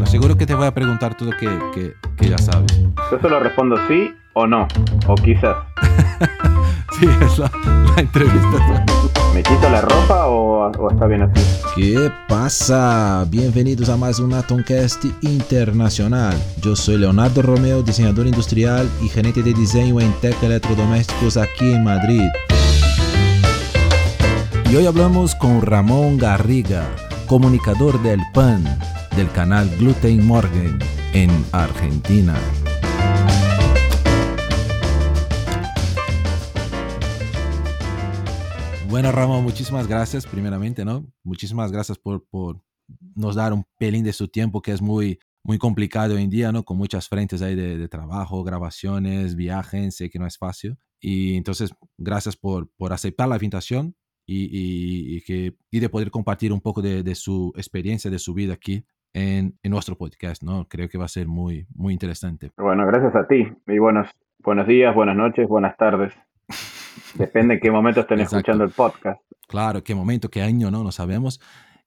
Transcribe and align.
Bueno, 0.00 0.12
seguro 0.12 0.34
que 0.38 0.46
te 0.46 0.54
voy 0.54 0.66
a 0.66 0.72
preguntar 0.72 1.14
todo 1.14 1.28
que, 1.38 1.46
que, 1.74 1.92
que 2.16 2.30
ya 2.30 2.38
sabes. 2.38 2.72
Yo 3.10 3.20
solo 3.20 3.38
respondo 3.38 3.76
sí 3.86 4.14
o 4.32 4.46
no, 4.46 4.66
o 5.06 5.14
quizás. 5.14 5.54
sí, 6.98 7.06
es 7.20 7.38
la, 7.38 7.52
la 7.94 8.00
entrevista. 8.00 8.86
¿Me 9.34 9.42
quito 9.42 9.68
la 9.68 9.82
ropa 9.82 10.26
o, 10.28 10.70
o, 10.70 10.90
está 10.90 11.06
bien 11.06 11.24
así? 11.24 11.42
¿Qué 11.76 12.10
pasa? 12.30 13.26
Bienvenidos 13.28 13.90
a 13.90 13.98
más 13.98 14.20
un 14.20 14.32
Atomcast 14.32 15.04
Internacional. 15.20 16.34
Yo 16.62 16.74
soy 16.76 16.96
Leonardo 16.96 17.42
Romeo, 17.42 17.82
diseñador 17.82 18.26
industrial 18.26 18.88
y 19.02 19.08
gerente 19.10 19.42
de 19.42 19.52
diseño 19.52 20.00
en 20.00 20.14
Tech 20.22 20.42
Electrodomésticos 20.42 21.36
aquí 21.36 21.74
en 21.74 21.84
Madrid. 21.84 22.26
Y 24.70 24.76
hoy 24.76 24.86
hablamos 24.86 25.34
con 25.34 25.60
Ramón 25.60 26.16
Garriga, 26.16 26.86
comunicador 27.26 28.00
del 28.02 28.20
PAN, 28.32 28.64
del 29.16 29.30
canal 29.32 29.68
Gluten 29.78 30.26
Morgan 30.26 30.78
en 31.12 31.30
Argentina. 31.52 32.36
Bueno, 38.88 39.12
Ramón, 39.12 39.44
muchísimas 39.44 39.86
gracias, 39.86 40.26
primeramente, 40.26 40.84
¿no? 40.84 41.06
Muchísimas 41.22 41.70
gracias 41.70 41.98
por, 41.98 42.26
por 42.26 42.60
nos 43.14 43.36
dar 43.36 43.52
un 43.52 43.64
pelín 43.78 44.04
de 44.04 44.12
su 44.12 44.28
tiempo, 44.28 44.60
que 44.60 44.72
es 44.72 44.82
muy, 44.82 45.20
muy 45.44 45.58
complicado 45.58 46.16
hoy 46.16 46.22
en 46.24 46.30
día, 46.30 46.52
¿no? 46.52 46.64
Con 46.64 46.76
muchas 46.76 47.08
frentes 47.08 47.40
ahí 47.40 47.54
de, 47.54 47.78
de 47.78 47.88
trabajo, 47.88 48.42
grabaciones, 48.42 49.36
viajes, 49.36 49.96
sé 49.96 50.10
que 50.10 50.18
no 50.18 50.26
es 50.26 50.36
fácil. 50.38 50.76
Y 51.00 51.36
entonces, 51.36 51.72
gracias 51.98 52.36
por, 52.36 52.68
por 52.76 52.92
aceptar 52.92 53.28
la 53.28 53.36
invitación 53.36 53.94
y, 54.26 54.44
y, 54.44 55.16
y, 55.16 55.20
que, 55.22 55.56
y 55.70 55.80
de 55.80 55.88
poder 55.88 56.10
compartir 56.10 56.52
un 56.52 56.60
poco 56.60 56.82
de, 56.82 57.02
de, 57.02 57.14
su 57.14 57.52
experiencia, 57.56 58.10
de 58.10 58.18
su 58.18 58.34
vida 58.34 58.54
aquí 58.54 58.84
en, 59.12 59.58
en, 59.62 59.70
nuestro 59.70 59.96
podcast, 59.96 60.42
¿no? 60.42 60.66
Creo 60.68 60.88
que 60.88 60.98
va 60.98 61.04
a 61.04 61.08
ser 61.08 61.26
muy, 61.26 61.66
muy 61.74 61.92
interesante. 61.92 62.50
Bueno, 62.56 62.86
gracias 62.86 63.14
a 63.14 63.26
ti. 63.26 63.48
Y 63.66 63.78
buenos, 63.78 64.08
buenos 64.38 64.66
días, 64.66 64.94
buenas 64.94 65.16
noches, 65.16 65.48
buenas 65.48 65.76
tardes. 65.76 66.14
Depende 67.14 67.54
en 67.54 67.60
qué 67.60 67.70
momento 67.70 68.00
estén 68.00 68.20
Exacto. 68.20 68.38
escuchando 68.38 68.64
el 68.64 68.70
podcast. 68.70 69.20
Claro, 69.48 69.82
qué 69.82 69.94
momento, 69.94 70.28
qué 70.28 70.42
año, 70.42 70.70
¿no? 70.70 70.84
No 70.84 70.92
sabemos. 70.92 71.40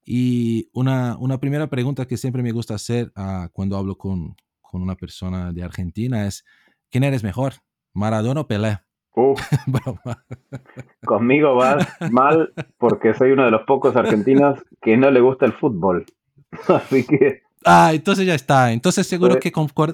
Y 0.06 0.70
una, 0.74 1.18
una 1.18 1.38
primera 1.40 1.68
pregunta 1.68 2.06
que 2.06 2.18
siempre 2.18 2.44
me 2.44 2.52
gusta 2.52 2.76
hacer 2.76 3.12
uh, 3.16 3.48
cuando 3.54 3.78
hablo 3.78 3.98
con, 3.98 4.36
con, 4.62 4.82
una 4.82 4.96
persona 4.96 5.54
de 5.54 5.64
Argentina 5.64 6.28
es, 6.28 6.44
¿quién 6.92 7.06
eres 7.06 7.24
mejor, 7.24 7.54
Maradona 7.94 8.42
o 8.42 8.48
Pelé? 8.48 8.80
Uh, 9.16 9.36
conmigo 11.06 11.56
vas 11.56 11.88
mal 12.12 12.52
porque 12.80 13.14
soy 13.14 13.32
uno 13.32 13.46
de 13.46 13.52
los 13.52 13.62
pocos 13.62 13.96
argentinos 13.96 14.60
que 14.82 14.98
no 14.98 15.12
le 15.12 15.22
gusta 15.22 15.46
el 15.46 15.54
fútbol. 15.54 16.06
Así 16.68 17.06
que... 17.06 17.44
Ah, 17.66 17.92
entonces 17.94 18.26
ya 18.26 18.36
está. 18.36 18.74
Entonces 18.74 19.08
seguro 19.08 19.40
que 19.40 19.52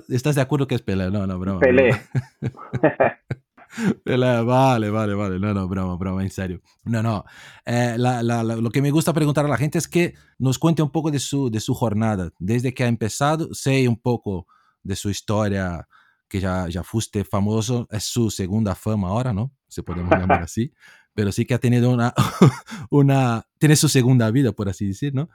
estás 0.10 0.36
de 0.36 0.42
acuerdo 0.42 0.68
que 0.68 0.76
es 0.76 0.82
Pelé. 0.82 1.12
No, 1.12 1.28
no, 1.28 1.38
broma. 1.38 1.60
Pelé. 4.04 4.44
Vale, 4.44 4.90
vale, 4.90 5.14
vale. 5.14 5.40
No, 5.40 5.54
no, 5.54 5.68
broma, 5.68 5.96
broma, 5.96 6.24
en 6.24 6.32
serio. 6.32 6.62
No, 6.86 7.04
no. 7.04 7.24
Eh, 7.66 7.96
la, 7.98 8.24
la, 8.24 8.44
la, 8.44 8.56
lo 8.56 8.70
que 8.72 8.82
me 8.82 8.92
gusta 8.92 9.14
preguntar 9.14 9.46
a 9.46 9.50
la 9.50 9.58
gente 9.58 9.78
es 9.78 9.88
que 9.88 10.16
nos 10.40 10.58
cuente 10.58 10.82
un 10.82 10.90
poco 10.90 11.12
de 11.12 11.20
su, 11.20 11.52
de 11.52 11.60
su 11.60 11.74
jornada. 11.74 12.32
Desde 12.40 12.74
que 12.74 12.84
ha 12.84 12.88
empezado, 12.88 13.54
sé 13.54 13.88
un 13.88 14.02
poco 14.02 14.48
de 14.82 14.96
su 14.96 15.10
historia, 15.10 15.88
que 16.28 16.40
ya, 16.40 16.68
ya 16.68 16.84
fuiste 16.84 17.24
famoso. 17.24 17.88
Es 17.92 18.06
su 18.06 18.32
segunda 18.32 18.76
fama 18.76 19.10
ahora, 19.10 19.34
¿no? 19.34 19.52
Se 19.68 19.84
podemos 19.84 20.12
llamar 20.12 20.44
así. 20.44 20.74
Pero 21.14 21.32
sí 21.32 21.46
que 21.46 21.54
ha 21.54 21.60
tenido 21.60 21.92
una, 21.92 22.14
una. 22.90 23.46
Tiene 23.58 23.76
su 23.76 23.90
segunda 23.90 24.32
vida, 24.32 24.52
por 24.52 24.70
así 24.70 24.88
decir, 24.88 25.14
¿no? 25.14 25.30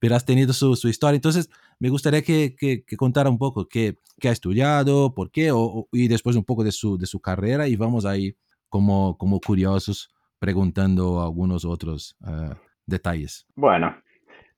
Pero 0.00 0.16
has 0.16 0.24
tenido 0.24 0.52
su, 0.52 0.74
su, 0.74 0.88
historia. 0.88 1.16
Entonces, 1.16 1.50
me 1.78 1.90
gustaría 1.90 2.22
que, 2.22 2.56
que, 2.58 2.84
que 2.84 2.96
contara 2.96 3.30
un 3.30 3.38
poco 3.38 3.68
qué, 3.68 3.96
qué, 4.18 4.28
ha 4.28 4.32
estudiado, 4.32 5.14
por 5.14 5.30
qué, 5.30 5.52
o, 5.52 5.86
y 5.92 6.08
después 6.08 6.34
un 6.34 6.44
poco 6.44 6.64
de 6.64 6.72
su, 6.72 6.98
de 6.98 7.06
su 7.06 7.20
carrera 7.20 7.68
y 7.68 7.76
vamos 7.76 8.06
ahí 8.06 8.34
como, 8.68 9.16
como 9.18 9.40
curiosos 9.40 10.12
preguntando 10.38 11.22
algunos 11.22 11.66
otros 11.66 12.16
uh, 12.22 12.54
detalles. 12.86 13.46
Bueno, 13.54 13.94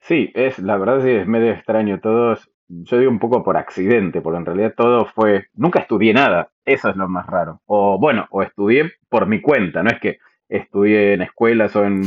sí, 0.00 0.30
es 0.34 0.60
la 0.60 0.78
verdad 0.78 1.02
sí, 1.02 1.10
es 1.10 1.26
medio 1.26 1.50
extraño. 1.50 1.98
Todos, 2.00 2.48
yo 2.68 2.98
digo 2.98 3.10
un 3.10 3.18
poco 3.18 3.42
por 3.42 3.56
accidente, 3.56 4.20
porque 4.20 4.38
en 4.38 4.46
realidad 4.46 4.74
todo 4.76 5.06
fue, 5.06 5.46
nunca 5.54 5.80
estudié 5.80 6.14
nada, 6.14 6.50
eso 6.64 6.88
es 6.88 6.96
lo 6.96 7.08
más 7.08 7.26
raro. 7.26 7.60
O 7.66 7.98
bueno, 7.98 8.28
o 8.30 8.42
estudié 8.44 8.92
por 9.08 9.26
mi 9.26 9.40
cuenta, 9.40 9.82
no 9.82 9.90
es 9.90 9.98
que 10.00 10.18
estudié 10.48 11.14
en 11.14 11.22
escuelas 11.22 11.74
o 11.74 11.84
en 11.84 12.04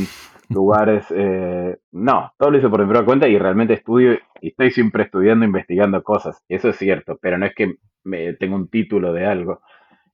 lugares. 0.50 1.06
Eh, 1.10 1.76
no, 1.92 2.32
todo 2.38 2.50
lo 2.50 2.58
hice 2.58 2.68
por 2.68 2.80
mi 2.80 2.86
propia 2.86 3.04
cuenta 3.04 3.28
y 3.28 3.38
realmente 3.38 3.74
estudio 3.74 4.18
y 4.40 4.48
estoy 4.48 4.70
siempre 4.70 5.04
estudiando, 5.04 5.44
investigando 5.44 6.02
cosas. 6.02 6.42
Eso 6.48 6.68
es 6.68 6.76
cierto, 6.76 7.18
pero 7.20 7.38
no 7.38 7.46
es 7.46 7.54
que 7.54 7.74
me, 8.04 8.34
tengo 8.34 8.56
un 8.56 8.68
título 8.68 9.12
de 9.12 9.26
algo. 9.26 9.60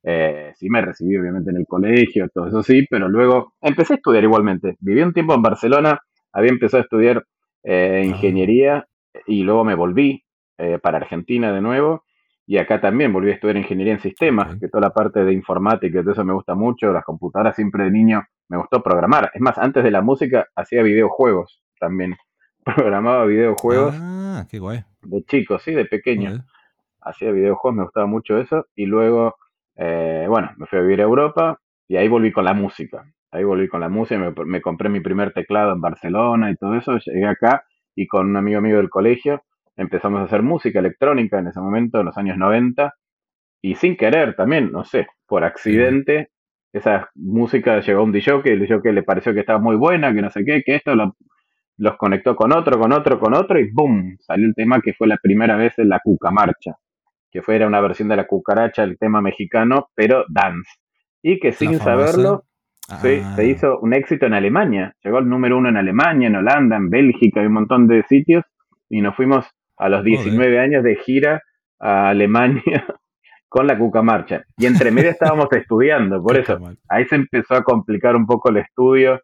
Eh, 0.02 0.52
sí 0.56 0.68
me 0.68 0.80
recibí 0.80 1.16
obviamente 1.16 1.50
en 1.50 1.58
el 1.58 1.66
colegio, 1.66 2.28
todo 2.34 2.48
eso 2.48 2.62
sí, 2.62 2.86
pero 2.90 3.08
luego 3.08 3.54
empecé 3.60 3.94
a 3.94 3.96
estudiar 3.96 4.24
igualmente. 4.24 4.76
Viví 4.80 5.00
un 5.02 5.12
tiempo 5.12 5.34
en 5.34 5.42
Barcelona, 5.42 6.00
había 6.32 6.50
empezado 6.50 6.80
a 6.80 6.84
estudiar 6.84 7.24
eh, 7.62 8.02
ingeniería 8.04 8.86
y 9.26 9.44
luego 9.44 9.64
me 9.64 9.74
volví 9.74 10.24
eh, 10.58 10.78
para 10.78 10.98
Argentina 10.98 11.52
de 11.52 11.60
nuevo. 11.60 12.04
Y 12.46 12.58
acá 12.58 12.80
también 12.80 13.12
volví 13.12 13.30
a 13.30 13.34
estudiar 13.34 13.56
ingeniería 13.56 13.94
en 13.94 14.00
sistemas, 14.00 14.56
que 14.58 14.68
toda 14.68 14.82
la 14.82 14.92
parte 14.92 15.24
de 15.24 15.32
informática 15.32 16.00
y 16.00 16.02
todo 16.02 16.12
eso 16.12 16.24
me 16.24 16.32
gusta 16.32 16.54
mucho. 16.54 16.92
Las 16.92 17.04
computadoras 17.04 17.54
siempre 17.54 17.84
de 17.84 17.90
niño 17.90 18.24
me 18.48 18.56
gustó 18.56 18.82
programar. 18.82 19.30
Es 19.32 19.40
más, 19.40 19.58
antes 19.58 19.84
de 19.84 19.90
la 19.90 20.02
música 20.02 20.48
hacía 20.56 20.82
videojuegos 20.82 21.62
también. 21.78 22.16
Programaba 22.64 23.24
videojuegos. 23.26 23.94
Ah, 23.98 24.46
qué 24.50 24.58
guay. 24.58 24.84
De 25.02 25.24
chico, 25.24 25.58
sí, 25.58 25.72
de 25.72 25.84
pequeño. 25.84 26.44
Hacía 27.00 27.30
videojuegos, 27.30 27.76
me 27.76 27.84
gustaba 27.84 28.06
mucho 28.06 28.38
eso. 28.38 28.66
Y 28.74 28.86
luego, 28.86 29.36
eh, 29.76 30.26
bueno, 30.28 30.50
me 30.56 30.66
fui 30.66 30.78
a 30.78 30.82
vivir 30.82 31.00
a 31.00 31.04
Europa 31.04 31.60
y 31.88 31.96
ahí 31.96 32.08
volví 32.08 32.32
con 32.32 32.44
la 32.44 32.54
música. 32.54 33.04
Ahí 33.30 33.44
volví 33.44 33.68
con 33.68 33.80
la 33.80 33.88
música, 33.88 34.18
me, 34.18 34.32
me 34.44 34.60
compré 34.60 34.88
mi 34.88 35.00
primer 35.00 35.32
teclado 35.32 35.72
en 35.72 35.80
Barcelona 35.80 36.50
y 36.50 36.56
todo 36.56 36.74
eso. 36.74 36.98
Llegué 36.98 37.26
acá 37.26 37.64
y 37.94 38.06
con 38.06 38.28
un 38.28 38.36
amigo 38.36 38.60
mío 38.60 38.76
del 38.76 38.90
colegio 38.90 39.42
empezamos 39.76 40.20
a 40.20 40.24
hacer 40.24 40.42
música 40.42 40.78
electrónica 40.78 41.38
en 41.38 41.48
ese 41.48 41.60
momento, 41.60 42.00
en 42.00 42.06
los 42.06 42.16
años 42.18 42.36
90. 42.36 42.94
Y 43.62 43.76
sin 43.76 43.96
querer 43.96 44.34
también, 44.34 44.72
no 44.72 44.84
sé, 44.84 45.06
por 45.26 45.44
accidente, 45.44 46.30
esa 46.72 47.10
música 47.14 47.80
llegó 47.80 48.00
a 48.00 48.04
un 48.04 48.12
DJ, 48.12 48.42
que 48.42 48.52
el 48.52 48.60
DJ 48.60 48.92
le 48.92 49.02
pareció 49.02 49.34
que 49.34 49.40
estaba 49.40 49.58
muy 49.58 49.76
buena, 49.76 50.12
que 50.12 50.22
no 50.22 50.30
sé 50.30 50.44
qué, 50.44 50.62
que 50.64 50.76
esto 50.76 50.94
lo, 50.94 51.16
los 51.76 51.96
conectó 51.96 52.34
con 52.34 52.52
otro, 52.52 52.78
con 52.78 52.92
otro, 52.92 53.18
con 53.18 53.34
otro, 53.34 53.58
y 53.58 53.70
¡boom! 53.70 54.16
Salió 54.20 54.46
el 54.46 54.54
tema 54.54 54.80
que 54.80 54.94
fue 54.94 55.06
la 55.06 55.18
primera 55.22 55.56
vez 55.56 55.78
en 55.78 55.88
la 55.88 56.00
Cuca 56.00 56.30
Marcha, 56.30 56.76
que 57.30 57.42
fue 57.42 57.56
era 57.56 57.66
una 57.66 57.80
versión 57.80 58.08
de 58.08 58.16
la 58.16 58.26
cucaracha, 58.26 58.82
el 58.82 58.98
tema 58.98 59.20
mexicano, 59.20 59.90
pero 59.94 60.24
dance. 60.28 60.70
Y 61.22 61.38
que 61.38 61.52
sin 61.52 61.78
saberlo, 61.78 62.44
ah. 62.88 62.98
sí, 63.02 63.22
se 63.36 63.46
hizo 63.46 63.78
un 63.80 63.94
éxito 63.94 64.26
en 64.26 64.34
Alemania. 64.34 64.96
Llegó 65.04 65.18
al 65.18 65.28
número 65.28 65.58
uno 65.58 65.68
en 65.68 65.76
Alemania, 65.76 66.28
en 66.28 66.36
Holanda, 66.36 66.76
en 66.76 66.90
Bélgica, 66.90 67.42
y 67.42 67.46
un 67.46 67.52
montón 67.52 67.86
de 67.86 68.02
sitios, 68.04 68.44
y 68.88 69.00
nos 69.00 69.14
fuimos 69.14 69.46
a 69.76 69.88
los 69.88 70.04
19 70.04 70.44
Joder. 70.44 70.58
años 70.58 70.84
de 70.84 70.96
gira 70.96 71.42
a 71.78 72.08
Alemania 72.08 72.62
con 73.48 73.66
la 73.66 73.78
Cuca 73.78 74.02
Marcha. 74.02 74.44
Y 74.56 74.66
entre 74.66 74.90
medio 74.90 75.10
estábamos 75.10 75.48
estudiando, 75.52 76.22
por 76.22 76.36
eso 76.36 76.58
ahí 76.88 77.04
se 77.06 77.16
empezó 77.16 77.54
a 77.54 77.64
complicar 77.64 78.16
un 78.16 78.26
poco 78.26 78.50
el 78.50 78.58
estudio, 78.58 79.20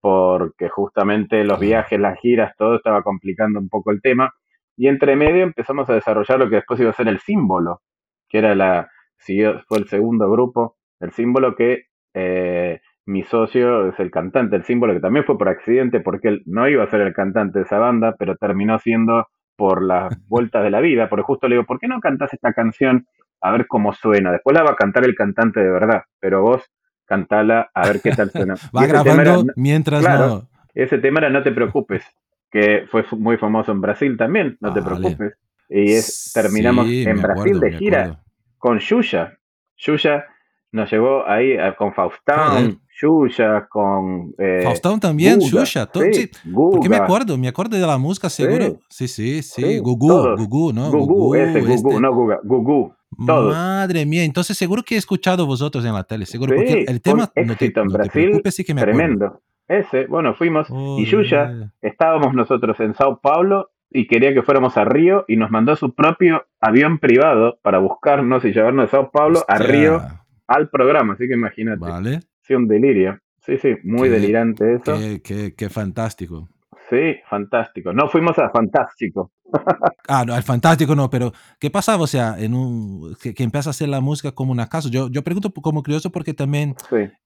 porque 0.00 0.68
justamente 0.68 1.44
los 1.44 1.58
viajes, 1.58 1.98
las 1.98 2.18
giras, 2.20 2.54
todo 2.56 2.76
estaba 2.76 3.02
complicando 3.02 3.58
un 3.58 3.68
poco 3.68 3.90
el 3.90 4.00
tema. 4.00 4.32
Y 4.76 4.86
entre 4.86 5.16
medio 5.16 5.42
empezamos 5.42 5.90
a 5.90 5.94
desarrollar 5.94 6.38
lo 6.38 6.48
que 6.48 6.56
después 6.56 6.80
iba 6.80 6.90
a 6.90 6.94
ser 6.94 7.08
el 7.08 7.18
símbolo, 7.18 7.80
que 8.28 8.38
era 8.38 8.54
la, 8.54 8.88
fue 9.18 9.78
el 9.78 9.88
segundo 9.88 10.30
grupo, 10.30 10.76
el 11.00 11.12
símbolo 11.12 11.56
que 11.56 11.86
eh, 12.14 12.80
mi 13.06 13.22
socio 13.24 13.88
es 13.88 13.98
el 14.00 14.10
cantante, 14.10 14.56
el 14.56 14.64
símbolo 14.64 14.94
que 14.94 15.00
también 15.00 15.24
fue 15.24 15.38
por 15.38 15.48
accidente, 15.48 16.00
porque 16.00 16.28
él 16.28 16.42
no 16.46 16.68
iba 16.68 16.84
a 16.84 16.90
ser 16.90 17.00
el 17.00 17.12
cantante 17.12 17.58
de 17.58 17.64
esa 17.64 17.78
banda, 17.78 18.14
pero 18.18 18.36
terminó 18.36 18.78
siendo 18.78 19.26
por 19.58 19.82
las 19.82 20.16
vueltas 20.28 20.62
de 20.62 20.70
la 20.70 20.80
vida, 20.80 21.08
porque 21.10 21.24
justo 21.24 21.48
le 21.48 21.56
digo, 21.56 21.66
¿por 21.66 21.80
qué 21.80 21.88
no 21.88 22.00
cantas 22.00 22.32
esta 22.32 22.52
canción 22.52 23.06
a 23.40 23.52
ver 23.52 23.66
cómo 23.66 23.92
suena. 23.92 24.32
Después 24.32 24.54
la 24.54 24.62
va 24.62 24.70
a 24.70 24.76
cantar 24.76 25.04
el 25.04 25.14
cantante 25.14 25.60
de 25.60 25.70
verdad, 25.70 26.02
pero 26.20 26.42
vos 26.42 26.62
cantala 27.04 27.70
a 27.72 27.88
ver 27.88 28.00
qué 28.00 28.12
tal 28.12 28.30
suena. 28.30 28.54
va 28.76 28.86
grabando 28.86 29.22
era, 29.22 29.36
mientras 29.56 30.00
claro, 30.00 30.26
no. 30.26 30.48
Ese 30.74 30.98
tema 30.98 31.20
era 31.20 31.30
No 31.30 31.42
te 31.42 31.52
preocupes, 31.52 32.04
que 32.50 32.86
fue 32.90 33.04
muy 33.12 33.36
famoso 33.36 33.72
en 33.72 33.80
Brasil 33.80 34.16
también, 34.16 34.56
No 34.60 34.72
te 34.72 34.82
preocupes. 34.82 35.34
Y 35.68 35.92
es, 35.92 36.30
terminamos 36.34 36.86
sí, 36.86 37.04
en 37.06 37.20
Brasil 37.20 37.60
de 37.60 37.72
gira 37.72 38.22
con 38.56 38.78
Yuya. 38.78 39.38
Yuya 39.76 40.26
nos 40.72 40.90
llevó 40.90 41.26
ahí 41.26 41.56
a, 41.56 41.74
con 41.74 41.92
Faustán, 41.94 42.80
Yuya, 43.00 43.66
con... 43.68 44.34
Eh, 44.38 44.60
Faustão 44.64 44.98
también, 44.98 45.38
Guga, 45.38 45.64
Xuxa, 45.64 45.86
todo, 45.86 46.04
sí, 46.12 46.30
porque 46.52 46.88
me 46.88 46.96
acuerdo, 46.96 47.38
me 47.38 47.48
acuerdo 47.48 47.76
de 47.76 47.86
la 47.86 47.96
música 47.98 48.28
seguro. 48.28 48.78
Sí, 48.88 49.08
sí, 49.08 49.42
sí, 49.42 49.62
sí 49.62 49.78
Gugu, 49.78 50.08
todos. 50.08 50.40
Gugu, 50.40 50.72
¿no? 50.72 50.90
Gugu, 50.90 51.06
Gugu 51.06 51.34
ese 51.36 51.60
Gugu, 51.60 51.72
este... 51.72 52.00
no 52.00 52.14
Guga, 52.14 52.40
Gugu. 52.42 52.94
Todos. 53.26 53.54
Madre 53.54 54.04
mía, 54.04 54.24
entonces 54.24 54.56
seguro 54.56 54.82
que 54.82 54.94
he 54.94 54.98
escuchado 54.98 55.46
vosotros 55.46 55.84
en 55.84 55.94
la 55.94 56.04
tele, 56.04 56.26
seguro, 56.26 56.52
sí, 56.52 56.56
porque 56.58 56.84
el 56.86 57.00
tema 57.00 57.30
no 57.34 57.56
te, 57.56 57.66
en 57.66 57.72
no 57.74 57.92
Brasil, 57.92 58.12
te 58.12 58.20
preocupes, 58.28 58.54
sí 58.54 58.64
que 58.64 58.74
me 58.74 58.82
tremendo. 58.82 59.26
Acuerdo. 59.26 59.42
Ese, 59.68 60.06
bueno, 60.06 60.34
fuimos, 60.34 60.68
oh, 60.70 60.98
y 60.98 61.04
Yuya, 61.04 61.50
yeah. 61.50 61.72
estábamos 61.82 62.34
nosotros 62.34 62.78
en 62.80 62.94
Sao 62.94 63.20
Paulo 63.20 63.70
y 63.90 64.06
quería 64.06 64.34
que 64.34 64.42
fuéramos 64.42 64.76
a 64.76 64.84
Río 64.84 65.24
y 65.28 65.36
nos 65.36 65.50
mandó 65.50 65.76
su 65.76 65.94
propio 65.94 66.46
avión 66.60 66.98
privado 66.98 67.58
para 67.62 67.78
buscarnos 67.78 68.44
y 68.44 68.52
llevarnos 68.52 68.86
de 68.86 68.90
Sao 68.90 69.10
Paulo 69.10 69.44
a 69.48 69.58
Río 69.58 70.02
al 70.48 70.68
programa. 70.70 71.14
Así 71.14 71.28
que 71.28 71.34
imagínate. 71.34 71.80
Vale. 71.80 72.20
Sí, 72.42 72.54
un 72.54 72.66
delirio. 72.66 73.20
Sí, 73.40 73.56
sí, 73.58 73.76
muy 73.84 74.08
delirante 74.08 74.74
eso. 74.74 74.98
Qué, 75.22 75.54
qué, 75.56 75.68
fantástico. 75.70 76.48
Sí, 76.90 77.16
fantástico. 77.28 77.92
No 77.92 78.08
fuimos 78.08 78.38
a 78.38 78.50
Fantástico. 78.50 79.32
ah, 80.08 80.24
no, 80.26 80.34
al 80.34 80.42
Fantástico 80.42 80.94
no, 80.94 81.08
pero 81.08 81.32
¿qué 81.58 81.70
pasaba? 81.70 82.02
O 82.02 82.06
sea, 82.06 82.36
en 82.38 82.54
un, 82.54 83.14
que, 83.22 83.32
que 83.32 83.44
empieza 83.44 83.70
a 83.70 83.72
hacer 83.72 83.88
la 83.88 84.00
música 84.00 84.32
como 84.32 84.52
una 84.52 84.68
casa. 84.68 84.88
Yo, 84.90 85.08
yo 85.10 85.22
pregunto 85.22 85.50
como 85.50 85.82
curioso 85.82 86.10
porque 86.10 86.34
también 86.34 86.74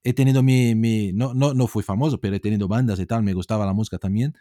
he 0.05 0.13
tenido 0.13 0.43
mi, 0.43 0.75
mi 0.75 1.13
no, 1.13 1.35
no, 1.35 1.55
no 1.55 1.67
fui 1.67 1.83
famoso, 1.83 2.21
pero 2.21 2.37
he 2.37 2.41
tenido 2.41 2.69
bandas 2.69 3.01
y 3.01 3.07
tal, 3.07 3.23
me 3.23 3.35
gustaba 3.35 3.67
la 3.67 3.73
música 3.73 3.99
también. 3.99 4.35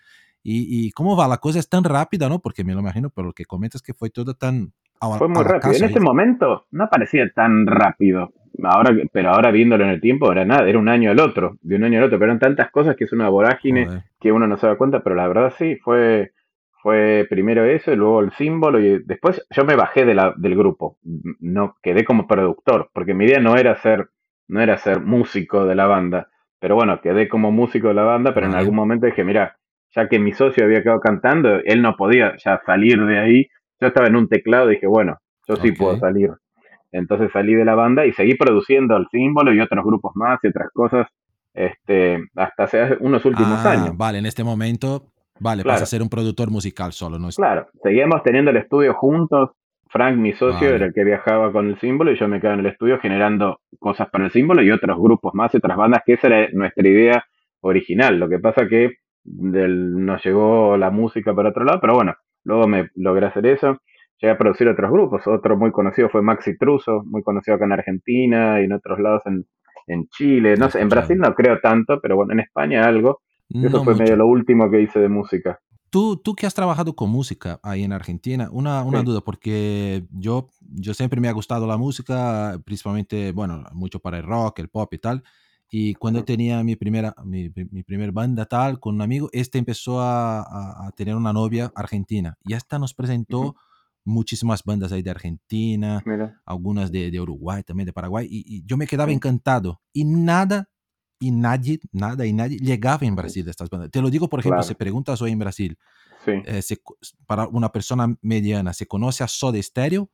Y, 0.43 0.85
y, 0.87 0.91
cómo 0.91 1.15
va, 1.15 1.27
la 1.27 1.37
cosa 1.37 1.59
es 1.59 1.69
tan 1.69 1.83
rápida, 1.83 2.27
¿no? 2.27 2.39
Porque 2.39 2.63
me 2.63 2.73
lo 2.73 2.79
imagino, 2.79 3.11
pero 3.11 3.27
lo 3.27 3.33
que 3.33 3.45
comentas 3.45 3.81
que 3.81 3.93
fue 3.93 4.09
todo 4.09 4.33
tan... 4.33 4.73
fue 4.99 5.27
muy 5.27 5.43
rápido. 5.43 5.73
En 5.73 5.83
ese 5.83 5.99
momento 5.99 6.65
no 6.71 6.89
parecía 6.89 7.31
tan 7.33 7.67
rápido. 7.67 8.33
Ahora, 8.63 8.95
pero 9.11 9.29
ahora 9.29 9.51
viéndolo 9.51 9.83
en 9.83 9.91
el 9.91 10.01
tiempo 10.01 10.31
era 10.31 10.45
nada, 10.45 10.67
era 10.67 10.77
un 10.77 10.89
año 10.89 11.11
al 11.11 11.19
otro, 11.19 11.57
de 11.61 11.75
un 11.75 11.83
año 11.83 11.99
al 11.99 12.05
otro, 12.05 12.19
pero 12.19 12.31
eran 12.31 12.39
tantas 12.39 12.69
cosas 12.71 12.95
que 12.95 13.05
es 13.05 13.13
una 13.13 13.29
vorágine 13.29 14.03
que 14.19 14.31
uno 14.31 14.47
no 14.47 14.57
se 14.57 14.67
da 14.67 14.75
cuenta, 14.75 15.01
pero 15.01 15.15
la 15.15 15.27
verdad 15.27 15.53
sí, 15.57 15.77
fue, 15.77 16.33
fue 16.81 17.25
primero 17.29 17.65
eso 17.65 17.91
y 17.91 17.95
luego 17.95 18.19
el 18.19 18.31
símbolo 18.33 18.79
y 18.79 19.03
después 19.03 19.45
yo 19.49 19.65
me 19.65 19.75
bajé 19.75 20.05
de 20.05 20.13
la, 20.13 20.33
del 20.37 20.55
grupo, 20.55 20.97
no 21.39 21.75
quedé 21.81 22.03
como 22.03 22.27
productor, 22.27 22.89
porque 22.93 23.13
mi 23.13 23.25
idea 23.25 23.39
no 23.39 23.55
era 23.55 23.75
ser, 23.77 24.09
no 24.47 24.61
era 24.61 24.77
ser 24.77 24.99
músico 25.01 25.65
de 25.65 25.75
la 25.75 25.87
banda, 25.87 26.29
pero 26.59 26.75
bueno, 26.75 27.01
quedé 27.01 27.27
como 27.27 27.51
músico 27.51 27.87
de 27.87 27.95
la 27.95 28.03
banda, 28.03 28.33
pero 28.33 28.45
en 28.45 28.53
algún 28.53 28.75
momento 28.75 29.07
dije, 29.07 29.23
mira, 29.23 29.57
ya 29.95 30.07
que 30.07 30.19
mi 30.19 30.31
socio 30.31 30.63
había 30.63 30.83
quedado 30.83 30.99
cantando, 30.99 31.59
él 31.65 31.81
no 31.81 31.95
podía 31.95 32.35
ya 32.37 32.61
salir 32.65 33.03
de 33.05 33.19
ahí. 33.19 33.47
Yo 33.79 33.87
estaba 33.87 34.07
en 34.07 34.15
un 34.15 34.27
teclado 34.27 34.71
y 34.71 34.75
dije, 34.75 34.87
bueno, 34.87 35.17
yo 35.47 35.55
sí 35.55 35.71
puedo 35.71 35.97
salir. 35.97 36.29
Entonces 36.91 37.29
salí 37.31 37.53
de 37.53 37.65
la 37.65 37.75
banda 37.75 38.05
y 38.05 38.13
seguí 38.13 38.35
produciendo 38.35 38.97
el 38.97 39.07
símbolo 39.11 39.53
y 39.53 39.59
otros 39.59 39.83
grupos 39.85 40.11
más 40.15 40.39
y 40.43 40.47
otras 40.47 40.69
cosas 40.73 41.07
este, 41.53 42.19
hasta 42.35 42.63
hace 42.63 42.97
unos 42.99 43.23
últimos 43.25 43.65
ah, 43.65 43.71
años. 43.71 43.97
Vale, 43.97 44.19
en 44.19 44.25
este 44.25 44.43
momento, 44.43 45.07
vale, 45.39 45.63
vas 45.63 45.81
a 45.81 45.85
ser 45.85 46.01
un 46.01 46.09
productor 46.09 46.51
musical 46.51 46.93
solo, 46.93 47.19
¿no? 47.19 47.29
Es... 47.29 47.35
Claro, 47.35 47.67
seguíamos 47.81 48.23
teniendo 48.23 48.51
el 48.51 48.57
estudio 48.57 48.93
juntos. 48.93 49.51
Frank, 49.87 50.15
mi 50.15 50.31
socio, 50.31 50.69
era 50.69 50.85
el 50.85 50.93
que 50.93 51.03
viajaba 51.03 51.51
con 51.51 51.67
el 51.67 51.77
símbolo 51.79 52.13
y 52.13 52.17
yo 52.17 52.25
me 52.29 52.39
quedaba 52.39 52.53
en 52.53 52.61
el 52.61 52.71
estudio 52.71 52.97
generando 52.99 53.59
cosas 53.77 54.09
para 54.09 54.23
el 54.23 54.31
símbolo 54.31 54.61
y 54.61 54.71
otros 54.71 54.97
grupos 54.97 55.33
más 55.33 55.53
y 55.53 55.57
otras 55.57 55.75
bandas, 55.75 56.03
que 56.05 56.13
esa 56.13 56.27
era 56.27 56.47
nuestra 56.53 56.87
idea 56.87 57.25
original. 57.59 58.17
Lo 58.17 58.29
que 58.29 58.39
pasa 58.39 58.69
que 58.69 58.99
del, 59.23 60.05
nos 60.05 60.23
llegó 60.23 60.77
la 60.77 60.91
música 60.91 61.35
para 61.35 61.49
otro 61.49 61.65
lado, 61.65 61.79
pero 61.81 61.95
bueno, 61.95 62.15
luego 62.45 62.67
me 62.67 62.89
logré 62.95 63.25
hacer 63.25 63.45
eso. 63.47 63.81
Llegué 64.21 64.33
a 64.33 64.37
producir 64.37 64.67
otros 64.67 64.91
grupos. 64.91 65.25
Otro 65.25 65.57
muy 65.57 65.71
conocido 65.71 66.09
fue 66.09 66.21
Maxi 66.21 66.57
Truso, 66.57 67.03
muy 67.05 67.23
conocido 67.23 67.55
acá 67.55 67.65
en 67.65 67.71
Argentina 67.71 68.61
y 68.61 68.65
en 68.65 68.73
otros 68.73 68.99
lados 68.99 69.23
en, 69.25 69.45
en 69.87 70.07
Chile. 70.09 70.55
No 70.57 70.69
sé, 70.69 70.79
en 70.79 70.89
Brasil 70.89 71.17
no 71.17 71.33
creo 71.33 71.59
tanto, 71.59 71.99
pero 72.01 72.15
bueno, 72.15 72.33
en 72.33 72.41
España 72.41 72.83
algo. 72.83 73.21
Eso 73.49 73.83
fue 73.83 73.95
medio 73.95 74.15
lo 74.15 74.27
último 74.27 74.69
que 74.69 74.81
hice 74.81 74.99
de 74.99 75.09
música. 75.09 75.59
Tú, 75.89 76.15
tú 76.15 76.35
que 76.35 76.45
has 76.45 76.53
trabajado 76.53 76.95
con 76.95 77.09
música 77.09 77.59
ahí 77.63 77.83
en 77.83 77.91
Argentina, 77.91 78.47
una, 78.49 78.81
una 78.83 79.03
duda, 79.03 79.19
porque 79.19 80.05
yo, 80.11 80.47
yo 80.61 80.93
siempre 80.93 81.19
me 81.19 81.27
ha 81.27 81.33
gustado 81.33 81.67
la 81.67 81.75
música, 81.75 82.57
principalmente, 82.63 83.33
bueno, 83.33 83.65
mucho 83.73 83.99
para 83.99 84.19
el 84.19 84.23
rock, 84.23 84.59
el 84.59 84.69
pop 84.69 84.93
y 84.93 84.99
tal. 84.99 85.21
Y 85.69 85.95
cuando 85.95 86.23
tenía 86.23 86.63
mi 86.63 86.77
primera, 86.77 87.13
mi, 87.25 87.51
mi 87.71 87.83
primer 87.83 88.13
banda 88.13 88.45
tal, 88.45 88.79
con 88.79 88.95
un 88.95 89.01
amigo, 89.01 89.29
este 89.33 89.57
empezó 89.57 89.99
a, 89.99 90.41
a, 90.85 90.91
tener 90.91 91.15
una 91.15 91.33
novia 91.33 91.71
argentina. 91.75 92.37
Y 92.45 92.53
esta 92.53 92.79
nos 92.79 92.93
presentó 92.93 93.55
muchísimas 94.03 94.63
bandas 94.63 94.91
ahí 94.91 95.01
de 95.01 95.11
Argentina, 95.11 96.03
algunas 96.45 96.91
de, 96.91 97.11
de, 97.11 97.19
Uruguay, 97.19 97.63
también 97.63 97.85
de 97.85 97.93
Paraguay. 97.93 98.27
Y, 98.29 98.63
yo 98.65 98.77
me 98.77 98.87
quedaba 98.87 99.11
encantado. 99.11 99.81
Y 99.93 100.05
nada, 100.05 100.69
y 101.19 101.31
nadie, 101.31 101.79
nada 101.91 102.25
y 102.25 102.33
nadie 102.33 102.57
llegaba 102.57 103.05
en 103.05 103.15
Brasil 103.15 103.45
de 103.45 103.51
estas 103.51 103.69
bandas. 103.69 103.91
Te 103.91 104.01
lo 104.01 104.09
digo, 104.09 104.27
por 104.29 104.39
ejemplo, 104.39 104.63
si 104.63 104.75
preguntas 104.75 105.21
hoy 105.21 105.31
en 105.31 105.39
Brasil, 105.39 105.77
eh, 106.27 106.61
para 107.25 107.47
una 107.47 107.71
persona 107.71 108.15
mediana, 108.21 108.73
¿se 108.73 108.85
conoce 108.85 109.23
a 109.23 109.27
Soda 109.27 109.61
Stereo? 109.61 110.09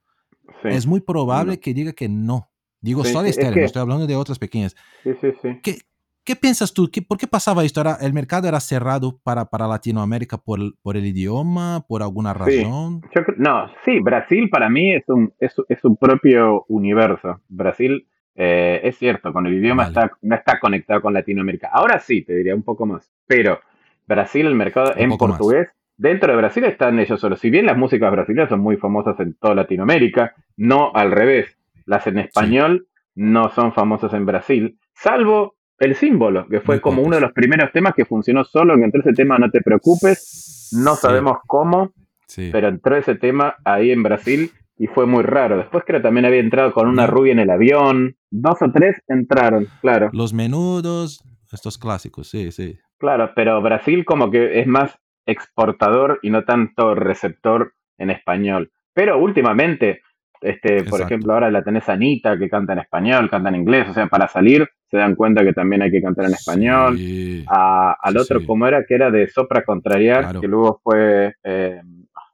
Es 0.63 0.85
muy 0.85 1.01
probable 1.01 1.59
que 1.59 1.73
diga 1.73 1.93
que 1.93 2.09
no. 2.09 2.51
Digo 2.79 3.03
Soda 3.03 3.31
Stereo, 3.31 3.55
no 3.55 3.65
estoy 3.65 3.81
hablando 3.81 4.07
de 4.07 4.15
otras 4.15 4.39
pequeñas. 4.39 4.75
Sí, 5.03 5.11
sí, 5.21 5.27
sí. 5.41 5.49
¿Qué, 5.61 5.79
qué 6.27 6.35
piensas 6.35 6.73
tú? 6.73 6.89
¿Qué, 6.91 7.01
¿Por 7.01 7.17
qué 7.17 7.25
pasaba 7.25 7.63
esto? 7.63 7.79
¿Era, 7.79 7.97
¿El 8.01 8.11
mercado 8.11 8.49
era 8.49 8.59
cerrado 8.59 9.17
para, 9.23 9.45
para 9.45 9.65
Latinoamérica 9.65 10.37
por, 10.37 10.59
por 10.83 10.97
el 10.97 11.05
idioma, 11.05 11.85
por 11.87 12.03
alguna 12.03 12.33
razón? 12.33 13.01
Yo, 13.15 13.21
no, 13.37 13.71
sí, 13.85 14.01
Brasil 14.01 14.49
para 14.49 14.69
mí 14.69 14.93
es 14.93 15.07
un, 15.07 15.33
es, 15.39 15.55
es 15.69 15.83
un 15.85 15.95
propio 15.95 16.65
universo. 16.67 17.39
Brasil, 17.47 18.05
eh, 18.35 18.81
es 18.83 18.97
cierto, 18.97 19.31
con 19.31 19.47
el 19.47 19.53
idioma 19.53 19.87
está, 19.87 20.11
no 20.21 20.35
está 20.35 20.59
conectado 20.59 21.01
con 21.01 21.13
Latinoamérica. 21.13 21.69
Ahora 21.71 21.97
sí, 21.99 22.23
te 22.23 22.35
diría 22.35 22.53
un 22.53 22.63
poco 22.63 22.85
más. 22.85 23.09
Pero 23.25 23.61
Brasil, 24.05 24.45
el 24.45 24.55
mercado 24.55 24.91
un 24.95 25.01
en 25.01 25.17
portugués, 25.17 25.67
más. 25.67 25.75
dentro 25.95 26.29
de 26.33 26.37
Brasil 26.37 26.65
están 26.65 26.99
ellos 26.99 27.21
solos. 27.21 27.39
Si 27.39 27.49
bien 27.49 27.65
las 27.65 27.77
músicas 27.77 28.11
brasileñas 28.11 28.49
son 28.49 28.59
muy 28.59 28.75
famosas 28.75 29.17
en 29.21 29.33
toda 29.35 29.55
Latinoamérica, 29.55 30.35
no 30.57 30.91
al 30.93 31.11
revés 31.11 31.57
las 31.85 32.05
en 32.05 32.17
español 32.17 32.85
sí. 32.85 33.11
no 33.15 33.49
son 33.51 33.71
famosas 33.71 34.13
en 34.13 34.25
Brasil, 34.25 34.77
salvo 34.93 35.56
el 35.79 35.95
símbolo, 35.95 36.47
que 36.47 36.59
fue 36.59 36.75
Muy 36.75 36.81
como 36.81 37.01
uno 37.01 37.15
de 37.15 37.21
los 37.21 37.33
primeros 37.33 37.71
temas 37.71 37.93
que 37.95 38.05
funcionó 38.05 38.43
solo, 38.43 38.75
que 38.75 38.83
entró 38.83 39.01
ese 39.01 39.13
tema 39.13 39.37
No 39.37 39.49
te 39.51 39.61
preocupes, 39.61 40.69
no 40.73 40.95
sí. 40.95 41.01
sabemos 41.01 41.37
cómo, 41.45 41.91
sí. 42.27 42.49
pero 42.51 42.67
entró 42.67 42.95
ese 42.95 43.15
tema 43.15 43.55
ahí 43.63 43.91
en 43.91 44.03
Brasil 44.03 44.51
y 44.77 44.87
fue 44.87 45.05
muy 45.05 45.23
raro. 45.23 45.57
Después 45.57 45.83
creo 45.85 45.99
que 45.99 46.03
también 46.03 46.25
había 46.25 46.39
entrado 46.39 46.71
con 46.73 46.87
una 46.87 47.07
rubia 47.07 47.31
en 47.31 47.39
el 47.39 47.49
avión, 47.49 48.15
dos 48.29 48.61
o 48.61 48.71
tres 48.71 49.01
entraron, 49.07 49.67
claro. 49.81 50.09
Los 50.13 50.33
menudos, 50.33 51.23
estos 51.51 51.77
clásicos, 51.77 52.29
sí, 52.29 52.51
sí. 52.51 52.77
Claro, 52.97 53.31
pero 53.35 53.61
Brasil 53.61 54.05
como 54.05 54.31
que 54.31 54.59
es 54.59 54.67
más 54.67 54.97
exportador 55.25 56.19
y 56.21 56.29
no 56.29 56.43
tanto 56.43 56.95
receptor 56.95 57.73
en 57.97 58.09
español. 58.09 58.71
Pero 58.93 59.19
últimamente 59.19 60.01
este, 60.41 60.83
por 60.83 61.01
ejemplo, 61.01 61.33
ahora 61.33 61.51
la 61.51 61.63
tenés 61.63 61.87
Anita 61.89 62.37
que 62.37 62.49
canta 62.49 62.73
en 62.73 62.79
español, 62.79 63.29
canta 63.29 63.49
en 63.49 63.55
inglés, 63.55 63.89
o 63.89 63.93
sea, 63.93 64.07
para 64.07 64.27
salir 64.27 64.67
se 64.89 64.97
dan 64.97 65.15
cuenta 65.15 65.43
que 65.43 65.53
también 65.53 65.81
hay 65.81 65.91
que 65.91 66.01
cantar 66.01 66.25
en 66.25 66.33
español. 66.33 66.97
Sí, 66.97 67.45
a, 67.47 67.95
al 68.01 68.13
sí, 68.13 68.19
otro, 68.19 68.39
sí. 68.39 68.45
como 68.45 68.67
era, 68.67 68.85
que 68.85 68.95
era 68.95 69.11
de 69.11 69.27
Sopra 69.27 69.63
Contrariar, 69.63 70.21
claro. 70.21 70.41
que 70.41 70.47
luego 70.47 70.79
fue, 70.83 71.35
eh, 71.43 71.81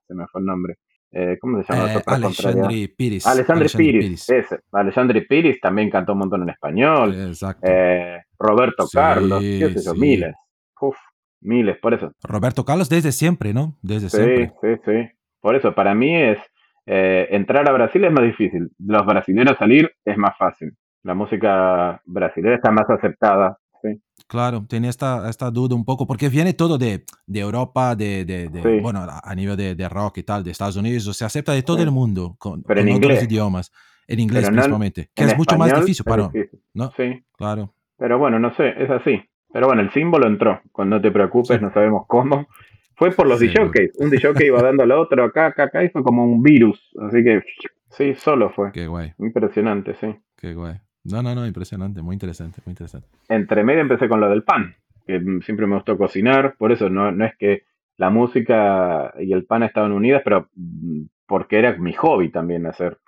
se 0.08 0.14
me 0.14 0.28
fue 0.28 0.42
el 0.42 0.46
nombre. 0.46 0.78
Eh, 1.12 1.38
¿Cómo 1.40 1.62
se 1.64 1.74
llama? 1.74 1.94
Eh, 1.94 2.02
Alexandri 2.06 2.88
Piris. 2.88 3.28
Alexandri 3.28 3.70
Piris, 3.70 4.30
ese. 4.30 4.60
Alexandri 4.72 5.22
Piris 5.28 5.60
también 5.60 5.90
cantó 5.90 6.14
un 6.14 6.20
montón 6.20 6.42
en 6.44 6.50
español. 6.50 7.14
Exacto. 7.28 7.68
Eh, 7.70 8.20
Roberto 8.38 8.88
Carlos, 8.92 9.40
qué 9.42 9.74
sé 9.76 9.84
yo, 9.84 9.94
miles. 9.94 10.34
Uf, 10.82 10.98
miles, 11.42 11.78
por 11.80 11.94
eso. 11.94 12.12
Roberto 12.24 12.66
Carlos 12.66 12.90
desde 12.90 13.12
siempre, 13.12 13.54
¿no? 13.54 13.78
Desde 13.82 14.10
sí, 14.10 14.18
siempre. 14.18 14.54
Sí, 14.62 14.82
sí, 14.86 15.16
Por 15.40 15.56
eso, 15.56 15.74
para 15.74 15.94
mí 15.94 16.16
es 16.16 16.40
eh, 16.86 17.28
entrar 17.32 17.68
a 17.68 17.74
Brasil 17.74 18.04
es 18.04 18.12
más 18.12 18.26
difícil. 18.26 18.70
Los 18.80 19.06
brasileños 19.06 19.58
salir 19.58 19.92
es 20.04 20.18
más 20.18 20.38
fácil. 20.38 20.76
La 21.04 21.14
música 21.14 22.02
brasileña 22.06 22.56
está 22.56 22.72
más 22.72 22.90
aceptada. 22.90 23.58
Sí. 23.82 24.02
Claro, 24.28 24.66
tenía 24.68 24.90
esta, 24.90 25.30
esta 25.30 25.52
duda 25.52 25.76
un 25.76 25.84
poco, 25.84 26.08
porque 26.08 26.30
viene 26.30 26.54
todo 26.54 26.78
de, 26.78 27.04
de 27.28 27.40
Europa, 27.40 27.96
de, 27.96 28.24
de, 28.24 28.48
de 28.48 28.62
sí. 28.62 28.80
bueno, 28.82 29.06
a 29.06 29.36
nivel 29.36 29.58
de, 29.58 29.76
de, 29.76 29.90
rock 29.90 30.20
y 30.20 30.24
tal, 30.24 30.44
de 30.44 30.52
Estados 30.52 30.78
Unidos, 30.78 31.04
se 31.16 31.26
acepta 31.26 31.52
de 31.52 31.64
todo 31.64 31.78
sí. 31.78 31.84
el 31.84 31.92
mundo, 31.92 32.36
con, 32.40 32.64
Pero 32.64 32.80
con 32.80 32.88
en 32.88 32.96
otros 32.96 33.12
inglés. 33.12 33.24
idiomas, 33.26 33.72
en 34.08 34.20
inglés 34.22 34.44
Pero 34.44 34.56
no, 34.56 34.62
principalmente, 34.62 35.10
que 35.14 35.24
es 35.26 35.38
mucho 35.38 35.58
más 35.58 35.74
difícil, 35.76 36.06
para. 36.06 36.32
¿no? 36.74 36.92
Sí. 36.96 37.24
Claro. 37.38 37.74
Pero 37.98 38.18
bueno, 38.18 38.40
no 38.40 38.54
sé, 38.56 38.74
es 38.82 38.90
así. 38.90 39.22
Pero 39.52 39.68
bueno, 39.68 39.82
el 39.82 39.92
símbolo 39.92 40.28
entró. 40.28 40.62
Cuando 40.72 40.96
no 40.96 41.02
te 41.02 41.12
preocupes, 41.12 41.62
no 41.62 41.72
sabemos 41.74 42.06
cómo. 42.08 42.48
Fue 42.96 43.12
por 43.12 43.28
los 43.28 43.40
Sí. 43.40 43.48
DJs. 43.48 43.98
Un 44.00 44.10
DJ 44.10 44.46
iba 44.46 44.62
dando 44.62 44.84
al 44.84 44.92
otro 44.92 45.24
acá, 45.24 45.48
acá, 45.48 45.64
acá, 45.64 45.84
y 45.84 45.90
fue 45.90 46.04
como 46.04 46.26
un 46.26 46.42
virus. 46.44 46.92
Así 47.02 47.24
que 47.24 47.42
sí, 47.90 48.14
solo 48.16 48.50
fue. 48.52 48.72
Qué 48.72 48.88
guay, 48.88 49.14
Impresionante, 49.20 49.96
sí. 49.96 50.16
qué 50.38 50.54
guay. 50.54 50.76
No, 51.06 51.22
no, 51.22 51.36
no, 51.36 51.46
impresionante, 51.46 52.02
muy 52.02 52.14
interesante, 52.14 52.62
muy 52.66 52.72
interesante. 52.72 53.08
Entre 53.30 53.64
medio 53.64 53.82
empecé 53.82 54.08
con 54.08 54.22
lo 54.22 54.30
del 54.30 54.44
pan, 54.44 54.76
que 55.06 55.20
siempre 55.44 55.68
me 55.68 55.76
gustó 55.76 55.98
cocinar, 55.98 56.56
por 56.58 56.72
eso 56.72 56.90
no, 56.90 57.12
no 57.12 57.26
es 57.26 57.36
que 57.38 57.64
la 57.98 58.10
música 58.10 59.14
y 59.20 59.34
el 59.34 59.46
pan 59.46 59.64
estaban 59.64 59.92
unidas, 59.92 60.22
pero 60.24 60.50
mm, 60.56 61.02
porque 61.28 61.60
era 61.60 61.76
mi 61.78 61.94
hobby 61.94 62.30
también 62.30 62.66
hacer 62.66 63.00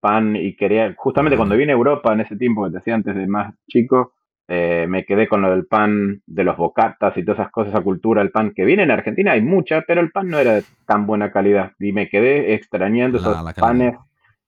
pan 0.00 0.36
y 0.36 0.54
quería, 0.56 0.94
justamente 0.96 1.36
cuando 1.36 1.56
vine 1.56 1.72
a 1.72 1.76
Europa 1.76 2.12
en 2.12 2.20
ese 2.20 2.36
tiempo 2.36 2.64
que 2.64 2.70
te 2.70 2.76
decía 2.78 2.94
antes 2.94 3.14
de 3.16 3.26
más 3.26 3.54
chico, 3.68 4.12
eh, 4.48 4.86
me 4.88 5.04
quedé 5.04 5.28
con 5.28 5.42
lo 5.42 5.50
del 5.50 5.66
pan, 5.66 6.22
de 6.26 6.44
los 6.44 6.56
bocatas 6.56 7.16
y 7.16 7.22
todas 7.22 7.40
esas 7.40 7.52
cosas, 7.52 7.74
esa 7.74 7.82
cultura, 7.82 8.22
el 8.22 8.30
pan 8.30 8.52
que 8.54 8.64
viene 8.64 8.82
en 8.82 8.90
Argentina 8.90 9.32
hay 9.32 9.42
mucha, 9.42 9.82
pero 9.82 10.00
el 10.00 10.10
pan 10.10 10.28
no 10.28 10.38
era 10.38 10.54
de 10.54 10.64
tan 10.86 11.06
buena 11.06 11.30
calidad. 11.30 11.72
Y 11.78 11.92
me 11.92 12.08
quedé 12.08 12.54
extrañando 12.54 13.18
La, 13.18 13.30
esos 13.30 13.44
la 13.44 13.52
panes, 13.52 13.94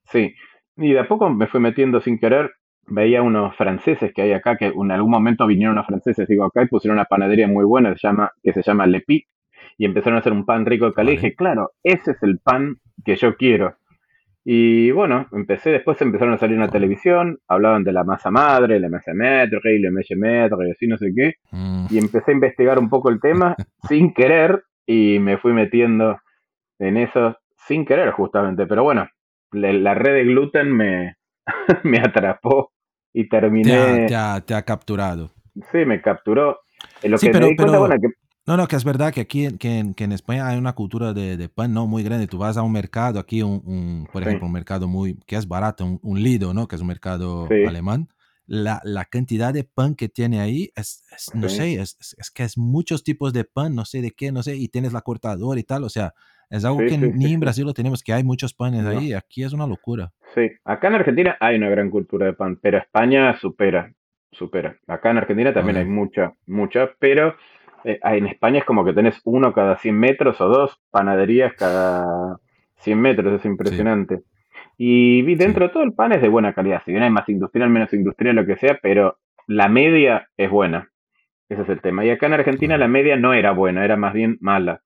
sí, 0.04 0.34
y 0.76 0.92
de 0.92 1.00
a 1.00 1.06
poco 1.06 1.28
me 1.28 1.46
fui 1.46 1.60
metiendo 1.60 2.00
sin 2.00 2.18
querer, 2.18 2.50
veía 2.86 3.22
unos 3.22 3.54
franceses 3.56 4.12
que 4.14 4.22
hay 4.22 4.32
acá, 4.32 4.56
que 4.56 4.66
en 4.66 4.90
algún 4.90 5.10
momento 5.10 5.46
vinieron 5.46 5.74
unos 5.74 5.86
franceses, 5.86 6.26
digo, 6.26 6.44
acá 6.44 6.62
y 6.62 6.68
pusieron 6.68 6.96
una 6.96 7.04
panadería 7.04 7.46
muy 7.46 7.64
buena, 7.64 7.94
se 7.94 8.08
llama, 8.08 8.32
que 8.42 8.52
se 8.54 8.62
llama 8.62 8.86
Le 8.86 9.02
Pi, 9.02 9.26
y 9.76 9.84
empezaron 9.84 10.16
a 10.16 10.20
hacer 10.20 10.32
un 10.32 10.46
pan 10.46 10.66
rico 10.66 10.86
de 10.86 10.92
calidad. 10.94 11.12
Y 11.12 11.16
dije, 11.16 11.34
claro, 11.34 11.72
ese 11.82 12.12
es 12.12 12.22
el 12.22 12.38
pan 12.38 12.76
que 13.04 13.16
yo 13.16 13.36
quiero. 13.36 13.76
Y 14.52 14.90
bueno, 14.90 15.28
empecé, 15.30 15.70
después 15.70 16.02
empezaron 16.02 16.34
a 16.34 16.38
salir 16.38 16.54
en 16.54 16.62
la 16.62 16.68
televisión, 16.68 17.38
hablaban 17.46 17.84
de 17.84 17.92
la 17.92 18.02
masa 18.02 18.32
madre, 18.32 18.80
la 18.80 18.88
masa 18.88 19.12
metro, 19.14 19.60
y 19.70 19.78
la 19.78 19.92
masa 19.92 20.16
metro, 20.16 20.66
y 20.66 20.72
así 20.72 20.88
no 20.88 20.98
sé 20.98 21.12
qué. 21.14 21.34
Mm. 21.52 21.86
Y 21.88 21.98
empecé 21.98 22.32
a 22.32 22.34
investigar 22.34 22.76
un 22.80 22.90
poco 22.90 23.10
el 23.10 23.20
tema 23.20 23.54
sin 23.88 24.12
querer 24.12 24.64
y 24.84 25.20
me 25.20 25.38
fui 25.38 25.52
metiendo 25.52 26.18
en 26.80 26.96
eso 26.96 27.38
sin 27.68 27.84
querer 27.84 28.10
justamente. 28.10 28.66
Pero 28.66 28.82
bueno, 28.82 29.06
la, 29.52 29.72
la 29.72 29.94
red 29.94 30.14
de 30.14 30.24
gluten 30.24 30.76
me, 30.76 31.14
me 31.84 32.00
atrapó 32.00 32.72
y 33.12 33.28
terminé... 33.28 34.06
Te 34.08 34.16
ha, 34.16 34.40
te 34.40 34.54
ha, 34.54 34.62
capturado. 34.62 35.30
Sí, 35.70 35.84
me 35.84 36.02
capturó. 36.02 36.58
Lo 37.04 37.18
sí, 37.18 37.28
que 37.28 37.32
pero, 37.34 37.44
me 37.44 37.50
di 37.50 37.56
cuenta, 37.56 37.72
pero, 37.74 37.86
bueno, 37.86 38.00
que 38.00 38.08
no, 38.50 38.56
no, 38.56 38.66
que 38.66 38.74
es 38.74 38.82
verdad 38.84 39.12
que 39.12 39.20
aquí 39.20 39.46
que 39.58 39.78
en, 39.78 39.94
que 39.94 40.02
en 40.02 40.10
España 40.10 40.48
hay 40.48 40.58
una 40.58 40.72
cultura 40.72 41.12
de, 41.12 41.36
de, 41.36 41.48
pan 41.48 41.72
no 41.72 41.86
muy 41.86 42.02
grande. 42.02 42.26
Tú 42.26 42.38
vas 42.38 42.56
a 42.56 42.62
un 42.62 42.72
mercado, 42.72 43.20
aquí, 43.20 43.42
un, 43.42 43.62
un 43.64 44.08
por 44.12 44.22
ejemplo, 44.22 44.46
un 44.46 44.52
mercado 44.52 44.88
muy 44.88 45.18
que 45.24 45.36
es 45.36 45.46
barato, 45.46 45.84
un, 45.84 46.00
un, 46.02 46.20
Lido, 46.20 46.52
¿no? 46.52 46.66
Que 46.66 46.74
es 46.74 46.82
un 46.82 46.88
mercado 46.88 47.46
sí. 47.48 47.64
alemán. 47.64 48.08
La, 48.46 48.80
la, 48.82 49.04
cantidad 49.04 49.54
de 49.54 49.62
pan 49.62 49.94
que 49.94 50.08
tiene 50.08 50.40
ahí 50.40 50.70
es, 50.74 51.04
es 51.16 51.32
no 51.32 51.48
Sí. 51.48 51.56
sé, 51.56 51.74
es, 51.80 52.16
es, 52.18 52.30
que 52.32 52.42
es 52.42 52.58
muchos 52.58 53.04
tipos 53.04 53.32
de 53.32 53.44
pan, 53.44 53.76
no 53.76 53.84
sé 53.84 54.02
de 54.02 54.10
qué, 54.10 54.32
no 54.32 54.42
sé, 54.42 54.56
y 54.56 54.66
tienes 54.66 54.92
la 54.92 55.02
cortadora 55.02 55.60
y 55.60 55.62
tal, 55.62 55.84
o 55.84 55.88
sea, 55.88 56.14
es 56.48 56.64
algo 56.64 56.78
que 56.80 56.98
ni 56.98 57.32
en. 57.32 57.38
Brasil 57.38 57.64
lo 57.64 57.72
tenemos, 57.74 58.02
que 58.02 58.12
hay 58.12 58.24
muchos 58.24 58.52
panes 58.52 58.82
No. 58.82 58.90
ahí, 58.90 59.12
aquí 59.12 59.44
es 59.44 59.52
una 59.52 59.68
locura. 59.68 60.10
Sí, 60.34 60.50
acá 60.64 60.88
en 60.88 60.94
Argentina 60.96 61.36
hay 61.38 61.54
una 61.54 61.68
gran 61.68 61.90
cultura 61.90 62.26
de 62.26 62.32
pan, 62.32 62.58
pero 62.60 62.78
España 62.78 63.38
supera, 63.38 63.94
supera. 64.32 64.76
Acá 64.88 65.12
en 65.12 65.18
Argentina 65.18 65.54
también 65.54 65.76
Vale. 65.76 65.86
hay 65.86 65.92
mucha, 65.94 66.34
mucha, 66.46 66.90
pero 66.98 67.36
en 67.84 68.26
España 68.26 68.58
es 68.58 68.64
como 68.64 68.84
que 68.84 68.92
tenés 68.92 69.20
uno 69.24 69.52
cada 69.52 69.76
100 69.76 69.98
metros 69.98 70.40
o 70.40 70.48
dos 70.48 70.80
panaderías 70.90 71.54
cada 71.54 72.38
100 72.76 73.00
metros, 73.00 73.40
es 73.40 73.44
impresionante. 73.44 74.22
Y 74.76 75.22
vi 75.22 75.34
dentro 75.34 75.66
de 75.66 75.72
todo 75.72 75.82
el 75.82 75.92
pan 75.92 76.12
es 76.12 76.22
de 76.22 76.28
buena 76.28 76.54
calidad, 76.54 76.82
si 76.84 76.92
bien 76.92 77.02
hay 77.02 77.10
más 77.10 77.28
industrial, 77.28 77.68
menos 77.70 77.92
industrial, 77.92 78.36
lo 78.36 78.46
que 78.46 78.56
sea, 78.56 78.78
pero 78.82 79.18
la 79.46 79.68
media 79.68 80.28
es 80.36 80.50
buena. 80.50 80.90
Ese 81.48 81.62
es 81.62 81.68
el 81.68 81.80
tema. 81.80 82.04
Y 82.04 82.10
acá 82.10 82.26
en 82.26 82.34
Argentina 82.34 82.78
la 82.78 82.88
media 82.88 83.16
no 83.16 83.34
era 83.34 83.52
buena, 83.52 83.84
era 83.84 83.96
más 83.96 84.14
bien 84.14 84.38
mala. 84.40 84.82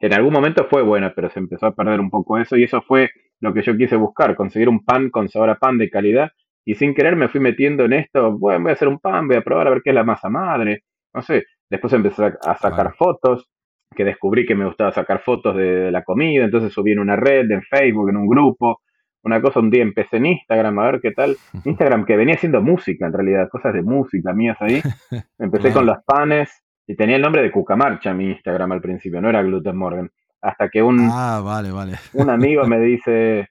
En 0.00 0.12
algún 0.12 0.32
momento 0.32 0.66
fue 0.68 0.82
buena, 0.82 1.14
pero 1.14 1.30
se 1.30 1.38
empezó 1.38 1.66
a 1.66 1.74
perder 1.74 1.98
un 1.98 2.10
poco 2.10 2.38
eso 2.38 2.56
y 2.56 2.64
eso 2.64 2.82
fue 2.82 3.10
lo 3.40 3.54
que 3.54 3.62
yo 3.62 3.76
quise 3.76 3.96
buscar, 3.96 4.36
conseguir 4.36 4.68
un 4.68 4.84
pan 4.84 5.10
con 5.10 5.28
sabor 5.28 5.50
a 5.50 5.58
pan 5.58 5.78
de 5.78 5.90
calidad 5.90 6.32
y 6.64 6.74
sin 6.74 6.94
querer 6.94 7.16
me 7.16 7.28
fui 7.28 7.40
metiendo 7.40 7.84
en 7.84 7.94
esto, 7.94 8.38
bueno, 8.38 8.62
voy 8.62 8.70
a 8.70 8.74
hacer 8.74 8.88
un 8.88 8.98
pan, 8.98 9.28
voy 9.28 9.36
a 9.36 9.42
probar 9.42 9.66
a 9.66 9.70
ver 9.70 9.82
qué 9.82 9.90
es 9.90 9.94
la 9.94 10.04
masa 10.04 10.28
madre, 10.28 10.84
no 11.12 11.22
sé, 11.22 11.44
después 11.70 11.92
empecé 11.92 12.32
a 12.46 12.56
sacar 12.56 12.94
fotos, 12.94 13.48
que 13.94 14.04
descubrí 14.04 14.44
que 14.46 14.54
me 14.54 14.66
gustaba 14.66 14.92
sacar 14.92 15.20
fotos 15.20 15.56
de, 15.56 15.90
la 15.90 16.02
comida, 16.02 16.44
entonces 16.44 16.72
subí 16.72 16.92
en 16.92 16.98
una 16.98 17.16
red, 17.16 17.50
en 17.50 17.62
Facebook, 17.62 18.10
en 18.10 18.16
un 18.16 18.26
grupo, 18.26 18.80
una 19.22 19.40
cosa, 19.40 19.60
un 19.60 19.70
día 19.70 19.82
empecé 19.82 20.18
en 20.18 20.26
Instagram 20.26 20.78
a 20.78 20.90
ver 20.90 21.00
qué 21.00 21.12
tal, 21.12 21.36
Instagram 21.64 22.04
que 22.04 22.16
venía 22.16 22.34
haciendo 22.34 22.60
música 22.60 23.06
en 23.06 23.12
realidad, 23.12 23.48
cosas 23.48 23.72
de 23.72 23.82
música 23.82 24.32
mías 24.32 24.56
ahí, 24.60 24.82
empecé 25.38 25.72
con 25.72 25.86
los 25.86 25.98
panes 26.04 26.62
y 26.86 26.96
tenía 26.96 27.16
el 27.16 27.22
nombre 27.22 27.42
de 27.42 27.50
Cucamarcha 27.50 28.12
mi 28.12 28.30
Instagram 28.30 28.72
al 28.72 28.80
principio, 28.80 29.20
no 29.20 29.30
era 29.30 29.42
Gluten 29.42 29.76
Morgan, 29.76 30.10
hasta 30.42 30.68
que 30.68 30.82
un, 30.82 31.08
Ah, 31.10 31.40
vale, 31.42 31.70
vale. 31.70 31.94
un 32.12 32.28
amigo 32.28 32.64
me 32.66 32.78
dice, 32.80 33.48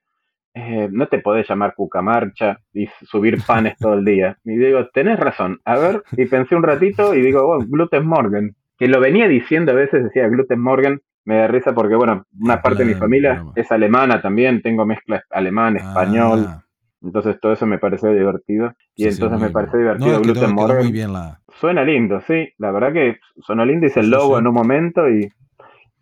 eh, 0.55 0.87
no 0.91 1.07
te 1.07 1.19
podés 1.19 1.47
llamar 1.49 1.73
cucamarcha 1.75 2.59
y 2.73 2.87
subir 3.03 3.41
panes 3.45 3.77
todo 3.77 3.93
el 3.95 4.05
día. 4.05 4.37
Y 4.43 4.55
digo, 4.55 4.87
tenés 4.93 5.19
razón. 5.19 5.59
A 5.65 5.77
ver, 5.77 6.03
y 6.11 6.25
pensé 6.25 6.55
un 6.55 6.63
ratito 6.63 7.15
y 7.15 7.21
digo, 7.21 7.45
bueno, 7.47 7.65
Gluten 7.69 8.05
Morgan. 8.05 8.55
Que 8.77 8.87
lo 8.87 8.99
venía 8.99 9.27
diciendo 9.27 9.71
a 9.71 9.75
veces, 9.75 10.03
decía 10.03 10.27
Gluten 10.27 10.59
Morgan. 10.59 10.99
Me 11.25 11.37
da 11.37 11.47
risa 11.47 11.73
porque, 11.73 11.95
bueno, 11.95 12.25
una 12.39 12.61
parte 12.61 12.83
de 12.83 12.93
mi 12.93 12.95
familia 12.95 13.45
es 13.55 13.71
alemana 13.71 14.21
también. 14.21 14.61
Tengo 14.61 14.85
mezcla 14.85 15.23
alemán, 15.29 15.77
español. 15.77 16.45
Ah, 16.47 16.63
Entonces 17.01 17.39
todo 17.39 17.53
eso 17.53 17.65
me 17.65 17.77
pareció 17.77 18.11
divertido. 18.11 18.73
Y 18.95 19.03
sí, 19.03 19.09
entonces 19.09 19.39
me 19.39 19.49
pareció 19.49 19.79
bien. 19.79 19.97
divertido 19.97 20.17
No, 20.17 20.21
Gluten 20.21 20.43
quedó 20.43 20.53
Morgan. 20.53 20.83
muy 20.83 20.91
bien 20.91 21.13
la... 21.13 21.39
Suena 21.59 21.83
lindo, 21.83 22.19
sí. 22.27 22.49
La 22.57 22.71
verdad 22.71 22.91
que 22.91 23.19
sonó 23.41 23.63
lindo, 23.65 23.87
hice 23.87 24.01
el 24.01 24.09
logo 24.09 24.35
sí. 24.35 24.41
en 24.41 24.47
un 24.47 24.53
momento 24.53 25.09
y, 25.09 25.31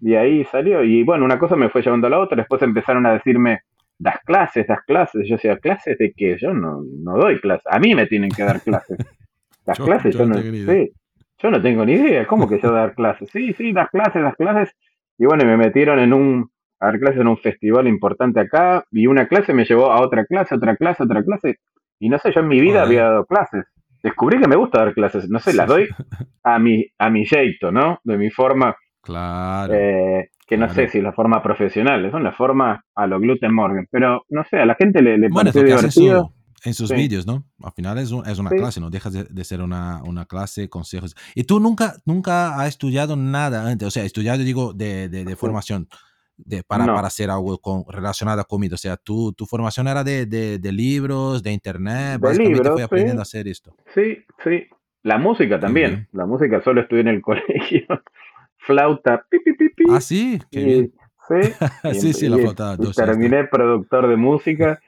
y 0.01 0.15
ahí 0.15 0.43
salió. 0.46 0.84
Y 0.84 1.03
bueno, 1.03 1.24
una 1.24 1.38
cosa 1.38 1.55
me 1.55 1.70
fue 1.70 1.84
llevando 1.84 2.08
a 2.08 2.10
la 2.10 2.20
otra. 2.20 2.38
Después 2.38 2.62
empezaron 2.63 3.05
a 3.05 3.13
decirme, 3.13 3.60
das 4.01 4.20
clases, 4.25 4.65
das 4.67 4.81
clases. 4.86 5.27
Yo 5.27 5.36
decía, 5.36 5.58
¿clases 5.58 5.98
de 5.98 6.12
qué? 6.15 6.38
Yo 6.39 6.53
no, 6.53 6.81
no 7.03 7.17
doy 7.17 7.39
clases. 7.39 7.65
A 7.70 7.79
mí 7.79 7.93
me 7.93 8.08
tienen 8.08 8.31
que 8.31 8.43
dar 8.43 8.62
clases. 8.62 8.98
Las 9.65 9.77
Yo- 9.77 9.86
clases 9.86 10.15
yo 10.15 10.25
no 10.25 10.34
no, 10.34 10.36
tengo 10.41 10.51
ni 10.51 10.58
idea. 10.60 10.74
sí, 10.86 10.91
yo 11.38 11.51
no 11.51 11.62
tengo 11.62 11.86
ni 11.86 11.93
idea. 11.93 12.25
¿Cómo 12.27 12.50
que 12.50 12.60
yo 12.60 12.72
dar 12.72 12.96
clases? 12.96 13.29
Sí, 13.31 13.53
sí, 13.53 13.72
das 13.74 13.89
clases, 13.89 14.24
das 14.24 14.36
clases. 14.36 14.75
Y 15.20 15.25
bueno, 15.25 15.46
me 15.46 15.55
metieron 15.55 16.00
en 16.00 16.13
un, 16.13 16.50
a 16.79 16.88
dar 16.88 17.00
clases 17.00 17.22
en 17.22 17.27
un 17.27 17.38
festival 17.38 17.88
importante 17.88 18.39
acá. 18.39 18.84
Y 18.91 19.05
una 19.05 19.27
clase 19.27 19.53
me 19.53 19.65
llevó 19.65 19.91
a 19.91 20.01
otra 20.01 20.25
clase, 20.25 20.55
otra 20.55 20.75
clase, 20.75 21.03
otra 21.03 21.24
clase. 21.24 21.58
Y 22.00 22.10
no 22.10 22.17
sé, 22.17 22.31
yo 22.34 22.41
en 22.41 22.48
mi 22.48 22.60
vida 22.60 22.81
había 22.81 23.03
dado 23.03 23.25
clases. 23.25 23.65
Descubrí 24.01 24.39
que 24.41 24.48
me 24.48 24.55
gusta 24.55 24.79
dar 24.79 24.93
clases. 24.96 25.29
No 25.29 25.38
sé, 25.39 25.51
Sí, 25.51 25.58
las 25.58 25.67
doy 25.67 25.88
a 26.43 26.58
mi, 26.58 26.84
a 26.98 27.10
mi 27.12 27.24
jeito, 27.27 27.72
¿no? 27.72 28.00
De 28.03 28.17
mi 28.17 28.31
forma, 28.31 28.75
Claro. 29.03 29.74
eh, 29.75 30.29
que 30.51 30.58
no 30.58 30.67
claro. 30.67 30.81
sé 30.81 30.89
si 30.89 30.98
es 30.98 31.03
la 31.05 31.13
forma 31.13 31.41
profesional, 31.41 32.03
es 32.05 32.13
una 32.13 32.34
forma 32.34 32.84
a 32.93 33.08
lo 33.08 33.22
gluten 33.22 33.53
morgan, 33.53 33.88
pero 33.89 34.24
no 34.27 34.43
sé, 34.50 34.58
a 34.60 34.65
la 34.65 34.75
gente 34.75 35.01
le, 35.01 35.17
le 35.17 35.29
Bueno, 35.29 35.50
es 35.50 35.55
pareció 35.55 35.62
lo 35.62 35.67
que 35.67 35.74
hace 35.88 36.00
divertido. 36.01 36.25
su- 36.25 36.41
en 36.67 36.74
sus 36.74 36.89
Sí. 36.89 36.96
vídeos, 36.96 37.25
¿no? 37.25 37.46
Al 37.63 37.72
final 37.72 37.98
es, 38.00 38.12
un- 38.12 38.27
es 38.27 38.38
una 38.38 38.50
Sí. 38.50 38.58
clase, 38.58 38.81
no 38.81 38.89
dejas 38.89 39.13
de, 39.13 39.24
de 39.24 39.43
ser 39.46 39.62
una, 39.62 40.01
una 40.03 40.25
clase, 40.25 40.67
consejos. 40.67 41.15
Y 41.36 41.46
tú 41.46 41.60
nunca, 41.62 41.93
nunca 42.05 42.60
has 42.60 42.67
estudiado 42.67 43.15
nada 43.15 43.65
antes, 43.72 43.88
o 43.88 43.91
sea, 43.91 44.03
estudiado, 44.03 44.43
digo, 44.43 44.74
de, 44.74 45.08
de, 45.08 45.24
de 45.24 45.36
formación, 45.38 45.88
de, 46.38 46.63
para, 46.63 46.86
No. 46.86 46.96
para 46.96 47.08
hacer 47.08 47.29
algo 47.31 47.58
con, 47.60 47.84
relacionado 47.88 48.41
a 48.41 48.43
comida. 48.43 48.75
O 48.75 48.77
sea, 48.77 48.98
tu, 48.98 49.31
tu 49.34 49.46
formación 49.46 49.88
era 49.88 50.03
de, 50.03 50.25
de, 50.25 50.60
de 50.60 50.72
libros, 50.74 51.41
de 51.43 51.51
internet, 51.53 52.13
De 52.13 52.17
básicamente 52.17 52.53
libros, 52.60 52.74
fue 52.74 52.84
aprendiendo 52.84 53.24
sí. 53.24 53.38
a 53.38 53.39
hacer 53.39 53.48
esto. 53.48 53.74
Sí, 53.96 54.17
sí. 54.43 54.65
La 55.03 55.17
música 55.17 55.60
también. 55.60 56.10
La 56.12 56.25
música 56.27 56.62
solo 56.62 56.81
estudié 56.81 57.01
en 57.01 57.08
el 57.08 57.22
colegio. 57.29 57.86
Flauta, 58.65 59.25
pi, 59.29 59.39
pi, 59.39 59.53
pi. 59.53 59.83
Ah, 59.89 60.01
sí, 60.01 60.39
qué 60.51 60.59
y, 60.59 60.65
bien. 60.65 60.91
sí, 61.27 61.53
y 61.89 61.93
sí, 61.95 62.13
sí, 62.13 62.29
la 62.29 62.37
flauta 62.37 62.75
y 62.79 62.91
terminé 62.91 63.45
productor 63.45 64.07
de 64.07 64.15
música. 64.15 64.79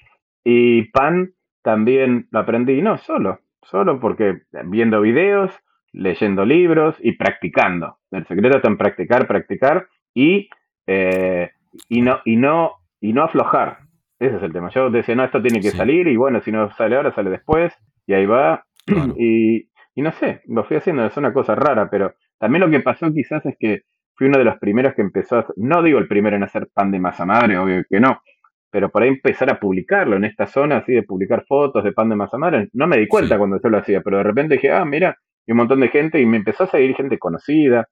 Y 0.43 0.83
pan 0.91 1.31
también 1.61 2.27
lo 2.31 2.39
aprendí, 2.39 2.81
no 2.81 2.97
solo, 2.97 3.39
solo 3.63 3.99
porque 3.99 4.41
viendo 4.65 4.99
videos, 5.01 5.51
leyendo 5.93 6.43
libros 6.45 6.95
y 6.99 7.13
practicando. 7.13 7.97
El 8.11 8.25
secreto 8.27 8.57
está 8.57 8.67
en 8.67 8.77
practicar, 8.77 9.25
practicar 9.27 9.87
y, 10.13 10.49
eh, 10.87 11.51
y, 11.89 12.01
no, 12.01 12.19
y, 12.25 12.35
no, 12.35 12.73
y 12.99 13.13
no 13.13 13.23
aflojar. 13.23 13.79
Ese 14.19 14.35
es 14.37 14.43
el 14.43 14.53
tema. 14.53 14.69
Yo 14.69 14.89
decía, 14.89 15.15
no, 15.15 15.23
esto 15.23 15.41
tiene 15.41 15.61
que 15.61 15.71
Sí. 15.71 15.77
salir 15.77 16.07
y 16.07 16.15
bueno, 16.17 16.41
si 16.41 16.51
no 16.51 16.69
sale 16.75 16.95
ahora, 16.97 17.13
sale 17.13 17.29
después. 17.29 17.73
Y 18.05 18.13
ahí 18.13 18.25
va. 18.25 18.65
Claro. 18.85 19.15
Y, 19.17 19.69
y 19.95 20.01
no 20.01 20.11
sé, 20.13 20.41
lo 20.47 20.63
fui 20.65 20.75
haciendo, 20.77 21.05
es 21.05 21.15
una 21.17 21.31
cosa 21.33 21.55
rara, 21.55 21.89
pero 21.89 22.13
también 22.39 22.61
lo 22.61 22.69
que 22.69 22.79
pasó 22.81 23.11
quizás 23.13 23.45
es 23.45 23.55
que 23.59 23.81
fui 24.15 24.27
uno 24.27 24.37
de 24.37 24.43
los 24.45 24.57
primeros 24.59 24.93
que 24.93 25.01
empezó 25.01 25.37
a, 25.39 25.47
no 25.55 25.81
digo 25.81 25.99
el 25.99 26.07
primero 26.07 26.35
en 26.35 26.43
hacer 26.43 26.67
pan 26.73 26.91
de 26.91 26.99
masa 26.99 27.25
madre, 27.25 27.57
obvio 27.57 27.83
que 27.89 27.99
no, 27.99 28.21
pero 28.69 28.89
por 28.89 29.03
ahí 29.03 29.09
empezar 29.09 29.49
a 29.51 29.59
publicarlo 29.59 30.15
en 30.15 30.25
esta 30.25 30.47
zona, 30.47 30.77
así 30.77 30.93
de 30.93 31.03
publicar 31.03 31.45
fotos 31.47 31.83
de 31.83 31.91
pan 31.93 32.09
de 32.09 32.15
masa 32.15 32.37
madre, 32.37 32.69
no 32.73 32.87
me 32.87 32.97
di 32.97 33.07
cuenta 33.07 33.35
Sí. 33.35 33.37
cuando 33.39 33.59
yo 33.61 33.69
lo 33.69 33.77
hacía, 33.77 34.01
pero 34.01 34.17
de 34.17 34.23
repente 34.23 34.55
dije, 34.55 34.71
ah, 34.71 34.85
mira, 34.85 35.17
y 35.45 35.51
un 35.51 35.57
montón 35.57 35.79
de 35.79 35.89
gente, 35.89 36.19
y 36.21 36.25
me 36.25 36.37
empezó 36.37 36.63
a 36.63 36.67
seguir 36.67 36.95
gente 36.95 37.17
conocida, 37.19 37.87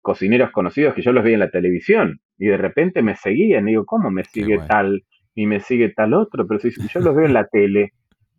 cocineros 0.00 0.50
conocidos 0.50 0.94
que 0.94 1.02
yo 1.02 1.12
los 1.12 1.24
veía 1.24 1.34
en 1.34 1.40
la 1.40 1.50
televisión, 1.50 2.20
y 2.38 2.46
de 2.46 2.56
repente 2.56 3.02
me 3.02 3.16
seguían, 3.16 3.66
y 3.68 3.72
digo, 3.72 3.84
¿cómo 3.86 4.10
me 4.10 4.24
sigue 4.24 4.56
bueno. 4.56 4.68
tal? 4.68 5.04
Y 5.34 5.46
me 5.46 5.60
sigue 5.60 5.88
tal 5.90 6.14
otro, 6.14 6.46
pero 6.46 6.60
si 6.60 6.70
yo 6.70 7.00
los 7.00 7.14
veo 7.16 7.26
en 7.26 7.32
la 7.32 7.46
tele, 7.46 7.92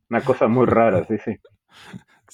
una 0.10 0.22
cosa 0.22 0.48
muy 0.48 0.66
rara, 0.66 1.04
sí, 1.06 1.18
sí. 1.18 1.36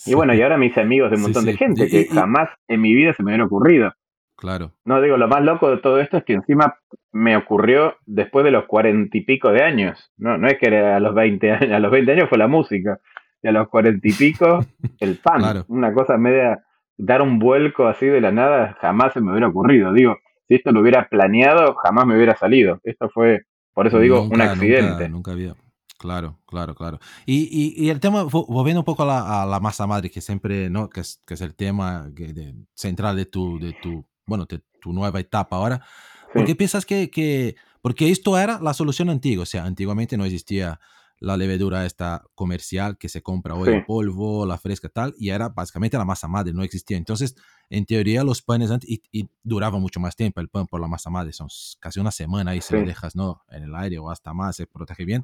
Y 0.05 0.13
bueno, 0.13 0.33
y 0.33 0.41
ahora 0.41 0.57
me 0.57 0.67
hice 0.67 0.81
amigos 0.81 1.09
de 1.11 1.15
un 1.15 1.21
Sí, 1.21 1.27
montón 1.27 1.45
de 1.45 1.57
gente 1.57 1.87
que 1.87 2.01
y- 2.01 2.05
jamás 2.07 2.49
en 2.67 2.81
mi 2.81 2.93
vida 2.93 3.13
se 3.13 3.23
me 3.23 3.31
hubiera 3.31 3.45
ocurrido. 3.45 3.93
Claro. 4.35 4.71
No, 4.85 4.99
digo, 5.01 5.17
lo 5.17 5.27
más 5.27 5.43
loco 5.43 5.69
de 5.69 5.77
todo 5.77 5.99
esto 5.99 6.17
es 6.17 6.23
que 6.23 6.33
encima 6.33 6.75
me 7.11 7.37
ocurrió 7.37 7.97
después 8.07 8.43
de 8.43 8.49
los 8.51 8.65
cuarenta 8.65 9.15
y 9.17 9.21
pico 9.21 9.51
de 9.51 9.61
años. 9.63 10.11
No, 10.17 10.37
no 10.39 10.47
es 10.47 10.57
que 10.57 10.75
a 10.75 10.99
los 10.99 11.13
20 11.13 11.51
años, 11.51 11.71
a 11.71 11.79
los 11.79 11.91
20 11.91 12.11
años 12.13 12.29
fue 12.29 12.37
la 12.39 12.47
música. 12.47 12.99
Y 13.43 13.47
a 13.47 13.51
los 13.51 13.69
cuarenta 13.69 14.07
y 14.07 14.13
pico, 14.13 14.65
el 14.99 15.17
pan. 15.17 15.39
Claro. 15.41 15.65
Una 15.67 15.93
cosa 15.93 16.17
media, 16.17 16.63
dar 16.97 17.21
un 17.21 17.37
vuelco 17.37 17.87
así 17.87 18.07
de 18.07 18.21
la 18.21 18.31
nada, 18.31 18.77
jamás 18.81 19.13
se 19.13 19.21
me 19.21 19.29
hubiera 19.31 19.47
ocurrido. 19.47 19.93
Digo, 19.93 20.17
si 20.47 20.55
esto 20.55 20.71
lo 20.71 20.81
hubiera 20.81 21.07
planeado, 21.07 21.75
jamás 21.75 22.07
me 22.07 22.15
hubiera 22.15 22.35
salido. 22.35 22.79
Esto 22.83 23.09
fue, 23.09 23.41
por 23.73 23.85
eso 23.87 23.99
digo, 23.99 24.23
un 24.23 24.41
accidente. 24.41 24.89
Nunca, 24.91 25.07
nunca 25.09 25.31
había. 25.33 25.53
Claro, 26.01 26.39
claro, 26.47 26.73
claro. 26.73 26.99
Y, 27.27 27.43
y, 27.51 27.85
y 27.85 27.89
el 27.91 27.99
tema, 27.99 28.23
vo- 28.23 28.47
volviendo 28.47 28.79
un 28.81 28.85
poco 28.85 29.03
a 29.03 29.05
la, 29.05 29.43
a 29.43 29.45
la 29.45 29.59
masa 29.59 29.85
madre, 29.85 30.09
que 30.09 30.19
siempre, 30.19 30.67
¿no? 30.67 30.89
Que 30.89 31.01
es, 31.01 31.21
que 31.27 31.35
es 31.35 31.41
el 31.41 31.53
tema 31.53 32.09
de- 32.09 32.55
central 32.73 33.15
de 33.15 33.27
tu, 33.27 33.59
de 33.59 33.73
tu, 33.83 34.03
bueno, 34.25 34.45
de 34.45 34.63
tu 34.81 34.93
nueva 34.93 35.19
etapa 35.19 35.57
ahora. 35.57 35.85
Sí. 35.85 36.29
¿Por 36.33 36.45
qué 36.45 36.55
piensas 36.55 36.87
que, 36.87 37.11
que, 37.11 37.55
porque 37.83 38.09
esto 38.09 38.35
era 38.35 38.59
la 38.59 38.73
solución 38.73 39.11
antigua? 39.11 39.43
O 39.43 39.45
sea, 39.45 39.63
antiguamente 39.63 40.17
no 40.17 40.25
existía 40.25 40.79
la 41.19 41.37
levadura 41.37 41.85
esta 41.85 42.23
comercial 42.33 42.97
que 42.97 43.07
se 43.07 43.21
compra 43.21 43.53
hoy 43.53 43.69
en 43.69 43.85
polvo, 43.85 44.43
la 44.47 44.57
fresca 44.57 44.89
tal, 44.89 45.13
y 45.19 45.29
era 45.29 45.49
básicamente 45.49 45.95
la 45.99 46.03
masa 46.03 46.27
madre, 46.27 46.51
no 46.51 46.63
existía. 46.63 46.97
Entonces, 46.97 47.35
en 47.69 47.85
teoría, 47.85 48.23
los 48.23 48.41
panes 48.41 48.71
antes, 48.71 48.89
y, 48.89 49.29
duraba 49.43 49.77
mucho 49.77 49.99
más 49.99 50.15
tiempo 50.15 50.41
el 50.41 50.49
pan 50.49 50.65
por 50.65 50.81
la 50.81 50.87
masa 50.87 51.11
madre, 51.11 51.31
son 51.31 51.47
casi 51.79 51.99
una 51.99 52.09
semana 52.09 52.55
y 52.55 52.61
si 52.61 52.73
lo 52.73 52.81
dejas 52.87 53.15
¿no? 53.15 53.43
en 53.51 53.61
el 53.65 53.75
aire 53.75 53.99
o 53.99 54.09
hasta 54.09 54.33
más, 54.33 54.55
se 54.55 54.65
protege 54.65 55.05
bien. 55.05 55.23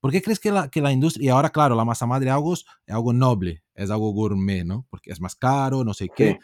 ¿Por 0.00 0.12
qué 0.12 0.22
crees 0.22 0.38
que 0.38 0.52
la, 0.52 0.70
que 0.70 0.80
la 0.80 0.92
industria, 0.92 1.26
y 1.26 1.28
ahora 1.28 1.50
claro, 1.50 1.74
la 1.74 1.84
masa 1.84 2.06
madre 2.06 2.30
algo, 2.30 2.54
es 2.54 2.64
algo 2.86 3.12
noble, 3.12 3.62
es 3.74 3.90
algo 3.90 4.12
gourmet, 4.12 4.64
¿no? 4.64 4.86
Porque 4.90 5.10
es 5.10 5.20
más 5.20 5.34
caro, 5.34 5.84
no 5.84 5.94
sé 5.94 6.08
qué. 6.14 6.38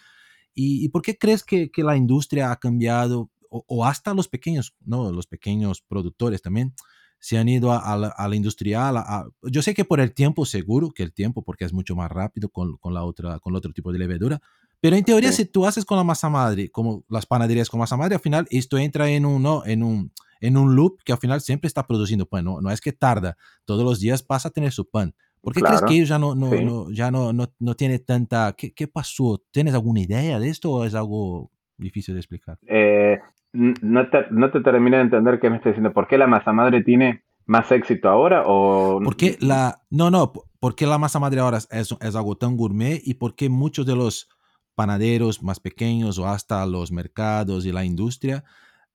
¿Y, 0.55 0.89
por 0.91 1.03
qué 1.03 1.19
crees 1.19 1.43
que, 1.43 1.71
que, 1.71 1.83
la 1.83 1.97
industria 1.97 2.53
ha 2.53 2.57
cambiado, 2.57 3.31
o, 3.49 3.85
hasta 3.85 4.15
los 4.15 4.29
pequeños, 4.29 4.75
¿no? 4.85 5.11
Los 5.13 5.27
pequeños 5.27 5.83
productores 5.83 6.43
también, 6.43 6.75
se 7.19 7.39
han 7.39 7.49
ido 7.49 7.73
a, 7.73 7.97
la, 7.97 8.37
industrial. 8.37 9.03
yo 9.43 9.63
sé 9.63 9.73
que 9.75 9.85
por 9.85 9.99
el 10.01 10.13
tiempo, 10.13 10.45
seguro 10.45 10.91
que 10.91 11.03
el 11.03 11.13
tiempo, 11.13 11.43
porque 11.43 11.65
es 11.65 11.73
mucho 11.73 11.97
más 11.97 12.11
rápido 12.11 12.51
con, 12.51 12.77
con 12.77 12.93
la 12.93 13.03
otra, 13.03 13.39
con 13.39 13.53
el 13.53 13.57
otro 13.57 13.73
tipo 13.73 13.93
de 13.93 13.99
levadura. 13.99 14.43
Pero 14.85 14.97
en 14.97 15.05
teoría, 15.05 15.33
si 15.33 15.47
tú 15.47 15.65
haces 15.65 15.87
con 15.87 15.97
la 15.97 16.05
masa 16.05 16.29
madre, 16.29 16.71
como 16.71 17.05
las 17.09 17.25
panaderías 17.25 17.71
con 17.71 17.81
masa 17.81 17.97
madre, 17.97 18.17
al 18.17 18.21
final 18.21 18.47
esto 18.51 18.77
entra 18.77 19.09
en 19.09 19.25
un, 19.25 19.63
en 19.65 19.83
un, 19.83 20.13
en 20.45 20.59
un 20.59 20.77
loop 20.77 21.03
que 21.05 21.13
al 21.13 21.19
final 21.19 21.41
siempre 21.41 21.69
está 21.69 21.87
produciendo 21.87 22.27
pan. 22.27 22.45
No, 22.45 22.61
no 22.61 22.71
es 22.71 22.81
que 22.81 22.93
tarda, 22.93 23.37
todos 23.65 23.83
los 23.83 23.99
días 23.99 24.23
pasa 24.23 24.49
a 24.49 24.51
tener 24.53 24.73
su 24.73 24.89
pan. 24.89 25.15
¿Por 25.41 25.55
qué 25.55 25.61
crees 25.61 25.83
que 25.83 25.95
ellos 25.95 26.09
ya 26.09 26.19
no, 26.19 26.35
no, 26.35 26.51
no 26.51 26.91
ya 26.91 27.11
no, 27.11 27.33
no, 27.33 27.47
no 27.59 27.75
tiene 27.75 27.99
tanta... 27.99 28.55
¿Qué, 28.57 28.73
¿Qué, 28.73 28.87
pasó? 28.87 29.43
¿Tienes 29.51 29.75
alguna 29.75 30.01
idea 30.01 30.39
de 30.39 30.49
esto 30.49 30.71
o 30.71 30.85
es 30.85 30.95
algo 30.95 31.51
difícil 31.77 32.15
de 32.15 32.21
explicar? 32.21 32.59
Eh, 32.67 33.19
no 33.53 34.09
te, 34.09 34.19
no 34.31 34.51
te 34.51 34.61
terminé 34.61 34.97
de 34.97 35.03
entender 35.03 35.41
qué 35.41 35.51
me 35.51 35.57
estás 35.57 35.73
diciendo. 35.73 35.93
¿Por 35.93 36.09
qué 36.09 36.19
la 36.19 36.27
masa 36.27 36.53
madre 36.53 36.83
tiene 36.83 37.25
más 37.47 37.71
éxito 37.73 38.09
ahora? 38.09 38.45
O... 38.47 39.01
Porque 39.03 39.37
la, 39.41 39.83
no, 39.91 40.11
no, 40.11 40.33
porque 40.61 40.87
la 40.87 40.99
masa 40.99 41.19
madre 41.19 41.41
ahora 41.41 41.59
es, 41.59 41.69
es 41.71 42.17
algo 42.17 42.37
tan 42.37 42.57
gourmet 42.57 43.01
y 43.05 43.15
porque 43.15 43.49
muchos 43.49 43.85
de 43.87 43.97
los 43.97 44.29
panaderos 44.75 45.43
más 45.43 45.61
pequeños 45.61 46.19
o 46.19 46.27
hasta 46.27 46.65
los 46.67 46.91
mercados 46.91 47.65
y 47.65 47.73
la 47.73 47.85
industria 47.85 48.45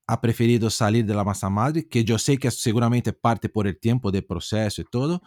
ha 0.09 0.21
preferido 0.21 0.71
salir 0.71 1.05
de 1.05 1.13
la 1.13 1.23
masa 1.23 1.51
madre, 1.51 1.87
que 1.87 2.03
yo 2.03 2.17
sé 2.17 2.39
que 2.39 2.49
seguramente 2.49 3.13
parte 3.13 3.47
por 3.47 3.67
el 3.67 3.79
tiempo 3.79 4.11
de 4.11 4.23
proceso 4.23 4.81
y 4.81 4.85
todo, 4.85 5.21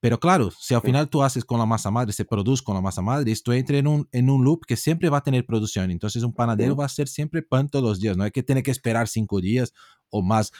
pero 0.00 0.18
claro, 0.18 0.50
si 0.50 0.74
al 0.74 0.82
final 0.82 1.08
tú 1.08 1.22
haces 1.22 1.44
con 1.44 1.60
la 1.60 1.64
masa 1.64 1.92
madre, 1.92 2.12
se 2.12 2.24
produce 2.24 2.62
con 2.62 2.74
la 2.74 2.80
masa 2.80 3.02
madre, 3.02 3.30
esto 3.30 3.52
entra 3.52 3.78
en 3.78 3.86
un, 3.86 4.08
en 4.10 4.28
un 4.28 4.44
loop 4.44 4.66
que 4.66 4.76
siempre 4.76 5.08
va 5.08 5.18
a 5.18 5.22
tener 5.22 5.46
producción. 5.46 5.92
Entonces 5.92 6.24
un 6.24 6.34
panadero 6.34 6.74
va 6.74 6.84
a 6.84 6.88
ser 6.88 7.06
siempre 7.06 7.40
pan 7.42 7.68
todos 7.68 7.84
los 7.84 8.00
días. 8.00 8.16
No 8.16 8.24
hay 8.24 8.32
que 8.32 8.42
tener 8.42 8.64
que 8.64 8.72
esperar 8.72 9.06
cinco 9.06 9.40
días 9.40 9.72
o 10.10 10.22
más. 10.22 10.52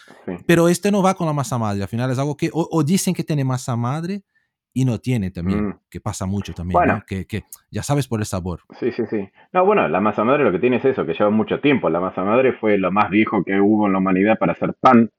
Pero 0.47 0.69
este 0.69 0.93
no 0.93 1.03
va 1.03 1.15
con 1.15 1.27
la 1.27 1.33
masa 1.33 1.59
madre. 1.59 1.83
Al 1.83 1.89
final 1.89 2.11
es 2.11 2.19
algo 2.19 2.37
que 2.37 2.51
o, 2.53 2.83
dicen 2.85 3.15
que 3.15 3.25
tiene 3.25 3.45
masa 3.45 3.77
madre 3.77 4.25
y 4.77 4.85
no 4.85 4.99
tiene 4.99 5.31
también, 5.31 5.69
mm. 5.69 5.79
que 5.89 6.03
pasa 6.03 6.27
mucho 6.27 6.53
también, 6.53 7.03
que, 7.07 7.27
que, 7.27 7.45
ya 7.71 7.83
sabes 7.83 8.09
por 8.09 8.21
el 8.21 8.27
sabor. 8.27 8.61
Sí, 8.79 8.93
sí, 8.93 9.05
sí. 9.07 9.27
No, 9.51 9.65
bueno, 9.65 9.89
la 9.89 10.03
masa 10.03 10.23
madre 10.23 10.45
lo 10.45 10.53
que 10.53 10.59
tiene 10.59 10.77
es 10.77 10.85
eso, 10.85 11.07
que 11.07 11.15
lleva 11.15 11.31
mucho 11.31 11.61
tiempo. 11.61 11.89
La 11.89 11.99
masa 11.99 12.25
madre 12.25 12.53
fue 12.53 12.77
lo 12.77 12.93
más 12.93 13.09
viejo 13.09 13.43
que 13.43 13.59
hubo 13.59 13.87
en 13.87 13.95
la 13.95 14.01
humanidad 14.01 14.39
para 14.39 14.53
hacer 14.53 14.75
pan 14.79 15.13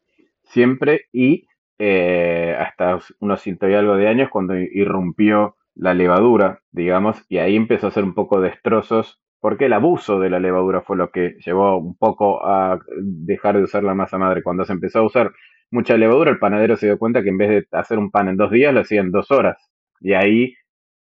siempre 0.44 1.06
y 1.12 1.48
eh, 1.80 2.56
hasta 2.60 3.00
unos 3.20 3.42
ciento 3.42 3.68
y 3.68 3.74
algo 3.74 3.96
de 3.96 4.08
años 4.08 4.30
cuando 4.30 4.56
irrumpió 4.56 5.56
la 5.74 5.96
levadura, 5.96 6.62
digamos, 6.72 7.26
y 7.28 7.40
ahí 7.40 7.56
empezó 7.56 7.88
a 7.88 7.90
hacer 7.90 8.04
un 8.04 8.14
poco 8.14 8.40
destrozos, 8.40 9.20
porque 9.40 9.66
el 9.66 9.74
abuso 9.74 10.20
de 10.20 10.30
la 10.30 10.40
levadura 10.40 10.82
fue 10.82 10.98
lo 10.98 11.10
que 11.10 11.36
llevó 11.44 11.80
un 11.80 11.98
poco 11.98 12.46
a 12.46 12.78
dejar 13.02 13.58
de 13.58 13.64
usar 13.64 13.84
la 13.84 13.96
masa 13.96 14.20
madre. 14.20 14.44
Cuando 14.44 14.66
se 14.66 14.74
empezó 14.74 15.00
a 15.00 15.06
usar 15.08 15.32
mucha 15.72 15.98
levadura, 15.98 16.32
el 16.32 16.40
panadero 16.40 16.78
se 16.78 16.88
dio 16.88 16.98
cuenta 16.98 17.24
que 17.24 17.30
en 17.30 17.38
vez 17.38 17.50
de 17.50 17.78
hacer 17.78 17.98
un 17.98 18.12
pan 18.12 18.30
en 18.30 18.38
dos 18.38 18.52
días, 18.52 18.74
lo 18.74 18.82
hacía 18.82 19.02
en 19.02 19.12
dos 19.12 19.32
horas. 19.32 19.58
Y 20.00 20.14
ahí 20.14 20.56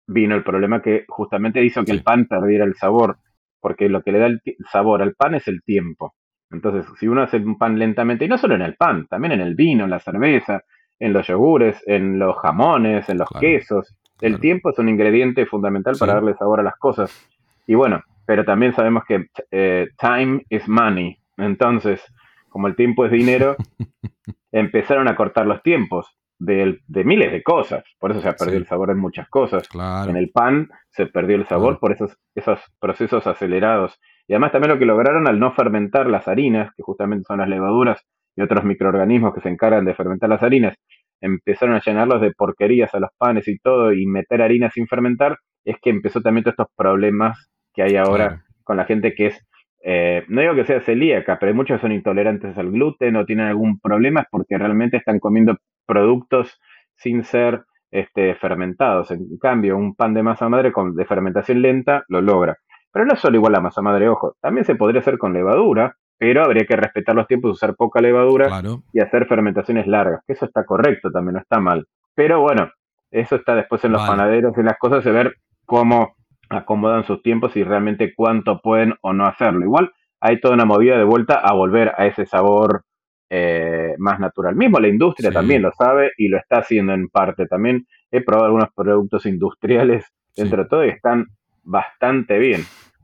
vino 0.08 0.36
el 0.36 0.44
problema 0.44 0.82
que 0.82 1.06
justamente 1.08 1.63
hizo 1.63 1.84
que 1.84 1.91
el 1.91 2.03
pan 2.03 2.25
perdiera 2.25 2.65
el 2.65 2.75
sabor, 2.75 3.18
porque 3.60 3.89
lo 3.89 4.01
que 4.03 4.12
le 4.12 4.20
da 4.20 4.27
el 4.27 4.41
sabor 4.72 5.01
al 5.01 5.15
pan 5.15 5.36
es 5.36 5.48
el 5.48 5.63
tiempo. 5.63 6.13
Entonces, 6.51 6.86
si 7.00 7.08
uno 7.08 7.22
hace 7.22 7.38
un 7.38 7.58
pan 7.58 7.80
lentamente, 7.80 8.25
y 8.25 8.27
no 8.27 8.38
solo 8.38 8.56
en 8.56 8.62
el 8.62 8.75
pan, 8.75 9.08
también 9.08 9.34
en 9.34 9.41
el 9.41 9.56
vino, 9.56 9.86
en 9.86 9.89
la 9.89 10.00
cerveza, 10.00 10.62
en 11.00 11.13
los 11.13 11.27
yogures, 11.27 11.82
en 11.88 12.20
los 12.20 12.38
jamones, 12.38 13.08
en 13.10 13.18
los 13.18 13.30
quesos, 13.39 13.96
el 14.20 14.39
tiempo 14.39 14.69
es 14.69 14.78
un 14.78 14.89
ingrediente 14.89 15.45
fundamental 15.45 15.95
para 16.00 16.15
darle 16.15 16.36
sabor 16.36 16.60
a 16.60 16.63
las 16.63 16.76
cosas. 16.76 17.28
Y 17.65 17.74
bueno, 17.74 18.04
pero 18.26 18.45
también 18.45 18.74
sabemos 18.74 19.04
que 19.08 19.28
eh, 19.50 19.88
time 19.97 20.45
is 20.50 20.67
money. 20.67 21.17
Entonces, 21.38 22.02
como 22.50 22.67
el 22.67 22.76
tiempo 22.76 23.06
es 23.06 23.12
dinero, 23.12 23.56
empezaron 24.51 25.07
a 25.07 25.15
cortar 25.15 25.45
los 25.45 25.61
tiempos 25.63 26.17
de, 26.39 26.79
miles 26.87 27.31
de 27.31 27.43
cosas. 27.43 27.83
Por 27.99 28.11
eso 28.11 28.21
se 28.21 28.29
ha 28.29 28.35
perdido 28.35 28.57
el 28.57 28.67
sabor 28.67 28.89
en 28.89 28.97
muchas 28.97 29.29
cosas. 29.29 29.67
En 30.07 30.17
el 30.17 30.31
pan 30.31 30.69
se 30.89 31.05
perdió 31.05 31.35
el 31.35 31.47
sabor 31.47 31.79
por 31.79 31.91
esos, 31.91 32.17
esos 32.35 32.59
procesos 32.79 33.27
acelerados. 33.27 33.99
Y 34.27 34.33
además 34.33 34.51
también 34.51 34.71
lo 34.71 34.79
que 34.79 34.85
lograron 34.85 35.27
al 35.27 35.39
no 35.39 35.53
fermentar 35.53 36.07
las 36.07 36.27
harinas, 36.27 36.71
que 36.75 36.83
justamente 36.83 37.25
son 37.27 37.39
las 37.39 37.49
levaduras 37.49 38.01
y 38.35 38.41
otros 38.41 38.63
microorganismos 38.63 39.33
que 39.33 39.41
se 39.41 39.49
encargan 39.49 39.85
de 39.85 39.93
fermentar 39.93 40.29
las 40.29 40.41
harinas, 40.41 40.75
empezaron 41.21 41.75
a 41.75 41.81
llenarlos 41.81 42.21
de 42.21 42.31
porquerías 42.31 42.93
a 42.95 42.99
los 42.99 43.11
panes 43.17 43.47
y 43.47 43.59
todo 43.59 43.93
y 43.93 44.05
meter 44.05 44.41
harina 44.41 44.69
sin 44.71 44.87
fermentar, 44.87 45.37
es 45.65 45.77
que 45.81 45.89
empezó 45.89 46.21
también 46.21 46.43
todos 46.43 46.53
estos 46.53 46.73
problemas 46.75 47.51
que 47.73 47.83
hay 47.83 47.95
ahora 47.95 48.43
con 48.63 48.77
la 48.77 48.85
gente 48.85 49.13
que 49.13 49.27
es, 49.27 49.47
eh, 49.84 50.24
no 50.28 50.41
digo 50.41 50.56
que 50.56 50.65
sea 50.65 50.82
celíaca, 50.82 51.38
pero 51.39 51.52
hay 51.52 51.56
muchos 51.56 51.78
que 51.78 51.82
son 51.82 51.91
intolerantes 51.91 52.58
al 52.58 52.72
gluten 52.72 53.15
o 53.15 53.26
tienen 53.26 53.48
algún 53.48 53.80
problema, 53.80 54.22
es 54.22 54.28
porque 54.30 54.58
realmente 54.58 54.98
están 54.98 55.20
comiendo 55.20 55.58
productos 55.86 56.60
sin 56.96 57.24
ser 57.24 57.63
este, 57.89 58.36
fermentados. 58.36 59.12
En 59.12 59.38
cambio, 59.38 59.78
un 59.78 59.96
pan 59.96 60.13
de 60.13 60.24
masa 60.24 60.50
madre 60.50 60.72
con, 60.72 60.96
de 60.96 61.06
fermentación 61.06 61.62
lenta 61.62 62.04
lo 62.08 62.22
logra. 62.22 62.58
Pero 62.91 63.06
no 63.06 63.13
es 63.13 63.20
solo 63.20 63.38
igual 63.38 63.54
la 63.54 63.62
masa 63.62 63.82
madre, 63.82 64.10
ojo, 64.10 64.36
también 64.41 64.65
se 64.65 64.76
podría 64.76 65.02
hacer 65.02 65.17
con 65.17 65.34
levadura, 65.34 65.96
pero 66.17 66.44
habría 66.44 66.65
que 66.65 66.76
respetar 66.76 67.15
los 67.15 67.26
tiempos, 67.26 67.52
usar 67.54 67.76
poca 67.76 68.02
levadura 68.02 68.62
y 68.94 69.00
hacer 69.00 69.26
fermentaciones 69.28 69.88
largas, 69.88 70.22
que 70.28 70.34
eso 70.34 70.46
está 70.46 70.65
correcto 70.65 71.10
también, 71.10 71.36
no 71.36 71.39
está 71.39 71.60
mal. 71.60 71.88
Pero 72.13 72.41
bueno, 72.41 72.70
eso 73.10 73.38
está 73.38 73.56
después 73.56 73.84
en 73.86 73.94
los 73.94 74.06
panaderos, 74.06 74.58
en 74.58 74.65
las 74.65 74.78
cosas, 74.78 75.04
de 75.04 75.12
ver 75.12 75.36
cómo 75.65 76.15
acomodan 76.51 77.05
sus 77.05 77.21
tiempos 77.21 77.55
y 77.55 77.63
realmente 77.63 78.13
cuánto 78.15 78.59
pueden 78.61 78.95
o 79.01 79.13
no 79.13 79.25
hacerlo. 79.25 79.65
Igual 79.65 79.91
hay 80.19 80.39
toda 80.39 80.53
una 80.53 80.65
movida 80.65 80.97
de 80.97 81.03
vuelta 81.03 81.35
a 81.35 81.53
volver 81.53 81.93
a 81.97 82.05
ese 82.05 82.25
sabor 82.25 82.83
eh, 83.29 83.95
más 83.97 84.19
natural. 84.19 84.55
Mismo 84.55 84.79
la 84.79 84.87
industria 84.87 85.31
también 85.31 85.61
lo 85.61 85.71
sabe 85.71 86.11
y 86.17 86.27
lo 86.27 86.37
está 86.37 86.59
haciendo 86.59 86.93
en 86.93 87.07
parte. 87.07 87.47
También 87.47 87.87
he 88.11 88.21
probado 88.21 88.47
algunos 88.47 88.69
productos 88.75 89.25
industriales 89.25 90.05
dentro 90.35 90.63
de 90.63 90.69
todo 90.69 90.85
y 90.85 90.89
están 90.89 91.27
bastante 91.63 92.37
bien. 92.37 92.61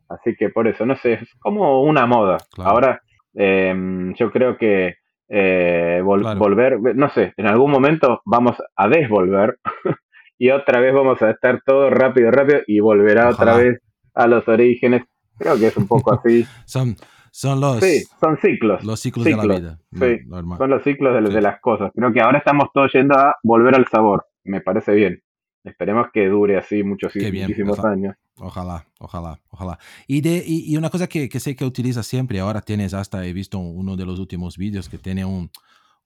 Así 0.09 0.35
que 0.35 0.49
por 0.49 0.67
eso, 0.67 0.85
no 0.85 0.95
sé, 0.95 1.13
es 1.13 1.29
como 1.39 1.81
una 1.81 2.05
moda. 2.05 2.37
Ahora 2.57 3.01
Em, 3.39 4.15
yo 4.15 4.31
creo 4.31 4.57
que 4.57 4.95
eh, 5.29 6.01
volver, 6.03 6.79
no 6.95 7.09
sé, 7.09 7.33
en 7.37 7.45
algún 7.45 7.69
momento 7.69 8.21
vamos 8.25 8.57
a 8.75 8.87
desvolver 8.87 9.59
y 10.37 10.49
otra 10.51 10.79
vez 10.79 10.93
vamos 10.93 11.21
a 11.21 11.31
estar 11.31 11.61
todo 11.65 11.89
rápido, 11.89 12.31
rápido 12.31 12.59
y 12.67 12.79
volverá 12.79 13.29
otra 13.29 13.57
vez 13.57 13.79
a 14.13 14.27
los 14.27 14.47
orígenes. 14.47 15.03
Creo 15.37 15.57
que 15.57 15.67
es 15.67 15.77
un 15.77 15.87
poco 15.87 16.13
así. 16.13 16.45
son, 16.65 16.95
son 17.31 17.59
los 17.59 17.79
sí, 17.79 18.03
son 18.19 18.37
ciclos. 18.37 18.83
Los 18.83 18.99
ciclos, 18.99 19.25
de 19.25 19.35
la 19.35 19.43
vida. 19.43 19.79
Sí, 19.91 20.19
son 20.57 20.69
los 20.69 20.83
ciclos 20.83 21.13
de, 21.13 21.33
de 21.33 21.41
las 21.41 21.59
cosas. 21.61 21.91
Creo 21.93 22.13
que 22.13 22.21
ahora 22.21 22.39
estamos 22.39 22.69
todos 22.73 22.91
yendo 22.93 23.15
a 23.15 23.35
volver 23.43 23.75
al 23.75 23.87
sabor. 23.87 24.25
Me 24.43 24.61
parece 24.61 24.93
bien. 24.93 25.21
Esperemos 25.63 26.07
que 26.13 26.27
dure 26.27 26.57
así 26.57 26.81
muchos, 26.83 27.13
muchísimos 27.15 27.83
años. 27.83 28.15
Ojalá, 28.37 28.85
ojalá, 28.99 29.39
ojalá. 29.49 29.79
Y, 30.07 30.21
de, 30.21 30.41
y, 30.45 30.77
una 30.77 30.89
cosa 30.89 31.07
que, 31.07 31.27
que, 31.27 31.39
sé 31.39 31.55
que 31.55 31.65
utiliza 31.65 32.03
siempre, 32.03 32.39
ahora 32.39 32.61
tienes 32.61 32.93
hasta, 32.93 33.25
he 33.25 33.33
visto 33.33 33.57
uno 33.59 33.97
de 33.97 34.05
los 34.05 34.19
últimos 34.19 34.57
vídeos 34.57 34.87
que 34.87 34.97
tiene 34.97 35.25
un, 35.25 35.49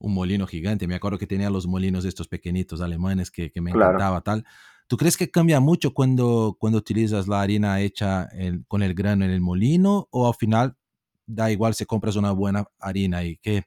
un 0.02 0.14
molino 0.14 0.46
gigante. 0.46 0.86
Me 0.86 0.94
acuerdo 0.94 1.18
que 1.18 1.26
tenía 1.26 1.48
los 1.48 1.66
molinos 1.66 2.04
estos 2.04 2.28
pequeñitos 2.28 2.80
alemanes 2.80 3.30
que, 3.30 3.50
que 3.50 3.60
me 3.60 3.70
encantaba 3.70 4.20
tal. 4.20 4.44
¿Tú 4.88 4.96
crees 4.96 5.16
que 5.16 5.30
cambia 5.30 5.60
mucho 5.60 5.94
cuando, 5.94 6.56
cuando 6.58 6.78
utilizas 6.78 7.28
la 7.28 7.40
harina 7.40 7.80
hecha 7.80 8.28
con 8.68 8.82
el 8.82 8.94
grano 8.94 9.24
en 9.24 9.30
el 9.30 9.40
molino 9.40 10.08
o 10.10 10.28
al 10.28 10.34
final 10.34 10.74
da 11.24 11.50
igual 11.50 11.72
si 11.74 11.86
compras 11.86 12.16
una 12.16 12.32
buena 12.32 12.64
harina 12.78 13.24
y 13.24 13.36
que 13.36 13.62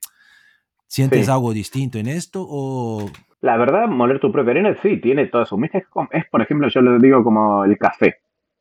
sientes 0.88 1.30
algo 1.30 1.52
distinto 1.54 1.98
en 1.98 2.08
esto 2.08 2.46
o 2.48 3.10
la 3.46 3.58
verdad, 3.58 3.88
moler 3.88 4.20
tu 4.20 4.32
propia 4.32 4.52
harina 4.52 4.76
sí, 4.82 4.98
tiene 4.98 5.28
toda 5.28 5.46
su 5.46 5.56
mística. 5.56 5.88
Es, 6.12 6.26
por 6.32 6.42
ejemplo, 6.42 6.68
yo 6.68 6.82
lo 6.82 6.98
digo 6.98 7.24
como 7.24 7.64
el 7.64 7.78
café. 7.78 8.16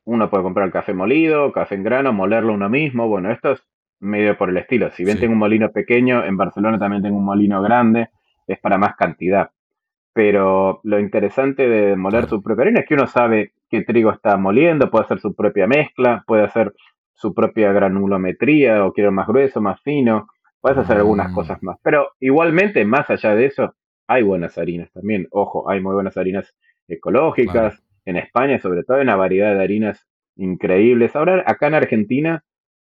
Uno 0.04 0.28
puede 0.28 0.42
comprar 0.42 0.66
el 0.66 0.72
café 0.72 0.92
molido, 0.92 1.52
café 1.52 1.74
en 1.76 1.84
grano, 1.84 2.12
molerlo 2.12 2.52
uno 2.52 2.68
mismo. 2.68 3.08
Bueno, 3.08 3.32
esto 3.32 3.52
es 3.52 3.62
medio 4.04 4.36
por 4.36 4.50
el 4.50 4.56
estilo. 4.56 4.90
Si 4.92 5.04
bien 5.04 5.18
tengo 5.18 5.32
un 5.32 5.38
molino 5.38 5.70
pequeño, 5.70 6.24
en 6.24 6.36
Barcelona 6.36 6.78
también 6.78 7.02
tengo 7.02 7.16
un 7.16 7.24
molino 7.24 7.62
grande, 7.62 8.10
es 8.46 8.58
para 8.58 8.78
más 8.78 8.96
cantidad. 8.96 9.50
Pero 10.12 10.80
lo 10.84 11.00
interesante 11.00 11.68
de 11.68 11.96
moler 11.96 12.26
tu 12.26 12.40
propia 12.42 12.62
harina 12.62 12.80
es 12.80 12.86
que 12.86 12.94
uno 12.94 13.06
sabe 13.06 13.52
qué 13.68 13.82
trigo 13.82 14.12
está 14.12 14.36
moliendo, 14.36 14.90
puede 14.90 15.04
hacer 15.04 15.18
su 15.18 15.34
propia 15.34 15.66
mezcla, 15.66 16.22
puede 16.26 16.44
hacer 16.44 16.72
su 17.14 17.34
propia 17.34 17.72
granulometría, 17.72 18.84
o 18.84 18.92
quiero 18.92 19.10
más 19.10 19.26
grueso, 19.26 19.60
más 19.60 19.80
fino, 19.82 20.28
puedes 20.60 20.78
hacer 20.78 20.98
algunas 20.98 21.32
mm. 21.32 21.34
cosas 21.34 21.62
más. 21.62 21.78
Pero 21.82 22.12
igualmente, 22.20 22.84
más 22.84 23.10
allá 23.10 23.34
de 23.34 23.46
eso, 23.46 23.74
hay 24.06 24.22
buenas 24.22 24.56
harinas 24.58 24.92
también. 24.92 25.26
Ojo, 25.30 25.68
hay 25.68 25.80
muy 25.80 25.94
buenas 25.94 26.16
harinas 26.16 26.54
ecológicas. 26.88 27.82
En 28.04 28.16
España, 28.16 28.58
sobre 28.58 28.84
todo, 28.84 28.98
hay 28.98 29.02
una 29.02 29.16
variedad 29.16 29.54
de 29.54 29.62
harinas 29.62 30.06
increíbles. 30.36 31.16
Ahora, 31.16 31.42
acá 31.46 31.68
en 31.68 31.74
Argentina, 31.74 32.44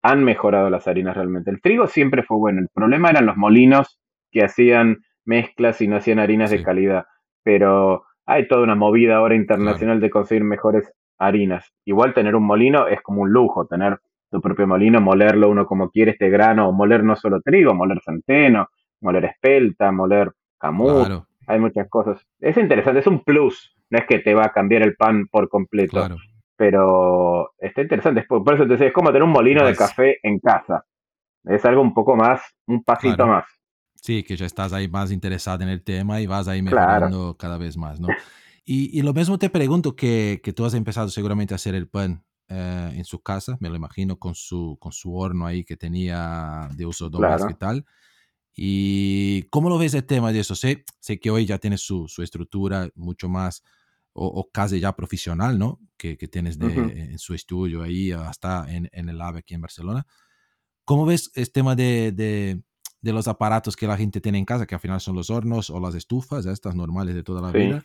han 0.04 0.22
mejorado 0.22 0.68
las 0.68 0.86
harinas 0.86 1.16
realmente. 1.16 1.50
El 1.50 1.62
trigo 1.62 1.86
siempre 1.86 2.22
fue 2.22 2.36
bueno. 2.36 2.60
El 2.60 2.68
problema 2.68 3.08
eran 3.08 3.24
los 3.24 3.38
molinos 3.38 3.98
que 4.30 4.44
hacían 4.44 4.98
mezclas 5.24 5.80
y 5.80 5.88
no 5.88 5.96
hacían 5.96 6.18
harinas 6.18 6.50
de 6.50 6.62
calidad. 6.62 7.06
Pero 7.42 8.04
hay 8.26 8.46
toda 8.46 8.62
una 8.62 8.74
movida 8.74 9.16
ahora 9.16 9.34
internacional 9.34 10.00
de 10.00 10.10
conseguir 10.10 10.44
mejores 10.44 10.92
harinas. 11.18 11.72
Igual 11.86 12.12
tener 12.12 12.36
un 12.36 12.44
molino 12.44 12.86
es 12.86 13.00
como 13.00 13.22
un 13.22 13.30
lujo, 13.30 13.66
tener 13.66 13.98
tu 14.30 14.42
propio 14.42 14.66
molino, 14.66 15.00
molerlo 15.00 15.48
uno 15.48 15.64
como 15.64 15.88
quiere 15.88 16.10
este 16.10 16.28
grano, 16.28 16.68
o 16.68 16.72
moler 16.72 17.02
no 17.02 17.16
solo 17.16 17.40
trigo, 17.40 17.72
moler 17.72 18.02
centeno, 18.04 18.68
moler 19.00 19.24
espelta, 19.24 19.90
moler 19.90 20.32
camut, 20.58 21.24
hay 21.46 21.58
muchas 21.58 21.88
cosas. 21.88 22.20
Es 22.40 22.58
interesante, 22.58 23.00
es 23.00 23.06
un 23.06 23.24
plus, 23.24 23.74
no 23.88 23.98
es 23.98 24.04
que 24.04 24.18
te 24.18 24.34
va 24.34 24.44
a 24.44 24.52
cambiar 24.52 24.82
el 24.82 24.96
pan 24.96 25.28
por 25.28 25.48
completo, 25.48 26.06
pero 26.64 27.52
está 27.58 27.82
interesante, 27.82 28.24
por 28.26 28.54
eso 28.54 28.62
te 28.64 28.70
decía, 28.70 28.86
es 28.86 28.92
como 28.94 29.08
tener 29.08 29.22
un 29.22 29.32
molino 29.32 29.66
de 29.66 29.76
café 29.76 30.18
en 30.22 30.38
casa, 30.38 30.86
es 31.44 31.62
algo 31.66 31.82
un 31.82 31.92
poco 31.92 32.16
más, 32.16 32.40
un 32.66 32.82
pasito 32.82 33.26
más. 33.26 33.44
Sí, 33.94 34.22
que 34.22 34.34
ya 34.34 34.46
estás 34.46 34.72
ahí 34.72 34.88
más 34.88 35.12
interesado 35.12 35.62
en 35.62 35.68
el 35.68 35.82
tema 35.82 36.22
y 36.22 36.26
vas 36.26 36.48
ahí 36.48 36.62
mejorando 36.62 37.36
cada 37.36 37.58
vez 37.58 37.76
más, 37.76 38.00
¿no? 38.00 38.08
Y, 38.66 38.98
y, 38.98 39.02
lo 39.02 39.12
mismo 39.12 39.38
te 39.38 39.50
pregunto 39.50 39.94
que, 39.94 40.40
que 40.42 40.54
tú 40.54 40.64
has 40.64 40.72
empezado 40.72 41.10
seguramente 41.10 41.52
a 41.52 41.56
hacer 41.56 41.74
el 41.74 41.86
pan 41.86 42.24
eh, 42.48 42.92
en 42.94 43.04
su 43.04 43.22
casa, 43.22 43.58
me 43.60 43.68
lo 43.68 43.76
imagino, 43.76 44.18
con 44.18 44.34
su, 44.34 44.78
con 44.80 44.90
su 44.90 45.14
horno 45.14 45.44
ahí 45.44 45.64
que 45.64 45.76
tenía 45.76 46.70
de 46.74 46.86
uso 46.86 47.10
doméstico 47.10 47.50
y 47.50 47.54
tal. 47.56 47.84
¿Y 48.54 49.42
cómo 49.50 49.68
lo 49.68 49.76
ves 49.76 49.92
el 49.92 50.06
tema 50.06 50.32
de 50.32 50.40
eso? 50.40 50.54
Sé, 50.54 50.86
sé 50.98 51.20
que 51.20 51.30
hoy 51.30 51.44
ya 51.44 51.58
tienes 51.58 51.82
su, 51.82 52.08
su 52.08 52.22
estructura 52.22 52.88
mucho 52.94 53.28
más, 53.28 53.62
o, 54.14 54.48
casi 54.50 54.80
ya 54.80 54.94
profesional, 54.94 55.58
¿no? 55.58 55.80
Que, 55.96 56.16
que 56.16 56.28
tienes 56.28 56.58
de, 56.58 56.66
en 56.72 57.18
su 57.18 57.34
estudio 57.34 57.82
ahí, 57.82 58.12
hasta 58.12 58.72
en, 58.72 58.88
en 58.92 59.08
el 59.08 59.20
AVE 59.20 59.40
aquí 59.40 59.54
en 59.54 59.60
Barcelona. 59.60 60.06
¿Cómo 60.84 61.04
ves 61.04 61.30
el 61.34 61.50
tema 61.50 61.74
de, 61.74 62.12
de, 62.12 62.62
de, 63.00 63.12
los 63.12 63.26
aparatos 63.26 63.74
que 63.74 63.86
la 63.86 63.96
gente 63.96 64.20
tiene 64.20 64.38
en 64.38 64.44
casa, 64.44 64.66
que 64.66 64.74
al 64.74 64.80
final 64.80 65.00
son 65.00 65.16
los 65.16 65.30
hornos 65.30 65.68
o 65.70 65.80
las 65.80 65.94
estufas, 65.94 66.46
estas 66.46 66.74
normales 66.74 67.14
de 67.14 67.22
toda 67.24 67.42
la 67.42 67.50
vida? 67.50 67.82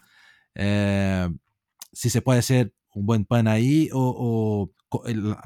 Eh, 0.54 1.30
si 1.92 2.10
se 2.10 2.22
puede 2.22 2.39
hacer 2.39 2.76
un 2.94 3.06
buen 3.06 3.26
pan 3.26 3.48
ahí 3.48 3.89
o, 3.92 4.72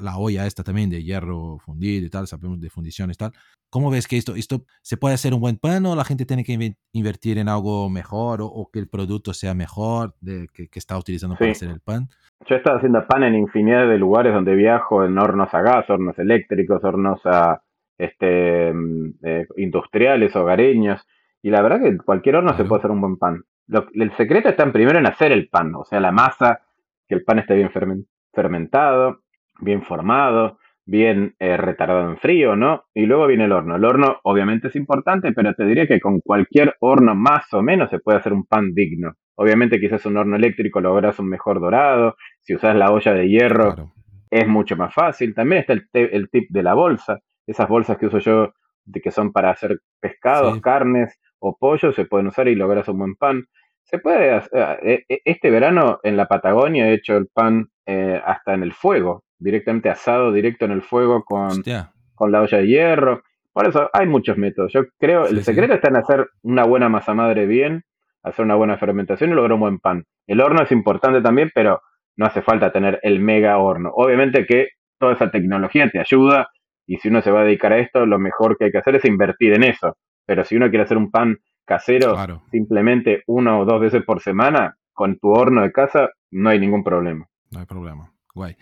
la 0.00 0.16
olla 0.16 0.46
esta 0.46 0.62
también 0.62 0.90
de 0.90 1.02
hierro 1.02 1.58
fundido 1.58 2.06
y 2.06 2.10
tal, 2.10 2.26
sabemos 2.26 2.60
de 2.60 2.70
fundiciones 2.70 3.16
y 3.16 3.18
tal. 3.18 3.32
¿Cómo 3.70 3.90
ves 3.90 4.06
que 4.06 4.16
esto, 4.16 4.34
esto 4.36 4.62
se 4.82 4.96
puede 4.96 5.14
hacer 5.14 5.34
un 5.34 5.40
buen 5.40 5.56
pan 5.56 5.84
o 5.86 5.96
la 5.96 6.04
gente 6.04 6.24
tiene 6.24 6.44
que 6.44 6.76
invertir 6.92 7.38
en 7.38 7.48
algo 7.48 7.90
mejor 7.90 8.38
o, 8.40 8.68
que 8.72 8.78
el 8.78 8.88
producto 8.88 9.32
sea 9.32 9.54
mejor 9.54 10.14
de, 10.20 10.46
que, 10.52 10.68
está 10.74 10.96
utilizando 10.96 11.36
para 11.36 11.50
hacer 11.50 11.70
el 11.70 11.80
pan? 11.80 12.08
Yo 12.46 12.54
he 12.54 12.58
estado 12.58 12.76
haciendo 12.76 13.06
pan 13.06 13.24
en 13.24 13.34
infinidad 13.34 13.88
de 13.88 13.98
lugares 13.98 14.32
donde 14.32 14.54
viajo, 14.54 15.04
en 15.04 15.18
hornos 15.18 15.52
a 15.52 15.62
gas, 15.62 15.90
hornos 15.90 16.18
eléctricos, 16.18 16.84
hornos 16.84 17.20
a, 17.24 17.62
este, 17.98 18.72
mm, 18.72 19.10
eh, 19.22 19.46
industriales, 19.56 20.34
hogareños, 20.36 21.00
y 21.42 21.50
la 21.50 21.62
verdad 21.62 21.80
que 21.82 21.96
cualquier 21.98 22.36
horno 22.36 22.56
se 22.56 22.64
puede 22.64 22.80
hacer 22.80 22.90
un 22.90 23.00
buen 23.00 23.16
pan. 23.16 23.42
el 23.94 24.16
secreto 24.16 24.48
está 24.48 24.62
en 24.62 24.72
primero 24.72 24.98
en 24.98 25.06
hacer 25.06 25.32
el 25.32 25.48
pan, 25.48 25.74
o 25.74 25.84
sea, 25.84 26.00
la 26.00 26.12
masa 26.12 26.60
que 27.08 27.14
el 27.14 27.24
pan 27.24 27.38
esté 27.38 27.54
bien 27.54 27.70
fermentado, 28.32 29.23
bien 29.60 29.82
formado, 29.82 30.58
bien 30.86 31.34
eh, 31.38 31.56
retardado 31.56 32.10
en 32.10 32.18
frío, 32.18 32.56
¿no? 32.56 32.84
Y 32.94 33.06
luego 33.06 33.26
viene 33.26 33.44
el 33.44 33.52
horno. 33.52 33.76
El 33.76 33.84
horno 33.84 34.18
obviamente 34.24 34.68
es 34.68 34.76
importante, 34.76 35.32
pero 35.32 35.54
te 35.54 35.64
diría 35.64 35.86
que 35.86 36.00
con 36.00 36.20
cualquier 36.20 36.76
horno 36.80 37.14
más 37.14 37.52
o 37.54 37.62
menos 37.62 37.90
se 37.90 37.98
puede 37.98 38.18
hacer 38.18 38.32
un 38.32 38.44
pan 38.44 38.74
digno. 38.74 39.14
Obviamente 39.36 39.80
quizás 39.80 40.04
un 40.06 40.16
horno 40.16 40.36
eléctrico 40.36 40.80
logras 40.80 41.18
un 41.18 41.28
mejor 41.28 41.60
dorado, 41.60 42.16
si 42.40 42.54
usas 42.54 42.76
la 42.76 42.92
olla 42.92 43.12
de 43.12 43.28
hierro 43.28 43.92
es 44.30 44.46
mucho 44.46 44.76
más 44.76 44.92
fácil. 44.92 45.34
También 45.34 45.60
está 45.60 45.72
el, 45.72 45.88
el, 45.92 46.28
tip 46.30 46.50
de 46.50 46.62
la 46.62 46.74
bolsa, 46.74 47.20
esas 47.46 47.68
bolsas 47.68 47.98
que 47.98 48.06
uso 48.06 48.18
yo 48.18 48.52
de 48.84 49.00
que 49.00 49.10
son 49.10 49.32
para 49.32 49.50
hacer 49.50 49.80
pescados, 50.00 50.60
carnes 50.60 51.18
o 51.38 51.56
pollo, 51.56 51.92
se 51.92 52.04
pueden 52.04 52.28
usar 52.28 52.48
y 52.48 52.54
logras 52.54 52.88
un 52.88 52.98
buen 52.98 53.14
pan. 53.16 53.44
Se 53.84 53.98
puede 53.98 54.32
hacer, 54.32 54.78
eh, 54.82 55.04
eh, 55.08 55.20
este 55.24 55.50
verano 55.50 56.00
en 56.02 56.16
la 56.16 56.26
Patagonia 56.26 56.88
he 56.88 56.94
hecho 56.94 57.16
el 57.16 57.28
pan 57.28 57.68
eh, 57.86 58.20
hasta 58.24 58.54
en 58.54 58.62
el 58.62 58.72
fuego, 58.72 59.24
directamente 59.44 59.90
asado 59.90 60.32
directo 60.32 60.64
en 60.64 60.72
el 60.72 60.82
fuego 60.82 61.22
con, 61.24 61.62
con 62.14 62.32
la 62.32 62.40
olla 62.40 62.58
de 62.58 62.66
hierro. 62.66 63.22
Por 63.52 63.68
eso 63.68 63.88
hay 63.92 64.06
muchos 64.06 64.36
métodos. 64.36 64.72
Yo 64.72 64.82
creo, 64.98 65.26
el 65.26 65.44
secreto 65.44 65.74
está 65.74 65.88
en 65.88 65.96
hacer 65.96 66.28
una 66.42 66.64
buena 66.64 66.88
masa 66.88 67.14
madre 67.14 67.46
bien, 67.46 67.84
hacer 68.22 68.44
una 68.44 68.56
buena 68.56 68.78
fermentación 68.78 69.30
y 69.30 69.34
lograr 69.34 69.52
un 69.52 69.60
buen 69.60 69.78
pan. 69.78 70.04
El 70.26 70.40
horno 70.40 70.62
es 70.62 70.72
importante 70.72 71.20
también, 71.20 71.52
pero 71.54 71.82
no 72.16 72.26
hace 72.26 72.42
falta 72.42 72.72
tener 72.72 72.98
el 73.02 73.20
mega 73.20 73.58
horno. 73.58 73.92
Obviamente 73.94 74.46
que 74.46 74.68
toda 74.98 75.12
esa 75.12 75.30
tecnología 75.30 75.88
te 75.90 76.00
ayuda 76.00 76.48
y 76.86 76.96
si 76.96 77.08
uno 77.08 77.22
se 77.22 77.30
va 77.30 77.42
a 77.42 77.44
dedicar 77.44 77.72
a 77.72 77.78
esto, 77.78 78.06
lo 78.06 78.18
mejor 78.18 78.56
que 78.56 78.64
hay 78.64 78.72
que 78.72 78.78
hacer 78.78 78.96
es 78.96 79.04
invertir 79.04 79.52
en 79.52 79.62
eso. 79.62 79.96
Pero 80.26 80.44
si 80.44 80.56
uno 80.56 80.70
quiere 80.70 80.84
hacer 80.84 80.96
un 80.96 81.10
pan 81.10 81.36
casero 81.66 82.16
simplemente 82.50 83.22
una 83.26 83.58
o 83.58 83.64
dos 83.64 83.80
veces 83.80 84.02
por 84.04 84.20
semana 84.20 84.76
con 84.92 85.18
tu 85.18 85.28
horno 85.28 85.62
de 85.62 85.72
casa, 85.72 86.10
no 86.30 86.50
hay 86.50 86.58
ningún 86.58 86.82
problema. 86.82 87.26
No 87.50 87.60
hay 87.60 87.66
problema. 87.66 88.10
Guay. 88.34 88.56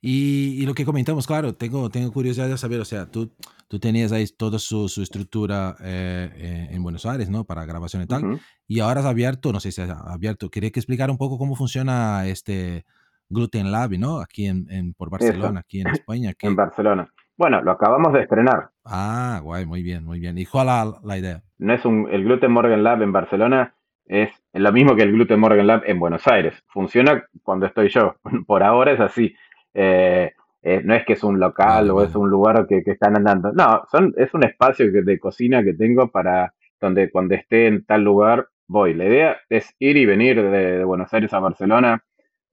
Y, 0.00 0.64
lo 0.64 0.74
que 0.74 0.84
comentamos, 0.84 1.26
claro, 1.26 1.54
tengo, 1.54 1.90
tengo 1.90 2.12
curiosidad 2.12 2.48
de 2.48 2.56
saber, 2.56 2.80
o 2.80 2.84
sea, 2.84 3.10
tú, 3.10 3.32
tú 3.66 3.80
tenías 3.80 4.12
ahí 4.12 4.24
toda 4.26 4.58
su, 4.58 4.88
su 4.88 5.02
estructura 5.02 5.76
eh, 5.80 6.30
eh, 6.36 6.68
en 6.70 6.82
Buenos 6.82 7.04
Aires, 7.04 7.28
¿no? 7.28 7.44
Para 7.44 7.66
grabación 7.66 8.02
y 8.02 8.06
tal. 8.06 8.40
Y 8.66 8.80
ahora 8.80 9.00
has 9.00 9.06
abierto, 9.06 9.52
no 9.52 9.58
sé 9.58 9.72
si 9.72 9.82
has 9.82 9.90
abierto, 9.90 10.50
quería 10.50 10.70
que 10.70 10.78
explicar 10.78 11.10
un 11.10 11.18
poco 11.18 11.36
cómo 11.36 11.56
funciona 11.56 12.26
este 12.26 12.84
Gluten 13.28 13.72
Lab, 13.72 13.90
¿no? 13.98 14.20
Aquí 14.20 14.46
en, 14.46 14.66
en 14.70 14.94
por 14.94 15.10
Barcelona, 15.10 15.60
aquí 15.60 15.80
en 15.80 15.86
España. 15.92 16.32
En 16.40 16.54
Barcelona. 16.54 17.12
Bueno, 17.36 17.60
lo 17.62 17.72
acabamos 17.72 18.12
de 18.12 18.22
estrenar. 18.22 18.70
Ah, 18.84 19.40
guay, 19.42 19.66
muy 19.66 19.82
bien, 19.82 20.04
muy 20.04 20.20
bien. 20.20 20.38
¿Y 20.38 20.46
cuál 20.46 20.66
la, 20.66 20.92
la 21.02 21.18
idea? 21.18 21.42
No 21.58 21.72
es 21.72 21.84
un, 21.84 22.08
el 22.10 22.24
Gluten 22.24 22.52
Morgan 22.52 22.82
Lab 22.82 23.02
en 23.02 23.12
Barcelona 23.12 23.74
es 24.08 24.30
lo 24.54 24.72
mismo 24.72 24.96
que 24.96 25.02
el 25.02 25.12
Gluten 25.12 25.38
Morgan 25.38 25.66
Lab 25.66 25.82
en 25.84 26.00
Buenos 26.00 26.26
Aires. 26.26 26.54
Funciona 26.68 27.24
cuando 27.42 27.66
estoy 27.66 27.90
yo. 27.90 28.16
Por 28.46 28.62
ahora 28.62 28.92
es 28.92 29.00
así. 29.00 29.34
Eh, 29.80 30.32
eh, 30.62 30.82
no 30.84 30.94
es 30.94 31.04
que 31.06 31.12
es 31.12 31.22
un 31.22 31.38
local 31.38 31.88
o 31.90 32.02
es 32.02 32.16
un 32.16 32.28
lugar 32.28 32.66
que, 32.66 32.82
están 32.84 33.16
andando. 33.16 33.52
No, 33.52 33.84
son, 33.90 34.12
es 34.16 34.34
un 34.34 34.44
espacio 34.44 34.90
de 34.90 35.18
cocina 35.20 35.62
que 35.62 35.74
tengo 35.74 36.10
para 36.10 36.52
donde 36.80 37.10
cuando 37.10 37.36
esté 37.36 37.68
en 37.68 37.84
tal 37.84 38.02
lugar 38.02 38.48
voy. 38.66 38.94
La 38.94 39.04
idea 39.04 39.36
es 39.48 39.72
ir 39.78 39.96
y 39.96 40.04
venir 40.04 40.42
de, 40.42 40.78
de 40.78 40.84
Buenos 40.84 41.14
Aires 41.14 41.32
a 41.32 41.38
Barcelona, 41.38 42.02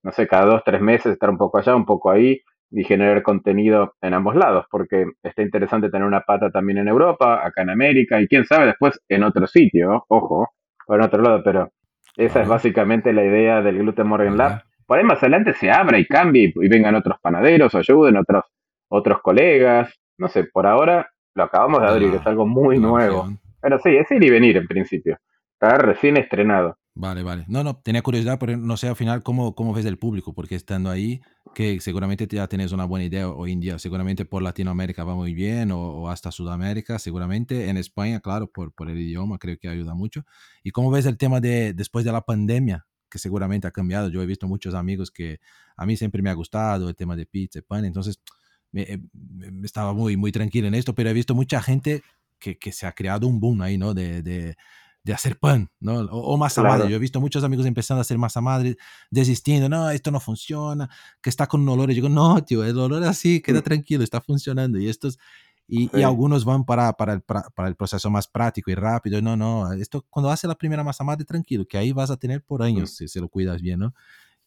no 0.03 0.11
sé, 0.11 0.27
cada 0.27 0.45
dos, 0.45 0.61
tres 0.63 0.81
meses, 0.81 1.13
estar 1.13 1.31
un 1.31 1.37
poco 1.39 1.57
allá, 1.57 1.75
un 1.75 1.85
poco 1.85 2.11
ahí 2.11 2.41
y 2.69 2.83
generar 2.83 3.23
contenido 3.23 3.95
en 4.01 4.13
ambos 4.13 4.35
lados, 4.35 4.65
porque 4.69 5.07
está 5.23 5.41
interesante 5.41 5.89
tener 5.89 6.05
una 6.05 6.21
pata 6.21 6.51
también 6.51 6.77
en 6.77 6.87
Europa, 6.87 7.45
acá 7.45 7.63
en 7.63 7.71
América 7.71 8.21
y 8.21 8.27
quién 8.27 8.45
sabe 8.45 8.67
después 8.67 8.99
en 9.09 9.23
otro 9.23 9.47
sitio, 9.47 10.05
ojo, 10.09 10.49
o 10.87 10.95
en 10.95 11.01
otro 11.01 11.23
lado, 11.23 11.41
pero 11.43 11.71
esa 12.17 12.41
es 12.41 12.47
básicamente 12.47 13.13
la 13.13 13.23
idea 13.23 13.61
del 13.61 13.79
Gluten 13.79 14.07
Morgan 14.07 14.37
Lab. 14.37 14.61
Por 14.85 14.99
ahí 14.99 15.03
más 15.03 15.17
adelante 15.21 15.53
se 15.53 15.71
abra 15.71 15.97
y 15.97 16.05
cambie 16.05 16.53
y, 16.55 16.67
vengan 16.67 16.95
otros 16.95 17.17
panaderos 17.21 17.73
o 17.73 17.77
ayuden 17.77 18.17
otros, 18.17 18.45
otros 18.89 19.21
colegas, 19.21 19.93
no 20.17 20.27
sé, 20.27 20.45
por 20.45 20.67
ahora 20.67 21.09
lo 21.33 21.43
acabamos 21.43 21.81
de 21.81 21.87
abrir, 21.87 22.15
es 22.15 22.25
algo 22.25 22.45
muy 22.45 22.77
nuevo. 22.77 23.27
Pero 23.61 23.79
sí, 23.79 23.95
es 23.95 24.09
ir 24.11 24.23
y 24.23 24.29
venir 24.29 24.57
en 24.57 24.67
principio, 24.67 25.17
está 25.53 25.77
recién 25.77 26.17
estrenado. 26.17 26.77
Vale, 26.97 27.23
vale. 27.23 27.43
No, 27.49 27.61
no, 27.61 27.75
tenía 27.75 28.01
curiosidad, 28.01 28.39
pero 28.39 28.55
no 28.55 28.77
sé 28.77 28.87
al 28.87 28.95
final 28.95 29.21
cómo, 29.21 29.53
cómo 29.53 29.73
ves 29.73 29.85
el 29.85 29.97
público, 29.97 30.33
porque 30.33 30.55
estando 30.55 30.89
ahí, 30.89 31.19
que 31.53 31.81
seguramente 31.81 32.25
ya 32.25 32.47
tienes 32.47 32.71
una 32.71 32.85
buena 32.85 33.03
idea 33.03 33.29
hoy 33.29 33.51
en 33.51 33.59
día, 33.59 33.79
seguramente 33.79 34.23
por 34.23 34.41
Latinoamérica 34.41 35.03
va 35.03 35.13
muy 35.13 35.33
bien, 35.33 35.71
o, 35.73 36.09
hasta 36.09 36.31
Sudamérica, 36.31 36.97
seguramente. 36.97 37.69
En 37.69 37.75
España, 37.75 38.21
claro, 38.21 38.47
por, 38.47 38.73
por 38.73 38.89
el 38.89 38.97
idioma, 38.97 39.37
creo 39.39 39.57
que 39.59 39.67
ayuda 39.67 39.93
mucho. 39.93 40.23
¿Y 40.63 40.71
cómo 40.71 40.89
ves 40.89 41.05
el 41.05 41.17
tema 41.17 41.41
de 41.41 41.73
después 41.73 42.05
de 42.05 42.13
la 42.13 42.21
pandemia, 42.21 42.85
que 43.15 43.19
seguramente 43.19 43.65
ha 43.65 43.71
cambiado? 43.71 44.09
Yo 44.09 44.21
he 44.21 44.25
visto 44.25 44.45
muchos 44.45 44.73
amigos 44.73 45.09
que 45.09 45.39
a 45.77 45.85
mí 45.85 45.95
siempre 45.95 46.21
me 46.21 46.29
ha 46.29 46.33
gustado 46.33 46.89
el 46.89 46.95
tema 46.97 47.15
de 47.15 47.25
pizza 47.25 47.61
pan, 47.65 47.85
entonces 47.85 48.19
me, 48.73 49.01
me 49.13 49.65
estaba 49.65 49.93
muy, 49.93 50.17
muy 50.17 50.33
tranquilo 50.33 50.67
en 50.67 50.75
esto, 50.75 50.93
pero 50.93 51.09
he 51.09 51.13
visto 51.13 51.33
mucha 51.33 51.61
gente 51.61 52.03
que, 52.37 52.57
que 52.57 52.73
se 52.73 52.85
ha 52.85 52.91
creado 52.91 53.25
un 53.25 53.39
boom 53.39 53.61
ahí, 53.61 53.77
¿no? 53.77 53.93
de, 53.93 54.21
de 54.21 54.57
de 55.05 55.13
hacer 55.13 55.37
pan, 55.37 55.69
¿no? 55.79 55.99
O, 55.99 56.35
masa 56.35 56.63
madre. 56.63 56.89
Yo 56.89 56.95
he 56.95 56.99
visto 56.99 57.21
muchos 57.21 57.43
amigos 57.43 57.67
empezando 57.67 57.99
a 57.99 58.01
hacer 58.01 58.17
masa 58.17 58.41
madre, 58.41 58.75
desistiendo, 59.11 59.69
no, 59.69 59.91
esto 59.91 60.09
no 60.09 60.19
funciona, 60.19 60.89
que 61.21 61.29
está 61.29 61.45
con 61.45 61.61
un 61.61 61.69
olor. 61.69 61.91
Y 61.91 61.93
yo 61.93 62.01
digo, 62.01 62.09
no, 62.09 62.43
tío, 62.43 62.65
el 62.65 62.75
olor 62.79 63.03
así, 63.03 63.39
queda 63.39 63.59
mm. 63.59 63.63
tranquilo, 63.63 64.03
está 64.03 64.19
funcionando. 64.19 64.79
Y 64.79 64.89
estos, 64.89 65.19
y, 65.67 65.89
y, 65.97 66.03
algunos 66.03 66.45
van 66.45 66.63
para, 66.63 66.93
para, 66.93 67.13
el, 67.13 67.21
para 67.21 67.67
el 67.67 67.75
proceso 67.75 68.09
más 68.09 68.27
práctico 68.27 68.71
y 68.71 68.75
rápido. 68.75 69.21
No, 69.21 69.35
no, 69.35 69.71
esto 69.73 70.05
cuando 70.09 70.29
hace 70.29 70.47
la 70.47 70.55
primera 70.55 70.83
masa 70.83 71.03
madre, 71.03 71.25
tranquilo, 71.25 71.65
que 71.67 71.77
ahí 71.77 71.91
vas 71.91 72.11
a 72.11 72.17
tener 72.17 72.41
por 72.43 72.61
años 72.61 72.95
si, 72.95 73.07
se 73.07 73.19
lo 73.19 73.27
cuidas 73.29 73.61
bien, 73.61 73.79
¿no? 73.79 73.93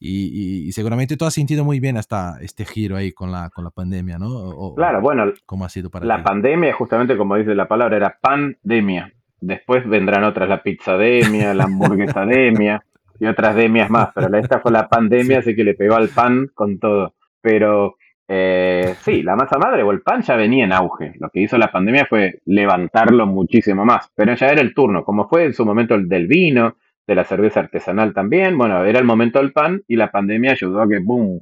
Y, 0.00 0.68
y, 0.68 0.72
seguramente 0.72 1.16
tú 1.16 1.24
has 1.24 1.34
sentido 1.34 1.64
muy 1.64 1.80
bien 1.80 1.96
hasta 1.96 2.38
este 2.40 2.64
giro 2.64 2.96
ahí 2.96 3.10
con 3.10 3.32
la, 3.32 3.50
con 3.50 3.64
la 3.64 3.70
pandemia, 3.70 4.16
¿no? 4.16 4.74
claro, 4.76 5.00
bueno, 5.00 5.24
¿cómo 5.44 5.64
ha 5.64 5.68
sido 5.68 5.90
para 5.90 6.06
la 6.06 6.22
pandemia, 6.22 6.72
justamente 6.72 7.16
como 7.16 7.34
dice 7.34 7.52
la 7.56 7.66
palabra, 7.66 7.96
era 7.96 8.16
pandemia 8.20 9.12
después 9.40 9.88
vendrán 9.88 10.24
otras, 10.24 10.48
la 10.48 10.62
pizzademia, 10.62 11.54
la 11.54 11.64
hamburguesademia 11.64 12.84
y 13.20 13.26
otras 13.26 13.56
demias 13.56 13.90
más, 13.90 14.10
pero 14.14 14.36
esta 14.36 14.60
fue 14.60 14.72
la 14.72 14.88
pandemia, 14.88 15.38
así 15.38 15.54
que 15.54 15.64
le 15.64 15.74
pegó 15.74 15.96
al 15.96 16.08
pan 16.08 16.50
con 16.54 16.78
todo. 16.78 17.14
Pero 17.40 17.96
eh, 18.30 18.94
sí, 19.00 19.22
la 19.22 19.36
masa 19.36 19.58
madre 19.58 19.82
o 19.82 19.90
el 19.90 20.02
pan 20.02 20.20
ya 20.22 20.36
venía 20.36 20.64
en 20.64 20.72
auge. 20.72 21.14
Lo 21.18 21.30
que 21.30 21.40
hizo 21.40 21.56
la 21.56 21.72
pandemia 21.72 22.06
fue 22.06 22.40
levantarlo 22.44 23.26
muchísimo 23.26 23.86
más, 23.86 24.10
pero 24.14 24.34
ya 24.34 24.48
era 24.50 24.60
el 24.60 24.74
turno, 24.74 25.02
como 25.02 25.28
fue 25.28 25.44
en 25.46 25.54
su 25.54 25.64
momento 25.64 25.94
el 25.94 26.08
del 26.08 26.26
vino, 26.26 26.76
de 27.06 27.14
la 27.14 27.24
cerveza 27.24 27.60
artesanal 27.60 28.12
también. 28.12 28.58
Bueno, 28.58 28.84
era 28.84 28.98
el 28.98 29.06
momento 29.06 29.38
del 29.38 29.52
pan 29.52 29.82
y 29.88 29.96
la 29.96 30.10
pandemia 30.10 30.52
ayudó 30.52 30.82
a 30.82 30.88
que, 30.88 30.98
boom, 30.98 31.40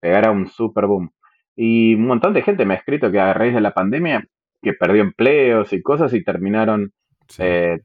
pegara 0.00 0.30
un 0.30 0.46
super 0.46 0.86
boom. 0.86 1.10
Y 1.56 1.94
un 1.94 2.06
montón 2.06 2.32
de 2.32 2.42
gente 2.42 2.64
me 2.64 2.74
ha 2.74 2.78
escrito 2.78 3.10
que 3.10 3.18
a 3.18 3.34
raíz 3.34 3.52
de 3.52 3.60
la 3.60 3.74
pandemia, 3.74 4.24
que 4.62 4.72
perdió 4.72 5.02
empleos 5.02 5.72
y 5.72 5.82
cosas 5.82 6.14
y 6.14 6.22
terminaron 6.22 6.92
eh, 7.38 7.80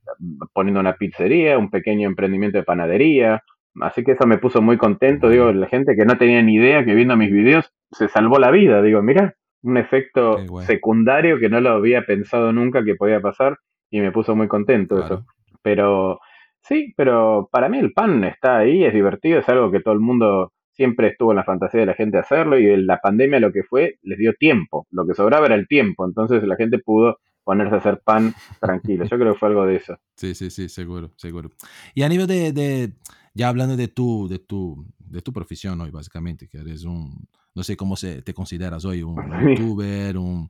poniendo 0.54 0.80
una 0.80 0.96
pizzería, 0.96 1.58
un 1.58 1.72
pequeño 1.72 2.08
emprendimiento 2.08 2.60
de 2.60 2.64
panadería. 2.64 3.44
Así 3.82 4.04
que 4.04 4.14
eso 4.14 4.26
me 4.26 4.38
puso 4.38 4.62
muy 4.62 4.78
contento. 4.78 5.30
Digo, 5.30 5.52
la 5.52 5.68
gente 5.68 5.96
que 5.96 6.06
no 6.06 6.18
tenía 6.18 6.42
ni 6.42 6.56
idea 6.56 6.86
que 6.86 6.96
viendo 6.96 7.18
mis 7.18 7.32
videos 7.32 7.72
se 7.92 8.08
salvó 8.08 8.40
la 8.40 8.52
vida. 8.52 8.82
Digo, 8.82 9.02
mira, 9.02 9.36
un 9.64 9.78
efecto 9.78 10.38
secundario 10.62 11.40
que 11.40 11.50
no 11.50 11.60
lo 11.60 11.72
había 11.72 12.06
pensado 12.06 12.54
nunca 12.54 12.84
que 12.84 12.96
podía 12.96 13.20
pasar 13.20 13.58
y 13.90 14.00
me 14.00 14.12
puso 14.12 14.36
muy 14.36 14.48
contento 14.48 15.04
eso. 15.04 15.26
Pero 15.62 16.20
sí, 16.62 16.94
pero 16.96 17.50
para 17.52 17.68
mí 17.68 17.80
el 17.80 17.92
pan 17.92 18.24
está 18.24 18.58
ahí, 18.58 18.86
es 18.86 18.94
divertido, 18.94 19.40
es 19.40 19.50
algo 19.50 19.72
que 19.72 19.80
todo 19.80 19.94
el 19.94 20.00
mundo 20.00 20.52
siempre 20.72 21.08
estuvo 21.08 21.32
en 21.32 21.38
la 21.38 21.44
fantasía 21.44 21.80
de 21.80 21.86
la 21.86 21.94
gente 21.94 22.18
hacerlo 22.18 22.60
y 22.60 22.76
la 22.78 23.00
pandemia 23.00 23.40
lo 23.40 23.52
que 23.52 23.64
fue 23.64 23.96
les 24.04 24.20
dio 24.20 24.34
tiempo, 24.34 24.86
lo 24.92 25.08
que 25.08 25.14
sobraba 25.14 25.46
era 25.48 25.56
el 25.56 25.68
tiempo, 25.68 26.06
entonces 26.06 26.44
la 26.44 26.58
gente 26.58 26.80
pudo 26.80 27.18
ponerse 27.46 27.76
a 27.76 27.78
hacer 27.78 28.02
pan 28.04 28.34
tranquilo. 28.60 29.06
Yo 29.06 29.18
creo 29.18 29.34
que 29.34 29.40
fue 29.40 29.50
algo 29.50 29.66
de 29.66 29.78
eso. 29.78 29.98
Sí, 30.16 30.36
sí, 30.36 30.50
sí, 30.50 30.68
seguro, 30.68 31.12
seguro. 31.16 31.52
Y 31.94 32.04
a 32.04 32.10
nivel 32.10 32.28
de, 32.28 32.92
ya 33.34 33.48
hablando 33.48 33.78
de 33.78 33.88
tu, 33.88 34.28
de 34.28 34.40
tu, 34.40 34.86
de 34.98 35.22
tu 35.22 35.32
profesión 35.32 35.80
hoy, 35.80 35.92
básicamente, 35.92 36.48
que 36.50 36.58
eres 36.58 36.84
un, 36.84 37.28
no 37.54 37.64
sé 37.64 37.78
cómo 37.78 37.96
se, 37.96 38.22
te 38.22 38.34
consideras 38.34 38.84
hoy, 38.84 39.04
un 39.04 39.16
youtuber, 39.48 40.18
un... 40.18 40.50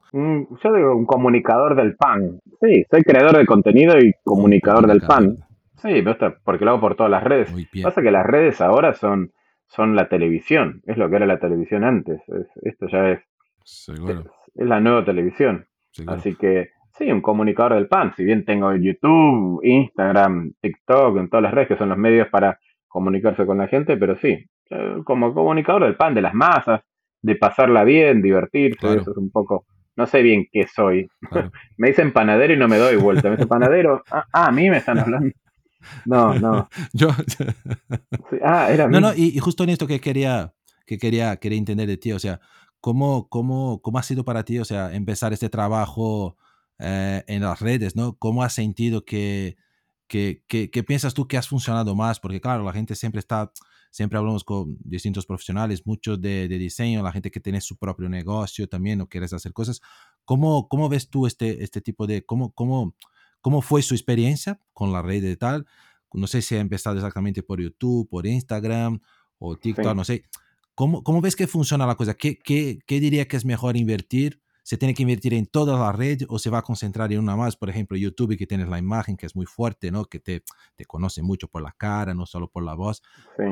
Yo 0.64 0.74
digo 0.74 0.96
un 0.96 1.06
comunicador 1.06 1.76
del 1.76 1.96
pan. 1.96 2.40
Sí, 2.62 2.86
soy 2.90 3.04
creador 3.04 3.38
de 3.38 3.46
contenido 3.46 4.00
y 4.00 4.14
comunicador 4.24 4.88
del 4.88 5.02
pan. 5.02 5.38
Sí, 5.78 6.04
porque 6.44 6.66
lo 6.66 6.72
hago 6.72 6.80
por 6.80 6.96
todas 6.96 7.12
las 7.12 7.24
redes. 7.24 7.54
Pasa 7.84 8.02
que 8.02 8.10
las 8.10 8.26
redes 8.26 8.62
ahora 8.62 8.94
son, 8.94 9.34
son 9.68 9.96
la 9.96 10.08
televisión, 10.08 10.82
es 10.88 10.98
lo 10.98 11.10
que 11.10 11.18
era 11.18 11.28
la 11.28 11.40
televisión 11.40 11.84
antes. 11.84 12.22
esto 12.64 12.88
ya 12.88 13.12
es, 13.12 13.20
es, 13.66 13.90
la 14.56 14.80
nueva 14.80 15.04
televisión. 15.04 15.68
Así 16.08 16.36
que 16.36 16.70
sí, 16.98 17.12
un 17.12 17.22
comunicador 17.22 17.76
del 17.76 17.88
pan. 17.88 18.14
Si 18.16 18.24
bien 18.24 18.46
tengo 18.46 18.74
YouTube, 18.76 19.62
Instagram, 19.64 20.54
TikTok, 20.62 21.18
en 21.18 21.30
todas 21.30 21.44
las 21.44 21.54
redes 21.54 21.70
que 21.70 21.78
son 21.78 21.90
los 21.90 21.98
medios 21.98 22.28
para 22.30 22.60
comunicarse 22.88 23.46
con 23.46 23.58
la 23.58 23.68
gente, 23.68 23.98
pero 23.98 24.16
sí, 24.16 24.46
como 25.04 25.34
comunicador 25.34 25.84
del 25.84 25.96
pan, 25.96 26.14
de 26.14 26.22
las 26.22 26.34
masas, 26.34 26.82
de 27.22 27.36
pasarla 27.36 27.84
bien, 27.84 28.22
divertirse, 28.22 28.88
eso 28.96 29.12
es 29.12 29.18
un 29.18 29.32
poco, 29.32 29.66
no 29.96 30.06
sé 30.06 30.22
bien 30.22 30.48
qué 30.52 30.68
soy. 30.68 31.08
me 31.78 31.90
dicen 31.90 32.14
panadero 32.14 32.54
y 32.54 32.58
no 32.58 32.68
me 32.68 32.78
doy 32.78 32.96
vuelta. 32.96 33.30
Me 33.30 33.36
dicen 33.36 33.48
panadero, 33.48 34.04
ah, 34.12 34.26
ah, 34.32 34.48
a 34.48 34.52
mí 34.52 34.70
me 34.70 34.78
están 34.78 35.00
hablando. 35.00 35.34
No, 36.04 36.34
no. 36.34 36.68
Yo. 36.94 37.10
ah, 38.44 38.72
era 38.72 38.88
No, 38.88 39.00
no, 39.00 39.14
y, 39.16 39.38
justo 39.38 39.64
en 39.64 39.70
esto 39.70 39.86
que 39.86 40.00
quería, 40.00 40.52
que 40.88 40.98
quería, 40.98 41.36
quería 41.38 41.60
entender 41.60 41.88
de 41.88 41.98
ti, 41.98 42.12
o 42.12 42.18
sea, 42.18 42.40
¿cómo, 42.82 43.28
cómo, 43.30 43.80
cómo 43.84 44.00
ha 44.00 44.02
sido 44.02 44.26
para 44.26 44.44
ti, 44.44 44.58
o 44.58 44.66
sea, 44.66 44.96
empezar 44.96 45.32
este 45.32 45.48
trabajo 45.48 46.38
eh, 46.80 47.24
en 47.28 47.42
las 47.42 47.60
redes, 47.60 47.96
¿no? 47.96 48.18
¿Cómo 48.18 48.44
has 48.44 48.54
sentido 48.54 49.06
que, 49.06 49.56
que, 50.08 50.44
que, 50.48 50.84
piensas 50.84 51.14
tú 51.14 51.28
que 51.28 51.38
has 51.38 51.48
funcionado 51.48 51.96
más? 51.96 52.20
Porque 52.20 52.42
claro, 52.42 52.64
la 52.64 52.74
gente 52.74 52.96
siempre 52.96 53.20
está, 53.20 53.52
siempre 53.92 54.18
hablamos 54.18 54.44
con 54.44 54.78
distintos 54.82 55.26
profesionales, 55.26 55.84
muchos 55.86 56.20
de, 56.22 56.48
de, 56.48 56.58
diseño, 56.58 57.02
la 57.02 57.12
gente 57.12 57.32
que 57.32 57.40
tiene 57.40 57.62
su 57.62 57.78
propio 57.78 58.10
negocio 58.10 58.68
también 58.68 59.02
o 59.02 59.08
quieres 59.08 59.34
hacer 59.34 59.54
cosas. 59.54 59.82
¿Cómo, 60.26 60.68
cómo 60.68 60.90
ves 60.90 61.10
tú 61.10 61.28
este, 61.28 61.64
este 61.64 61.82
tipo 61.82 62.08
de, 62.08 62.26
cómo, 62.26 62.52
cómo, 62.52 62.96
cómo 63.42 63.62
fue 63.62 63.82
su 63.82 63.94
experiencia 63.94 64.60
con 64.74 64.92
la 64.92 65.02
red 65.02 65.22
de 65.22 65.38
tal? 65.38 65.66
No 66.12 66.28
sé 66.28 66.42
si 66.42 66.56
ha 66.56 66.60
empezado 66.60 66.96
exactamente 66.96 67.44
por 67.44 67.62
YouTube, 67.62 68.08
por 68.10 68.26
Instagram 68.26 69.00
o 69.38 69.56
TikTok, 69.56 69.96
no 69.96 70.04
sé. 70.04 70.24
¿Cómo, 70.74 71.04
¿Cómo, 71.04 71.22
ves 71.22 71.36
que 71.36 71.48
funciona 71.48 71.86
la 71.86 71.96
cosa? 71.96 72.16
¿Qué, 72.16 72.38
qué, 72.38 72.80
¿Qué 72.86 73.00
diría 73.00 73.28
que 73.28 73.38
es 73.38 73.46
mejor 73.46 73.78
invertir 73.78 74.42
se 74.66 74.78
tiene 74.78 74.96
que 74.96 75.04
invertir 75.04 75.36
en 75.36 75.46
toda 75.46 75.78
la 75.78 75.92
red 75.92 76.22
o 76.28 76.40
se 76.40 76.50
va 76.50 76.58
a 76.58 76.62
concentrar 76.64 77.14
en 77.14 77.20
una 77.20 77.36
más, 77.36 77.56
por 77.56 77.70
ejemplo, 77.70 77.96
YouTube, 77.96 78.36
que 78.36 78.48
tienes 78.48 78.68
la 78.68 78.80
imagen, 78.80 79.16
que 79.16 79.28
es 79.28 79.36
muy 79.36 79.46
fuerte, 79.46 79.92
¿no? 79.92 80.06
Que 80.06 80.20
te, 80.20 80.42
te 80.76 80.86
conoce 80.86 81.22
mucho 81.22 81.48
por 81.48 81.62
la 81.62 81.72
cara, 81.78 82.16
no 82.16 82.26
solo 82.26 82.48
por 82.48 82.64
la 82.64 82.74
voz. 82.74 83.04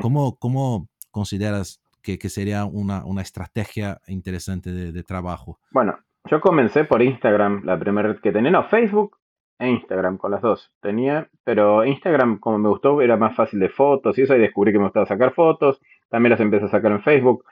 ¿Cómo, 0.02 0.36
¿Cómo, 0.40 0.88
consideras 1.12 1.80
que, 2.02 2.18
que 2.18 2.28
sería 2.28 2.64
una, 2.64 3.04
una, 3.04 3.22
estrategia 3.22 4.00
interesante 4.08 4.72
de, 4.72 4.90
de, 4.90 5.02
trabajo? 5.04 5.60
Bueno, 5.70 5.96
yo 6.28 6.40
comencé 6.40 6.82
por 6.82 7.00
Instagram, 7.00 7.62
la 7.64 7.78
primera 7.78 8.08
red 8.08 8.20
que 8.20 8.32
tenía, 8.32 8.50
no, 8.50 8.64
Facebook 8.64 9.16
e 9.60 9.68
Instagram, 9.68 10.18
con 10.18 10.32
las 10.32 10.42
dos 10.42 10.72
tenía, 10.80 11.28
pero 11.44 11.84
Instagram, 11.84 12.40
como 12.40 12.58
me 12.58 12.70
gustó, 12.70 13.00
era 13.00 13.16
más 13.16 13.36
fácil 13.36 13.60
de 13.60 13.68
fotos 13.68 14.18
y 14.18 14.22
eso, 14.22 14.34
y 14.34 14.40
descubrí 14.40 14.72
que 14.72 14.78
me 14.78 14.86
gustaba 14.86 15.06
sacar 15.06 15.32
fotos, 15.32 15.80
también 16.08 16.30
las 16.30 16.40
empecé 16.40 16.64
a 16.64 16.68
sacar 16.70 16.90
en 16.90 17.02
Facebook. 17.02 17.44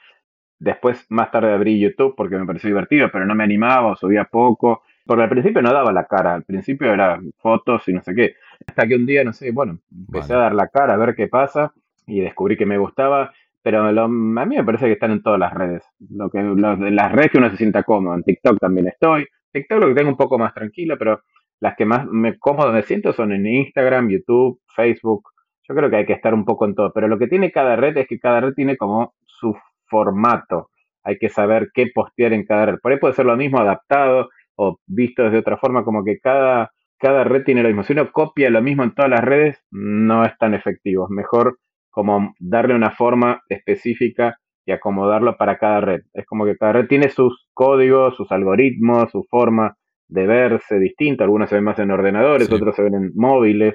Después, 0.63 1.05
más 1.11 1.33
tarde 1.33 1.53
abrí 1.53 1.81
YouTube 1.81 2.15
porque 2.17 2.39
me 2.39 2.47
pareció 2.47 2.69
divertido, 2.69 3.11
pero 3.13 3.27
no 3.27 3.35
me 3.35 3.43
animaba 3.43 3.89
o 3.89 3.97
subía 3.97 4.27
poco. 4.27 4.83
Porque 5.05 5.25
al 5.25 5.29
principio 5.29 5.61
no 5.61 5.73
daba 5.73 5.93
la 5.93 6.05
cara, 6.05 6.35
al 6.35 6.45
principio 6.45 6.93
era 6.93 7.21
fotos 7.39 7.89
y 7.89 7.93
no 7.93 8.01
sé 8.01 8.15
qué. 8.15 8.37
Hasta 8.65 8.87
que 8.87 8.95
un 8.95 9.05
día, 9.05 9.25
no 9.25 9.33
sé, 9.33 9.51
bueno, 9.51 9.81
empecé 9.91 10.35
a 10.35 10.37
dar 10.37 10.55
la 10.55 10.69
cara 10.69 10.95
a 10.95 10.97
ver 10.97 11.17
qué 11.17 11.27
pasa 11.27 11.73
y 12.07 12.21
descubrí 12.21 12.57
que 12.57 12.65
me 12.65 12.79
gustaba. 12.79 13.33
Pero 13.61 13.85
a 13.85 14.09
mí 14.09 14.57
me 14.57 14.63
parece 14.63 14.87
que 14.87 14.93
están 14.93 15.11
en 15.11 15.23
todas 15.25 15.41
las 15.41 15.53
redes. 15.53 15.83
Lo 16.11 16.31
que, 16.31 16.41
las 16.41 17.11
redes 17.11 17.33
que 17.33 17.39
uno 17.39 17.51
se 17.51 17.57
sienta 17.57 17.83
cómodo. 17.83 18.15
En 18.15 18.23
TikTok 18.23 18.61
también 18.61 18.87
estoy. 18.87 19.27
TikTok 19.51 19.81
lo 19.81 19.89
que 19.89 19.95
tengo 19.95 20.11
un 20.11 20.17
poco 20.17 20.39
más 20.39 20.55
tranquilo, 20.55 20.97
pero 20.97 21.23
las 21.59 21.75
que 21.75 21.85
más 21.85 22.07
me 22.07 22.39
cómodo 22.39 22.73
me 22.73 22.85
siento 22.85 23.13
son 23.13 23.33
en 23.33 23.49
Instagram, 23.49 24.11
YouTube, 24.11 24.61
Facebook. 24.77 25.25
Yo 25.69 25.75
creo 25.75 25.91
que 25.91 25.97
hay 25.97 26.07
que 26.07 26.13
estar 26.13 26.35
un 26.35 26.45
poco 26.45 26.67
en 26.67 26.77
todo. 26.77 26.93
Pero 26.93 27.09
lo 27.09 27.19
que 27.19 27.27
tiene 27.27 27.51
cada 27.51 27.75
red 27.75 27.97
es 27.97 28.07
que 28.07 28.21
cada 28.21 28.41
red 28.41 28.55
tiene 28.55 28.77
como 28.77 29.15
su 29.25 29.57
formato. 29.93 30.71
Hay 31.05 31.19
que 31.19 31.29
saber 31.29 31.69
qué 31.75 31.87
postear 31.95 32.33
en 32.33 32.47
cada 32.47 32.67
red. 32.67 32.79
Por 32.83 32.93
ahí 32.93 32.99
puede 32.99 33.15
ser 33.15 33.27
lo 33.27 33.37
mismo 33.37 33.59
adaptado 33.59 34.31
o 34.57 34.79
visto 34.87 35.23
desde 35.25 35.39
otra 35.39 35.59
forma, 35.59 35.85
como 35.85 36.03
que 36.03 36.19
cada, 36.19 36.71
cada 36.99 37.25
red 37.25 37.45
tiene 37.45 37.63
lo 37.63 37.69
mismo. 37.69 37.83
Si 37.83 37.93
uno 37.93 38.11
copia 38.13 38.49
lo 38.49 38.63
mismo 38.63 38.85
en 38.85 38.95
todas 38.95 39.11
las 39.11 39.23
redes, 39.23 39.63
no 39.71 40.25
es 40.25 40.33
tan 40.39 40.55
efectivo. 40.55 41.05
Es 41.05 41.11
mejor 41.11 41.59
como 41.91 42.35
darle 42.39 42.75
una 42.75 42.91
forma 42.91 43.43
específica 43.49 44.39
y 44.65 44.73
acomodarlo 44.73 45.37
para 45.37 45.59
cada 45.59 45.81
red. 45.81 46.01
Es 46.15 46.25
como 46.25 46.47
que 46.47 46.57
cada 46.57 46.73
red 46.73 46.87
tiene 46.87 47.11
sus 47.11 47.49
códigos, 47.53 48.17
sus 48.17 48.31
algoritmos, 48.33 49.11
su 49.11 49.25
forma 49.29 49.77
de 50.09 50.27
verse 50.27 50.79
distinta. 50.79 51.25
Algunos 51.25 51.51
se 51.51 51.57
ven 51.57 51.65
más 51.65 51.79
en 51.79 51.91
ordenadores, 51.91 52.51
otros 52.51 52.77
se 52.77 52.83
ven 52.83 52.95
en 52.95 53.13
móviles. 53.15 53.75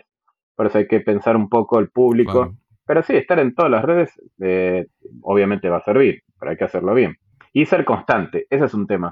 Por 0.55 0.67
eso 0.67 0.79
hay 0.79 0.87
que 0.87 1.01
pensar 1.01 1.35
un 1.35 1.49
poco 1.49 1.79
el 1.79 1.89
público. 1.89 2.55
Pero 2.87 3.03
sí, 3.03 3.15
estar 3.15 3.37
en 3.39 3.53
todas 3.53 3.69
las 3.69 3.83
redes 3.83 4.09
eh, 4.41 4.87
obviamente 5.21 5.69
va 5.69 5.77
a 5.77 5.83
servir, 5.83 6.23
pero 6.39 6.51
hay 6.51 6.57
que 6.57 6.63
hacerlo 6.63 6.93
bien. 6.93 7.17
Y 7.53 7.65
ser 7.65 7.85
constante, 7.85 8.47
ese 8.49 8.65
es 8.65 8.73
un 8.73 8.87
tema. 8.87 9.09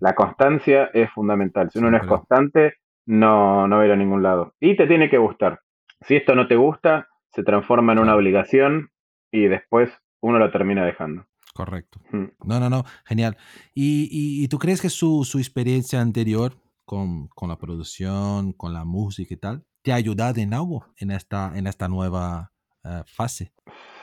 La 0.00 0.14
constancia 0.14 0.90
es 0.94 1.10
fundamental. 1.10 1.70
Si 1.70 1.78
uno 1.78 1.90
no 1.90 1.98
es 1.98 2.06
constante, 2.06 2.74
no, 3.06 3.68
no 3.68 3.76
va 3.76 3.82
a 3.82 3.86
ir 3.86 3.92
a 3.92 3.96
ningún 3.96 4.22
lado. 4.22 4.54
Y 4.60 4.76
te 4.76 4.86
tiene 4.86 5.10
que 5.10 5.18
gustar. 5.18 5.60
Si 6.00 6.16
esto 6.16 6.34
no 6.34 6.46
te 6.46 6.56
gusta, 6.56 7.08
se 7.32 7.42
transforma 7.42 7.92
en 7.92 7.98
una 7.98 8.14
obligación 8.14 8.90
y 9.30 9.46
después 9.46 9.90
uno 10.20 10.38
lo 10.38 10.50
termina 10.50 10.84
dejando. 10.84 11.26
Correcto. 11.54 12.00
Mm. 12.12 12.26
No, 12.44 12.60
no, 12.60 12.70
no, 12.70 12.84
genial. 13.04 13.36
¿Y, 13.74 14.08
y, 14.10 14.46
tú 14.48 14.58
crees 14.58 14.80
que 14.80 14.90
su, 14.90 15.24
su 15.24 15.38
experiencia 15.38 16.00
anterior 16.00 16.54
con, 16.84 17.28
con, 17.28 17.48
la 17.48 17.58
producción, 17.58 18.52
con 18.52 18.72
la 18.72 18.84
música 18.84 19.34
y 19.34 19.36
tal, 19.36 19.64
te 19.82 19.92
ha 19.92 19.96
ayudado 19.96 20.40
en 20.40 20.54
algo 20.54 20.86
en 20.96 21.10
esta, 21.10 21.52
en 21.56 21.66
esta 21.66 21.88
nueva 21.88 22.52
eh, 22.84 23.02
fase. 23.06 23.52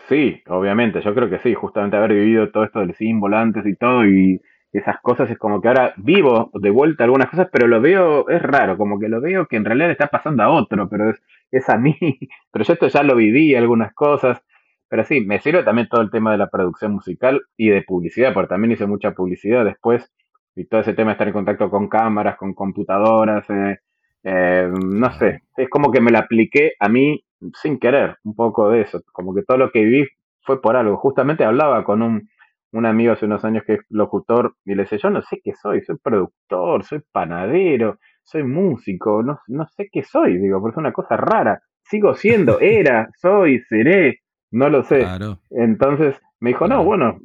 Sí, 0.07 0.41
obviamente, 0.47 1.01
yo 1.01 1.15
creo 1.15 1.29
que 1.29 1.39
sí, 1.39 1.53
justamente 1.53 1.97
haber 1.97 2.13
vivido 2.13 2.51
todo 2.51 2.63
esto 2.63 2.79
del 2.79 2.93
símbolo 2.95 3.37
antes 3.37 3.65
y 3.65 3.75
todo 3.75 4.05
y 4.05 4.39
esas 4.71 4.99
cosas 5.01 5.29
es 5.31 5.37
como 5.37 5.61
que 5.61 5.67
ahora 5.69 5.93
vivo 5.97 6.51
de 6.53 6.69
vuelta 6.69 7.03
algunas 7.03 7.29
cosas, 7.29 7.47
pero 7.51 7.67
lo 7.67 7.81
veo, 7.81 8.29
es 8.29 8.41
raro, 8.41 8.77
como 8.77 8.99
que 8.99 9.07
lo 9.07 9.21
veo 9.21 9.47
que 9.47 9.55
en 9.55 9.65
realidad 9.65 9.91
está 9.91 10.07
pasando 10.07 10.43
a 10.43 10.49
otro, 10.49 10.89
pero 10.89 11.09
es, 11.09 11.21
es 11.51 11.69
a 11.69 11.77
mí, 11.77 11.97
pero 12.51 12.65
yo 12.65 12.73
esto 12.73 12.87
ya 12.87 13.03
lo 13.03 13.15
viví, 13.15 13.55
algunas 13.55 13.93
cosas, 13.93 14.41
pero 14.87 15.03
sí, 15.03 15.21
me 15.21 15.39
sirve 15.39 15.63
también 15.63 15.87
todo 15.87 16.01
el 16.01 16.11
tema 16.11 16.31
de 16.31 16.37
la 16.37 16.49
producción 16.49 16.93
musical 16.93 17.41
y 17.57 17.69
de 17.69 17.83
publicidad, 17.83 18.33
porque 18.33 18.49
también 18.49 18.73
hice 18.73 18.85
mucha 18.85 19.11
publicidad 19.11 19.65
después 19.65 20.13
y 20.55 20.65
todo 20.65 20.81
ese 20.81 20.93
tema 20.93 21.09
de 21.09 21.13
estar 21.13 21.27
en 21.27 21.33
contacto 21.33 21.69
con 21.69 21.89
cámaras, 21.89 22.37
con 22.37 22.53
computadoras, 22.53 23.49
eh, 23.49 23.79
eh, 24.23 24.71
no 24.71 25.11
sé, 25.13 25.43
es 25.57 25.69
como 25.69 25.91
que 25.91 26.01
me 26.01 26.11
la 26.11 26.19
apliqué 26.19 26.73
a 26.79 26.89
mí 26.89 27.24
sin 27.61 27.79
querer 27.79 28.17
un 28.23 28.35
poco 28.35 28.69
de 28.69 28.81
eso, 28.81 29.01
como 29.11 29.33
que 29.33 29.43
todo 29.43 29.57
lo 29.57 29.71
que 29.71 29.83
viví 29.83 30.07
fue 30.41 30.61
por 30.61 30.75
algo. 30.75 30.97
Justamente 30.97 31.43
hablaba 31.43 31.83
con 31.83 32.01
un, 32.01 32.29
un 32.71 32.85
amigo 32.85 33.13
hace 33.13 33.25
unos 33.25 33.43
años 33.45 33.63
que 33.65 33.73
es 33.75 33.79
locutor 33.89 34.55
y 34.65 34.75
le 34.75 34.83
decía, 34.83 34.99
yo 35.01 35.09
no 35.09 35.21
sé 35.21 35.39
qué 35.43 35.53
soy, 35.53 35.81
soy 35.81 35.97
productor, 36.01 36.83
soy 36.83 37.01
panadero, 37.11 37.99
soy 38.23 38.43
músico, 38.43 39.23
no, 39.23 39.39
no 39.47 39.67
sé 39.67 39.89
qué 39.91 40.03
soy, 40.03 40.37
digo, 40.37 40.59
porque 40.59 40.75
es 40.75 40.77
una 40.77 40.93
cosa 40.93 41.17
rara. 41.17 41.61
Sigo 41.83 42.15
siendo, 42.15 42.59
era, 42.61 43.09
soy, 43.17 43.59
seré, 43.61 44.21
no 44.51 44.69
lo 44.69 44.83
sé. 44.83 45.05
Entonces 45.51 46.19
me 46.39 46.49
dijo, 46.51 46.67
no, 46.67 46.83
bueno, 46.83 47.19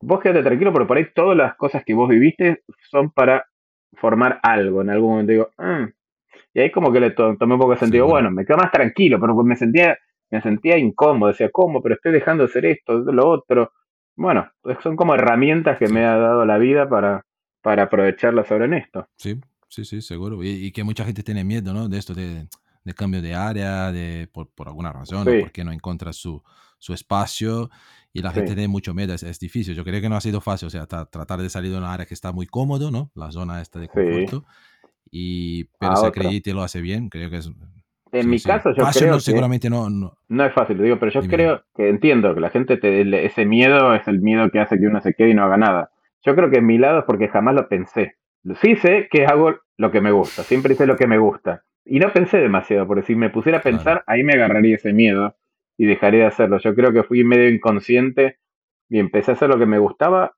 vos 0.00 0.20
quédate 0.20 0.42
tranquilo, 0.42 0.72
porque 0.72 0.86
por 0.88 0.96
ahí 0.96 1.06
todas 1.14 1.36
las 1.36 1.56
cosas 1.56 1.84
que 1.84 1.94
vos 1.94 2.08
viviste 2.08 2.62
son 2.90 3.10
para 3.10 3.44
formar 3.94 4.40
algo. 4.42 4.82
En 4.82 4.90
algún 4.90 5.10
momento 5.10 5.32
digo, 5.32 5.48
ah". 5.58 5.88
Y 6.54 6.60
ahí 6.60 6.70
como 6.70 6.92
que 6.92 7.00
le 7.00 7.10
tomé 7.10 7.54
un 7.54 7.60
poco 7.60 7.72
de 7.72 7.78
sentido, 7.78 8.06
bueno, 8.06 8.30
me 8.30 8.44
quedo 8.44 8.58
más 8.58 8.70
tranquilo, 8.70 9.18
pero 9.20 9.34
me 9.42 9.56
sentía, 9.56 9.96
me 10.30 10.40
sentía 10.42 10.78
incómodo, 10.78 11.30
decía, 11.30 11.50
¿cómo? 11.50 11.82
Pero 11.82 11.94
estoy 11.94 12.12
dejando 12.12 12.44
de 12.44 12.50
hacer 12.50 12.66
esto, 12.66 12.98
lo 12.98 13.28
otro. 13.28 13.72
Bueno, 14.16 14.50
pues 14.60 14.78
son 14.82 14.96
como 14.96 15.14
herramientas 15.14 15.78
que 15.78 15.88
me 15.88 16.04
ha 16.04 16.16
dado 16.16 16.44
la 16.44 16.58
vida 16.58 16.88
para, 16.88 17.24
para 17.62 17.84
aprovecharlas 17.84 18.50
ahora 18.50 18.66
en 18.66 18.74
esto. 18.74 19.08
Sí, 19.16 19.40
sí, 19.68 19.84
sí, 19.84 20.02
seguro. 20.02 20.42
Y, 20.42 20.70
que 20.72 20.84
mucha 20.84 21.04
gente 21.04 21.22
tiene 21.22 21.44
miedo, 21.44 21.72
¿no? 21.72 21.88
De 21.88 21.98
esto, 21.98 22.12
de, 22.12 22.46
de 22.84 22.94
cambio 22.94 23.22
de 23.22 23.34
área, 23.34 23.90
de, 23.90 24.28
por, 24.30 24.50
por 24.50 24.68
alguna 24.68 24.92
razón, 24.92 25.24
sí. 25.24 25.38
porque 25.40 25.64
no 25.64 25.72
encuentra 25.72 26.12
su, 26.12 26.42
su 26.78 26.92
espacio 26.92 27.70
y 28.12 28.20
la 28.20 28.30
gente 28.32 28.54
tiene 28.54 28.68
mucho 28.68 28.92
miedo, 28.92 29.14
es, 29.14 29.38
difícil. 29.38 29.74
Yo 29.74 29.84
creo 29.84 30.00
que 30.02 30.08
no 30.10 30.16
ha 30.16 30.20
sido 30.20 30.42
fácil, 30.42 30.66
o 30.66 30.70
sea, 30.70 30.86
tratar 30.86 31.40
de 31.40 31.48
salir 31.48 31.72
de 31.72 31.78
una 31.78 31.94
área 31.94 32.04
que 32.04 32.12
está 32.12 32.30
muy 32.32 32.46
cómodo, 32.46 32.90
¿no? 32.90 33.10
La 33.14 33.32
zona 33.32 33.62
esta 33.62 33.78
de 33.78 33.88
confort. 33.88 34.44
Y, 35.12 35.64
pero 35.78 35.94
si 35.96 36.06
acredita 36.06 36.50
lo 36.52 36.62
hace 36.62 36.80
bien, 36.80 37.10
creo 37.10 37.30
que 37.30 37.36
es... 37.36 37.50
En 38.12 38.28
mi 38.28 38.40
caso, 38.40 38.70
yo 38.70 38.84
creo 38.92 39.14
que 39.14 39.20
seguramente 39.20 39.70
no, 39.70 39.88
no, 39.88 40.14
no. 40.28 40.44
es 40.44 40.52
fácil, 40.52 40.82
digo, 40.82 40.98
pero 40.98 41.12
yo 41.12 41.22
creo 41.28 41.62
que 41.74 41.88
entiendo 41.88 42.34
que 42.34 42.40
la 42.40 42.50
gente, 42.50 42.76
te, 42.76 43.24
ese 43.24 43.46
miedo 43.46 43.94
es 43.94 44.06
el 44.06 44.20
miedo 44.20 44.50
que 44.50 44.60
hace 44.60 44.78
que 44.78 44.86
uno 44.86 45.00
se 45.00 45.14
quede 45.14 45.30
y 45.30 45.34
no 45.34 45.44
haga 45.44 45.56
nada. 45.56 45.90
Yo 46.22 46.34
creo 46.34 46.50
que 46.50 46.58
en 46.58 46.66
mi 46.66 46.76
lado 46.76 47.00
es 47.00 47.04
porque 47.06 47.28
jamás 47.28 47.54
lo 47.54 47.68
pensé. 47.68 48.16
Sí 48.60 48.76
sé 48.76 49.08
que 49.10 49.24
hago 49.24 49.54
lo 49.78 49.90
que 49.90 50.02
me 50.02 50.12
gusta, 50.12 50.42
siempre 50.42 50.74
hice 50.74 50.86
lo 50.86 50.96
que 50.96 51.06
me 51.06 51.16
gusta. 51.16 51.62
Y 51.84 52.00
no 52.00 52.12
pensé 52.12 52.38
demasiado, 52.38 52.86
porque 52.86 53.02
si 53.02 53.14
me 53.14 53.30
pusiera 53.30 53.58
a 53.58 53.62
pensar, 53.62 54.04
ahí 54.06 54.22
me 54.22 54.34
agarraría 54.34 54.76
ese 54.76 54.92
miedo 54.92 55.34
y 55.76 55.86
dejaré 55.86 56.18
de 56.18 56.26
hacerlo. 56.26 56.58
Yo 56.58 56.74
creo 56.74 56.92
que 56.92 57.02
fui 57.02 57.24
medio 57.24 57.48
inconsciente 57.48 58.38
y 58.88 58.98
empecé 58.98 59.32
a 59.32 59.34
hacer 59.34 59.48
lo 59.48 59.58
que 59.58 59.66
me 59.66 59.78
gustaba 59.78 60.32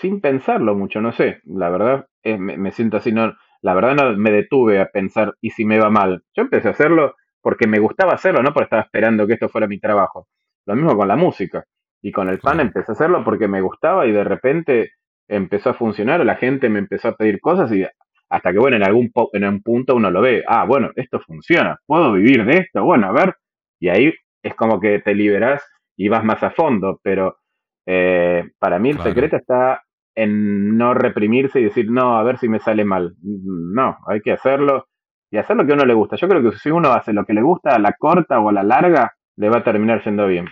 sin 0.00 0.20
pensarlo 0.20 0.74
mucho, 0.74 1.00
no 1.00 1.12
sé. 1.12 1.40
La 1.44 1.70
verdad, 1.70 2.06
me, 2.24 2.72
siento 2.72 2.96
así, 2.98 3.12
no, 3.12 3.34
la 3.62 3.74
verdad 3.74 3.94
no 3.94 4.16
me 4.16 4.30
detuve 4.30 4.80
a 4.80 4.86
pensar, 4.86 5.34
¿y 5.40 5.50
si 5.50 5.64
me 5.64 5.78
va 5.78 5.90
mal? 5.90 6.22
Yo 6.34 6.42
empecé 6.42 6.68
a 6.68 6.72
hacerlo 6.72 7.14
porque 7.40 7.66
me 7.66 7.78
gustaba 7.78 8.12
hacerlo, 8.12 8.42
no 8.42 8.52
porque 8.52 8.64
estaba 8.64 8.82
esperando 8.82 9.26
que 9.26 9.34
esto 9.34 9.48
fuera 9.48 9.66
mi 9.66 9.80
trabajo. 9.80 10.28
Lo 10.66 10.74
mismo 10.74 10.96
con 10.96 11.08
la 11.08 11.16
música. 11.16 11.64
Y 12.02 12.12
con 12.12 12.28
el 12.28 12.38
pan 12.38 12.60
empecé 12.60 12.92
a 12.92 12.94
hacerlo 12.94 13.24
porque 13.24 13.48
me 13.48 13.60
gustaba 13.60 14.06
y 14.06 14.12
de 14.12 14.24
repente 14.24 14.92
empezó 15.28 15.70
a 15.70 15.74
funcionar, 15.74 16.24
la 16.24 16.36
gente 16.36 16.68
me 16.68 16.78
empezó 16.78 17.08
a 17.08 17.16
pedir 17.16 17.40
cosas 17.40 17.72
y 17.72 17.84
hasta 18.30 18.52
que, 18.52 18.58
bueno, 18.58 18.76
en 18.76 18.84
algún 18.84 19.10
en 19.32 19.44
un 19.44 19.62
punto 19.62 19.96
uno 19.96 20.10
lo 20.10 20.20
ve, 20.20 20.44
ah, 20.46 20.64
bueno, 20.64 20.90
esto 20.96 21.20
funciona, 21.20 21.78
puedo 21.86 22.12
vivir 22.12 22.44
de 22.44 22.58
esto, 22.58 22.84
bueno, 22.84 23.08
a 23.08 23.12
ver, 23.12 23.34
y 23.80 23.88
ahí 23.88 24.12
es 24.42 24.54
como 24.54 24.80
que 24.80 25.00
te 25.00 25.14
liberas 25.14 25.62
y 25.96 26.08
vas 26.08 26.24
más 26.24 26.42
a 26.42 26.50
fondo, 26.50 27.00
pero 27.02 27.38
eh, 27.86 28.44
para 28.58 28.78
mí 28.78 28.90
el 28.90 29.00
secreto 29.00 29.36
está 29.36 29.82
en 30.18 30.76
no 30.76 30.94
reprimirse 30.94 31.60
y 31.60 31.64
decir, 31.64 31.90
no, 31.90 32.18
a 32.18 32.22
ver 32.22 32.38
si 32.38 32.48
me 32.48 32.58
sale 32.58 32.84
mal. 32.84 33.14
No, 33.22 33.96
hay 34.06 34.20
que 34.20 34.32
hacerlo 34.32 34.86
y 35.30 35.38
hacer 35.38 35.56
lo 35.56 35.66
que 35.66 35.72
a 35.72 35.74
uno 35.74 35.84
le 35.84 35.94
gusta. 35.94 36.16
Yo 36.16 36.28
creo 36.28 36.42
que 36.42 36.56
si 36.56 36.70
uno 36.70 36.92
hace 36.92 37.12
lo 37.12 37.24
que 37.24 37.34
le 37.34 37.42
gusta 37.42 37.74
a 37.74 37.78
la 37.78 37.92
corta 37.98 38.40
o 38.40 38.48
a 38.48 38.52
la 38.52 38.62
larga, 38.62 39.12
le 39.36 39.48
va 39.48 39.58
a 39.58 39.64
terminar 39.64 40.02
yendo 40.02 40.26
bien. 40.26 40.46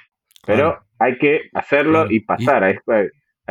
Pero 0.46 0.78
hay 0.98 1.18
que 1.18 1.48
hacerlo 1.54 2.06
y 2.08 2.20
pasar, 2.20 2.62
hay, 2.64 2.78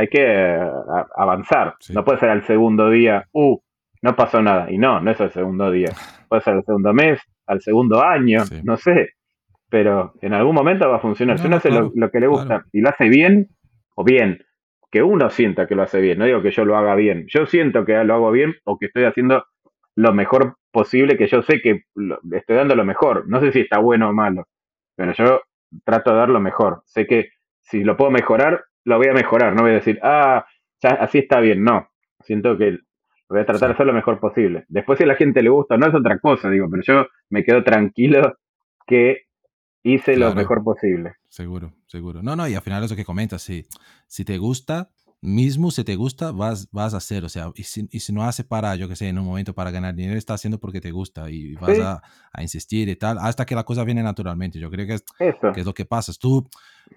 que 0.08 0.24
eh, 0.24 0.72
avanzar. 1.18 1.76
No 1.94 2.04
puede 2.04 2.20
ser 2.20 2.30
al 2.30 2.46
segundo 2.46 2.90
día, 2.90 3.26
uh, 3.34 3.58
no 4.02 4.16
pasó 4.16 4.42
nada. 4.42 4.72
Y 4.72 4.78
no, 4.78 5.02
no 5.02 5.12
es 5.12 5.20
el 5.20 5.32
segundo 5.32 5.72
día. 5.72 5.90
Puede 6.30 6.42
ser 6.42 6.56
el 6.56 6.64
segundo 6.64 6.92
mes, 6.92 7.22
al 7.46 7.62
segundo 7.62 8.04
año, 8.04 8.44
no 8.64 8.78
sé 8.78 9.16
pero 9.70 10.14
en 10.22 10.34
algún 10.34 10.56
momento 10.56 10.90
va 10.90 10.98
a 10.98 11.02
funcionar. 11.02 11.40
si 11.40 11.48
uno 11.48 11.58
hace 11.58 11.70
lo, 11.70 11.92
que 12.10 12.20
le 12.20 12.28
gusta 12.28 12.66
y 12.72 12.82
lo 12.82 12.90
hace 12.90 13.10
bien, 13.10 13.50
o 13.96 14.04
bien, 14.04 14.40
que 14.96 15.04
uno 15.04 15.30
sienta 15.30 15.68
que 15.68 15.76
lo 15.76 15.84
hace 15.84 16.00
bien, 16.00 16.18
no 16.18 16.24
digo 16.24 16.42
que 16.42 16.52
yo 16.52 16.64
lo 16.64 16.78
haga 16.78 16.96
bien, 16.96 17.26
yo 17.28 17.46
siento 17.48 17.84
que 17.84 18.02
lo 18.06 18.14
hago 18.14 18.32
bien 18.32 18.56
o 18.64 18.80
que 18.80 18.86
estoy 18.86 19.04
haciendo 19.04 19.44
lo 19.94 20.14
mejor 20.14 20.56
posible, 20.72 21.18
que 21.18 21.28
yo 21.28 21.42
sé 21.42 21.60
que 21.62 21.84
estoy 22.32 22.56
dando 22.56 22.76
lo 22.76 22.86
mejor, 22.86 23.28
no 23.28 23.42
sé 23.42 23.52
si 23.52 23.60
está 23.60 23.80
bueno 23.80 24.08
o 24.08 24.14
malo, 24.14 24.48
pero 24.96 25.12
yo 25.12 25.42
trato 25.84 26.12
de 26.12 26.16
dar 26.16 26.30
lo 26.30 26.40
mejor, 26.40 26.84
sé 26.86 27.06
que 27.08 27.32
si 27.60 27.84
lo 27.84 27.98
puedo 27.98 28.10
mejorar, 28.10 28.64
lo 28.86 28.96
voy 28.96 29.08
a 29.08 29.14
mejorar, 29.14 29.54
no 29.54 29.64
voy 29.64 29.72
a 29.72 29.82
decir, 29.82 30.00
ah, 30.02 30.46
ya 30.82 30.92
así 30.92 31.18
está 31.18 31.42
bien, 31.42 31.62
no, 31.62 31.90
siento 32.22 32.58
que 32.58 32.78
voy 33.28 33.42
a 33.42 33.46
tratar 33.46 33.68
de 33.68 33.74
hacer 33.74 33.88
lo 33.88 33.92
mejor 33.92 34.22
posible. 34.22 34.64
Después 34.70 34.98
si 34.98 35.04
a 35.04 35.08
la 35.08 35.16
gente 35.16 35.44
le 35.44 35.50
gusta, 35.50 35.76
no 35.76 35.88
es 35.88 35.94
otra 35.94 36.20
cosa, 36.20 36.50
digo, 36.50 36.70
pero 36.72 36.84
yo 36.84 37.08
me 37.32 37.44
quedo 37.44 37.66
tranquilo 37.66 38.38
que 38.88 39.24
hice 39.86 40.18
lo 40.18 40.34
mejor 40.34 40.64
posible. 40.64 41.14
Seguro, 41.30 41.72
seguro. 41.86 42.24
No, 42.24 42.36
no, 42.36 42.48
y 42.48 42.56
al 42.56 42.62
final 42.62 42.84
eso 42.84 42.96
que 42.96 43.06
comentas, 43.06 43.44
si, 43.44 43.66
si 44.08 44.26
te 44.26 44.40
gusta, 44.40 44.90
mismo 45.22 45.70
si 45.70 45.84
te 45.84 45.96
gusta, 45.96 46.32
vas, 46.32 46.68
vas 46.72 46.96
a 46.96 46.98
hacer, 46.98 47.24
o 47.24 47.30
sea, 47.30 47.52
y 47.56 47.64
si, 47.64 47.88
y 47.92 48.00
si 48.00 48.12
no 48.12 48.24
hace 48.24 48.44
para, 48.44 48.76
yo 48.76 48.88
que 48.88 48.96
sé, 48.96 49.10
en 49.10 49.20
un 49.20 49.26
momento 49.26 49.54
para 49.54 49.70
ganar 49.70 49.94
dinero, 49.94 50.18
está 50.18 50.34
haciendo 50.34 50.60
porque 50.60 50.82
te 50.82 50.92
gusta 50.92 51.30
y 51.30 51.54
vas 51.56 51.80
a, 51.80 52.02
a, 52.34 52.42
insistir 52.42 52.90
y 52.90 52.96
tal, 52.96 53.20
hasta 53.20 53.46
que 53.46 53.54
la 53.54 53.64
cosa 53.64 53.84
viene 53.84 54.02
naturalmente. 54.02 54.60
Yo 54.60 54.72
creo 54.72 54.88
que 54.88 54.96
es, 54.96 55.04
que 55.54 55.60
es 55.60 55.66
lo 55.66 55.74
que 55.74 55.86
pasa. 55.86 56.14
Tú, 56.20 56.48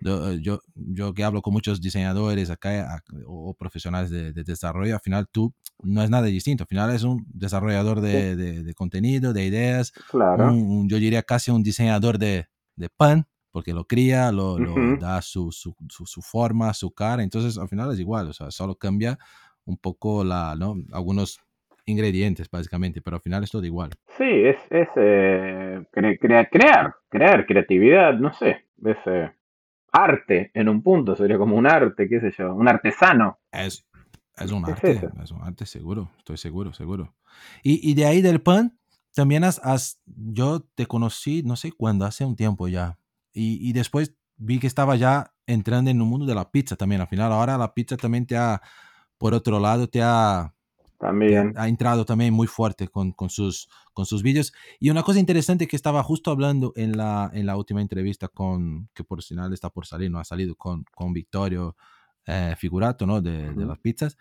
yo, 0.00 0.60
yo 0.74 1.14
que 1.14 1.24
hablo 1.24 1.42
con 1.42 1.52
muchos 1.52 1.80
diseñadores 1.80 2.48
acá 2.48 3.02
o 3.26 3.54
profesionales 3.54 4.10
de, 4.10 4.32
desarrollo, 4.32 4.94
al 4.94 5.00
final 5.00 5.28
tú 5.30 5.52
no 5.82 6.02
es 6.02 6.08
nada 6.08 6.26
distinto, 6.26 6.64
al 6.64 6.68
final 6.68 6.94
es 6.94 7.02
un 7.02 7.26
desarrollador 7.28 8.00
de, 8.00 8.34
de, 8.34 8.74
contenido, 8.74 9.32
de 9.34 9.44
ideas, 9.44 9.92
claro. 10.10 10.54
yo 10.86 10.96
diría 10.98 11.22
casi 11.22 11.50
un 11.50 11.62
diseñador 11.62 12.18
de, 12.18 12.46
de 12.78 12.88
pan, 12.88 13.26
porque 13.50 13.72
lo 13.72 13.84
cría, 13.84 14.30
lo, 14.30 14.56
da 14.98 15.20
su, 15.22 15.50
su, 15.52 15.74
su, 15.88 16.22
forma, 16.22 16.72
su 16.74 16.92
cara, 16.92 17.22
entonces 17.22 17.58
al 17.58 17.68
final 17.68 17.92
es 17.92 17.98
igual, 17.98 18.28
o 18.28 18.32
sea, 18.32 18.50
solo 18.50 18.76
cambia 18.76 19.18
un 19.64 19.76
poco 19.76 20.24
la, 20.24 20.54
¿no? 20.56 20.76
algunos 20.92 21.40
ingredientes 21.86 22.50
básicamente, 22.50 23.00
pero 23.00 23.16
al 23.16 23.22
final 23.22 23.42
es 23.42 23.50
todo 23.50 23.64
igual. 23.64 23.90
Sí, 24.16 24.24
es, 24.24 24.56
es 24.70 24.88
eh, 24.96 25.82
crear, 25.90 26.48
crear, 26.50 27.46
creatividad, 27.46 28.14
no 28.14 28.32
sé, 28.32 28.66
es 28.84 28.98
eh, 29.06 29.32
arte 29.92 30.50
en 30.54 30.68
un 30.68 30.82
punto, 30.82 31.16
sería 31.16 31.38
como 31.38 31.56
un 31.56 31.66
arte, 31.66 32.08
qué 32.08 32.20
sé 32.20 32.32
yo, 32.36 32.54
un 32.54 32.68
artesano. 32.68 33.38
Es, 33.50 33.86
es 34.36 34.52
un 34.52 34.64
arte, 34.66 35.00
es, 35.22 35.30
un 35.32 35.42
arte 35.42 35.66
seguro, 35.66 36.10
estoy 36.18 36.36
seguro, 36.36 36.72
seguro. 36.72 37.14
Y, 37.62 37.90
y 37.90 37.94
de 37.94 38.06
ahí 38.06 38.22
del 38.22 38.40
pan, 38.40 38.77
también 39.18 39.42
has, 39.42 40.00
yo 40.06 40.60
te 40.76 40.86
conocí, 40.86 41.42
no 41.42 41.56
sé 41.56 41.72
cuándo, 41.72 42.04
hace 42.04 42.24
un 42.24 42.36
tiempo 42.36 42.68
ya. 42.68 43.00
Y, 43.32 43.68
y, 43.68 43.72
después 43.72 44.14
vi 44.36 44.60
que 44.60 44.68
estaba 44.68 44.94
ya 44.94 45.34
entrando 45.44 45.90
en 45.90 45.96
el 45.96 46.04
mundo 46.04 46.24
de 46.24 46.36
la 46.36 46.52
pizza 46.52 46.76
también. 46.76 47.00
Al 47.00 47.08
final, 47.08 47.32
ahora 47.32 47.58
la 47.58 47.74
pizza 47.74 47.96
también 47.96 48.26
te 48.26 48.36
ha, 48.36 48.62
por 49.18 49.34
otro 49.34 49.58
lado, 49.58 49.88
te 49.88 50.02
ha, 50.04 50.54
también. 51.00 51.52
ha, 51.56 51.66
entrado 51.66 52.04
también 52.04 52.32
muy 52.32 52.46
fuerte 52.46 52.86
con, 52.86 53.10
con, 53.10 53.28
sus, 53.28 53.68
con 53.92 54.06
sus 54.06 54.22
vídeos. 54.22 54.52
Y 54.78 54.90
una 54.90 55.02
cosa 55.02 55.18
interesante 55.18 55.66
que 55.66 55.74
estaba 55.74 56.00
justo 56.04 56.30
hablando 56.30 56.72
en 56.76 56.96
la, 56.96 57.28
en 57.34 57.44
la 57.44 57.56
última 57.56 57.82
entrevista 57.82 58.28
con, 58.28 58.88
que 58.94 59.02
por 59.02 59.20
final 59.20 59.52
está 59.52 59.68
por 59.68 59.84
salir, 59.84 60.12
no 60.12 60.20
ha 60.20 60.24
salido 60.24 60.54
con, 60.54 60.84
con 60.94 61.12
Victorio 61.12 61.76
eh, 62.24 62.54
Figurato, 62.56 63.04
¿no? 63.04 63.20
De, 63.20 63.52
de 63.52 63.66
las 63.66 63.80
pizzas 63.80 64.16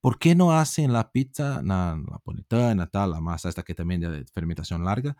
¿Por 0.00 0.18
qué 0.18 0.34
no 0.34 0.52
hacen 0.52 0.92
la 0.92 1.10
pizza 1.12 1.60
la 1.62 1.96
napolitana, 1.96 2.86
tal, 2.86 3.10
la 3.10 3.20
masa 3.20 3.48
esta 3.48 3.62
que 3.62 3.74
también 3.74 4.00
de 4.00 4.24
fermentación 4.32 4.84
larga? 4.84 5.16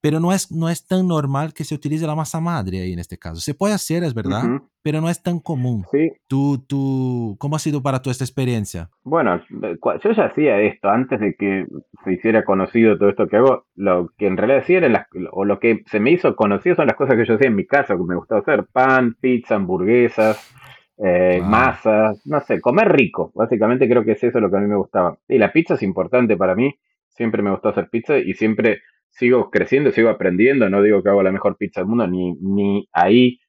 Pero 0.00 0.20
no 0.20 0.32
es, 0.32 0.52
no 0.52 0.68
es 0.68 0.86
tan 0.86 1.08
normal 1.08 1.52
que 1.52 1.64
se 1.64 1.74
utilice 1.74 2.06
la 2.06 2.14
masa 2.14 2.40
madre 2.40 2.80
ahí 2.80 2.92
en 2.92 3.00
este 3.00 3.18
caso. 3.18 3.40
Se 3.40 3.54
puede 3.54 3.74
hacer, 3.74 4.04
es 4.04 4.14
verdad, 4.14 4.44
pero 4.80 5.00
no 5.00 5.08
es 5.08 5.20
tan 5.22 5.40
común. 5.40 5.84
Sí. 5.90 6.12
¿Tú, 6.28 6.64
tú, 6.68 7.36
¿Cómo 7.40 7.56
ha 7.56 7.58
sido 7.58 7.82
para 7.82 8.00
tu 8.00 8.08
esta 8.08 8.22
experiencia? 8.22 8.90
Bueno, 9.02 9.40
yo 9.50 10.12
ya 10.12 10.26
hacía 10.26 10.60
esto 10.60 10.88
antes 10.88 11.18
de 11.18 11.34
que 11.34 11.66
se 12.04 12.12
hiciera 12.12 12.44
conocido 12.44 12.96
todo 12.96 13.08
esto 13.08 13.26
que 13.26 13.38
hago. 13.38 13.64
Lo 13.74 14.10
que 14.16 14.28
en 14.28 14.36
realidad 14.36 14.62
hacía 14.62 14.80
las, 14.88 15.08
o 15.32 15.44
lo 15.44 15.58
que 15.58 15.82
se 15.90 15.98
me 15.98 16.12
hizo 16.12 16.36
conocido 16.36 16.76
son 16.76 16.86
las 16.86 16.96
cosas 16.96 17.16
que 17.16 17.26
yo 17.26 17.34
hacía 17.34 17.48
en 17.48 17.56
mi 17.56 17.66
casa, 17.66 17.96
que 17.96 18.04
me 18.04 18.14
gustaba 18.14 18.42
hacer: 18.42 18.68
pan, 18.72 19.16
pizza, 19.20 19.56
hamburguesas 19.56 20.54
eh, 21.04 21.40
masas, 21.44 22.20
no 22.26 22.40
sé, 22.40 22.60
comer 22.60 22.90
rico. 22.92 23.30
Básicamente 23.34 23.88
creo 23.88 24.04
que 24.04 24.12
es 24.12 24.24
eso 24.24 24.40
lo 24.40 24.50
que 24.50 24.56
a 24.56 24.60
mí 24.60 24.66
me 24.66 24.76
gustaba. 24.76 25.16
Y 25.28 25.38
la 25.38 25.52
pizza 25.52 25.74
es 25.74 25.82
importante 25.82 26.36
para 26.36 26.54
mí. 26.54 26.74
Siempre 27.08 27.42
me 27.42 27.50
gustó 27.50 27.68
hacer 27.70 27.88
pizza 27.88 28.18
y 28.18 28.34
siempre 28.34 28.82
sigo 29.10 29.50
creciendo, 29.50 29.90
sigo 29.92 30.08
aprendiendo. 30.08 30.68
No 30.70 30.82
digo 30.82 31.02
que 31.02 31.08
hago 31.10 31.22
la 31.22 31.32
mejor 31.32 31.56
pizza 31.56 31.80
del 31.80 31.88
mundo, 31.88 32.06
ni, 32.06 32.34
ni 32.34 32.88
ahí, 32.92 33.40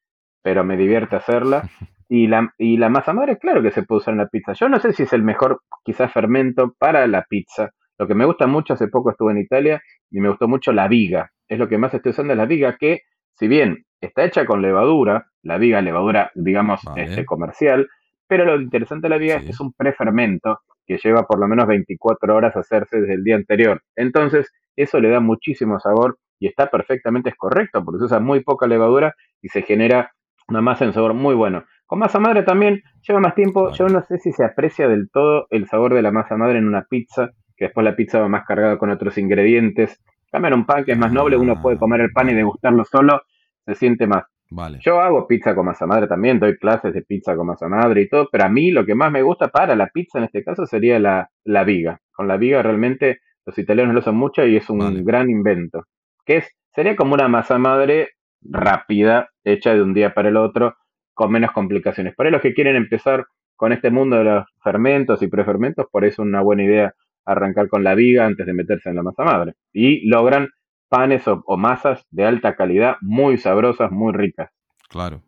pero 0.42 0.64
me 0.64 0.76
divierte 0.76 1.16
hacerla. 1.16 1.68
Y 2.12 2.26
la, 2.26 2.52
y 2.58 2.76
la 2.76 2.88
masa 2.88 3.12
madre, 3.12 3.38
claro 3.38 3.62
que 3.62 3.70
se 3.70 3.84
puede 3.84 3.98
usar 3.98 4.14
en 4.14 4.18
la 4.18 4.26
pizza. 4.26 4.52
Yo 4.54 4.68
no 4.68 4.80
sé 4.80 4.92
si 4.92 5.04
es 5.04 5.12
el 5.12 5.22
mejor, 5.22 5.60
quizás, 5.84 6.12
fermento 6.12 6.74
para 6.76 7.06
la 7.06 7.22
pizza. 7.22 7.70
Lo 7.98 8.08
que 8.08 8.16
me 8.16 8.24
gusta 8.24 8.48
mucho, 8.48 8.74
hace 8.74 8.88
poco 8.88 9.10
estuve 9.12 9.30
en 9.30 9.38
Italia 9.38 9.80
y 10.10 10.20
me 10.20 10.28
gustó 10.28 10.48
mucho 10.48 10.72
la 10.72 10.88
viga. 10.88 11.30
Es 11.46 11.60
lo 11.60 11.68
que 11.68 11.78
más 11.78 11.94
estoy 11.94 12.10
usando, 12.10 12.34
la 12.34 12.46
viga, 12.46 12.76
que 12.80 13.02
si 13.38 13.46
bien 13.46 13.84
está 14.00 14.24
hecha 14.24 14.46
con 14.46 14.62
levadura, 14.62 15.26
la 15.42 15.58
viga, 15.58 15.80
levadura, 15.80 16.30
digamos, 16.34 16.80
este, 16.96 17.24
comercial, 17.24 17.88
pero 18.26 18.44
lo 18.44 18.60
interesante 18.60 19.06
de 19.06 19.10
la 19.10 19.18
viga 19.18 19.36
es 19.36 19.44
que 19.44 19.50
es 19.50 19.60
un 19.60 19.72
prefermento 19.72 20.60
que 20.86 20.98
lleva 20.98 21.26
por 21.26 21.38
lo 21.38 21.48
menos 21.48 21.66
24 21.66 22.34
horas 22.34 22.56
a 22.56 22.60
hacerse 22.60 23.00
desde 23.00 23.14
el 23.14 23.24
día 23.24 23.36
anterior. 23.36 23.82
Entonces, 23.96 24.50
eso 24.76 25.00
le 25.00 25.08
da 25.08 25.20
muchísimo 25.20 25.78
sabor 25.80 26.18
y 26.38 26.46
está 26.46 26.70
perfectamente 26.70 27.30
es 27.30 27.36
correcto 27.36 27.84
porque 27.84 27.98
se 27.98 28.04
usa 28.06 28.20
muy 28.20 28.42
poca 28.42 28.66
levadura 28.66 29.14
y 29.42 29.48
se 29.48 29.62
genera 29.62 30.12
una 30.48 30.60
masa 30.60 30.84
en 30.84 30.92
sabor 30.92 31.14
muy 31.14 31.34
bueno. 31.34 31.64
Con 31.86 31.98
masa 31.98 32.18
madre 32.18 32.42
también 32.42 32.82
lleva 33.02 33.20
más 33.20 33.34
tiempo. 33.34 33.72
Yo 33.72 33.88
no 33.88 34.02
sé 34.02 34.18
si 34.18 34.32
se 34.32 34.44
aprecia 34.44 34.88
del 34.88 35.10
todo 35.10 35.46
el 35.50 35.66
sabor 35.66 35.94
de 35.94 36.02
la 36.02 36.12
masa 36.12 36.36
madre 36.36 36.58
en 36.58 36.66
una 36.66 36.84
pizza, 36.88 37.30
que 37.56 37.66
después 37.66 37.84
la 37.84 37.96
pizza 37.96 38.20
va 38.20 38.28
más 38.28 38.44
cargada 38.46 38.78
con 38.78 38.90
otros 38.90 39.18
ingredientes. 39.18 40.00
Cambiar 40.30 40.54
un 40.54 40.66
pan 40.66 40.84
que 40.84 40.92
es 40.92 40.98
más 40.98 41.12
noble, 41.12 41.36
uno 41.36 41.60
puede 41.60 41.78
comer 41.78 42.00
el 42.00 42.12
pan 42.12 42.30
y 42.30 42.34
degustarlo 42.34 42.84
solo, 42.84 43.22
se 43.66 43.74
siente 43.74 44.06
más. 44.06 44.24
Vale. 44.50 44.78
Yo 44.82 45.00
hago 45.00 45.28
pizza 45.28 45.54
con 45.54 45.66
masa 45.66 45.86
madre 45.86 46.08
también, 46.08 46.40
doy 46.40 46.56
clases 46.58 46.92
de 46.92 47.02
pizza 47.02 47.36
con 47.36 47.46
masa 47.46 47.68
madre 47.68 48.02
y 48.02 48.08
todo, 48.08 48.28
pero 48.32 48.44
a 48.44 48.48
mí 48.48 48.72
lo 48.72 48.84
que 48.84 48.96
más 48.96 49.12
me 49.12 49.22
gusta 49.22 49.48
para 49.48 49.76
la 49.76 49.86
pizza 49.88 50.18
en 50.18 50.24
este 50.24 50.42
caso 50.42 50.66
sería 50.66 50.98
la, 50.98 51.30
la 51.44 51.62
viga. 51.62 52.00
Con 52.12 52.26
la 52.26 52.36
viga 52.36 52.62
realmente 52.62 53.20
los 53.46 53.58
italianos 53.58 53.94
lo 53.94 54.00
usan 54.00 54.16
mucho 54.16 54.44
y 54.44 54.56
es 54.56 54.68
un 54.68 55.04
gran 55.04 55.30
invento. 55.30 55.84
Que 56.24 56.38
es, 56.38 56.50
sería 56.74 56.96
como 56.96 57.14
una 57.14 57.28
masa 57.28 57.58
madre 57.58 58.10
rápida, 58.42 59.28
hecha 59.44 59.74
de 59.74 59.82
un 59.82 59.94
día 59.94 60.14
para 60.14 60.28
el 60.28 60.36
otro, 60.36 60.74
con 61.14 61.32
menos 61.32 61.52
complicaciones. 61.52 62.14
Para 62.14 62.30
los 62.30 62.40
que 62.40 62.54
quieren 62.54 62.76
empezar 62.76 63.26
con 63.56 63.72
este 63.72 63.90
mundo 63.90 64.16
de 64.16 64.24
los 64.24 64.44
fermentos 64.62 65.22
y 65.22 65.28
prefermentos, 65.28 65.86
por 65.90 66.04
eso 66.04 66.22
es 66.22 66.28
una 66.28 66.40
buena 66.40 66.64
idea 66.64 66.94
arrancar 67.24 67.68
con 67.68 67.84
la 67.84 67.94
viga 67.94 68.26
antes 68.26 68.46
de 68.46 68.54
meterse 68.54 68.88
en 68.88 68.96
la 68.96 69.02
masa 69.02 69.24
madre. 69.24 69.54
Y 69.72 70.08
logran 70.08 70.48
panes 70.90 71.22
o, 71.26 71.56
masas 71.56 72.04
de 72.10 72.26
alta 72.26 72.56
calidad, 72.56 72.96
muy 73.00 73.38
sabrosas, 73.38 73.90
muy 73.90 74.12
ricas. 74.12 74.50
Claro, 74.88 75.22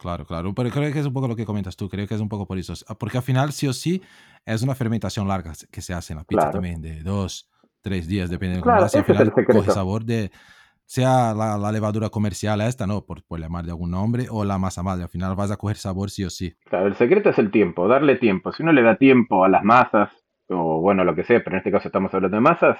claro, 0.00 0.24
claro. 0.24 0.52
Pero 0.54 0.70
creo 0.70 0.92
que 0.92 0.98
es 0.98 1.06
un 1.06 1.12
poco 1.12 1.28
lo 1.28 1.36
que 1.36 1.44
comentas 1.44 1.76
tú, 1.76 1.88
creo 1.88 2.08
que 2.08 2.14
es 2.14 2.20
un 2.20 2.28
poco 2.28 2.46
por 2.46 2.58
eso. 2.58 2.74
Porque 2.98 3.18
al 3.18 3.22
final, 3.22 3.52
sí 3.52 3.68
o 3.68 3.72
sí, 3.72 4.02
es 4.44 4.62
una 4.62 4.74
fermentación 4.74 5.28
larga 5.28 5.52
que 5.70 5.82
se 5.82 5.94
hace 5.94 6.14
en 6.14 6.18
la 6.18 6.24
pizza 6.24 6.50
también, 6.50 6.80
de 6.82 7.02
dos, 7.02 7.48
tres 7.82 8.08
días, 8.08 8.30
dependiendo 8.30 8.66
de 8.66 8.72
cómo 8.72 8.84
Al 8.84 9.04
final 9.04 9.32
coge 9.32 9.70
sabor 9.70 10.04
de 10.04 10.32
sea 10.92 11.32
la, 11.32 11.72
levadura 11.72 12.10
comercial 12.10 12.60
esta, 12.60 12.86
¿no? 12.86 13.06
Por, 13.06 13.24
por 13.24 13.40
llamar 13.40 13.64
de 13.64 13.70
algún 13.70 13.90
nombre, 13.90 14.26
o 14.30 14.44
la 14.44 14.58
masa 14.58 14.82
madre. 14.82 15.04
Al 15.04 15.08
final 15.08 15.34
vas 15.34 15.50
a 15.50 15.56
coger 15.56 15.76
sabor 15.76 16.10
sí 16.10 16.24
o 16.24 16.30
sí. 16.30 16.54
Claro, 16.66 16.86
el 16.86 16.96
secreto 16.96 17.30
es 17.30 17.38
el 17.38 17.50
tiempo, 17.50 17.88
darle 17.88 18.16
tiempo. 18.16 18.52
Si 18.52 18.62
uno 18.62 18.72
le 18.72 18.82
da 18.82 18.96
tiempo 18.96 19.44
a 19.44 19.48
las 19.48 19.64
masas, 19.64 20.10
o 20.48 20.80
bueno, 20.80 21.04
lo 21.04 21.14
que 21.14 21.24
sea, 21.24 21.42
pero 21.42 21.56
en 21.56 21.58
este 21.58 21.70
caso 21.70 21.88
estamos 21.88 22.12
hablando 22.12 22.36
de 22.36 22.42
masas, 22.42 22.78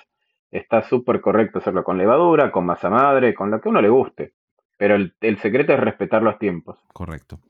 está 0.52 0.82
súper 0.88 1.20
correcto 1.20 1.58
hacerlo 1.58 1.82
con 1.82 1.98
levadura, 1.98 2.52
con 2.52 2.66
masa 2.66 2.90
madre, 2.90 3.34
con 3.34 3.50
lo 3.50 3.60
que 3.60 3.68
a 3.68 3.70
uno 3.70 3.82
le 3.82 3.88
guste. 3.88 4.34
Pero 4.78 4.94
el, 4.94 5.38
secreto 5.40 5.72
es 5.72 5.80
respetar 5.80 6.22
los 6.22 6.38
tiempos. 6.38 6.78
Correcto. 6.92 7.40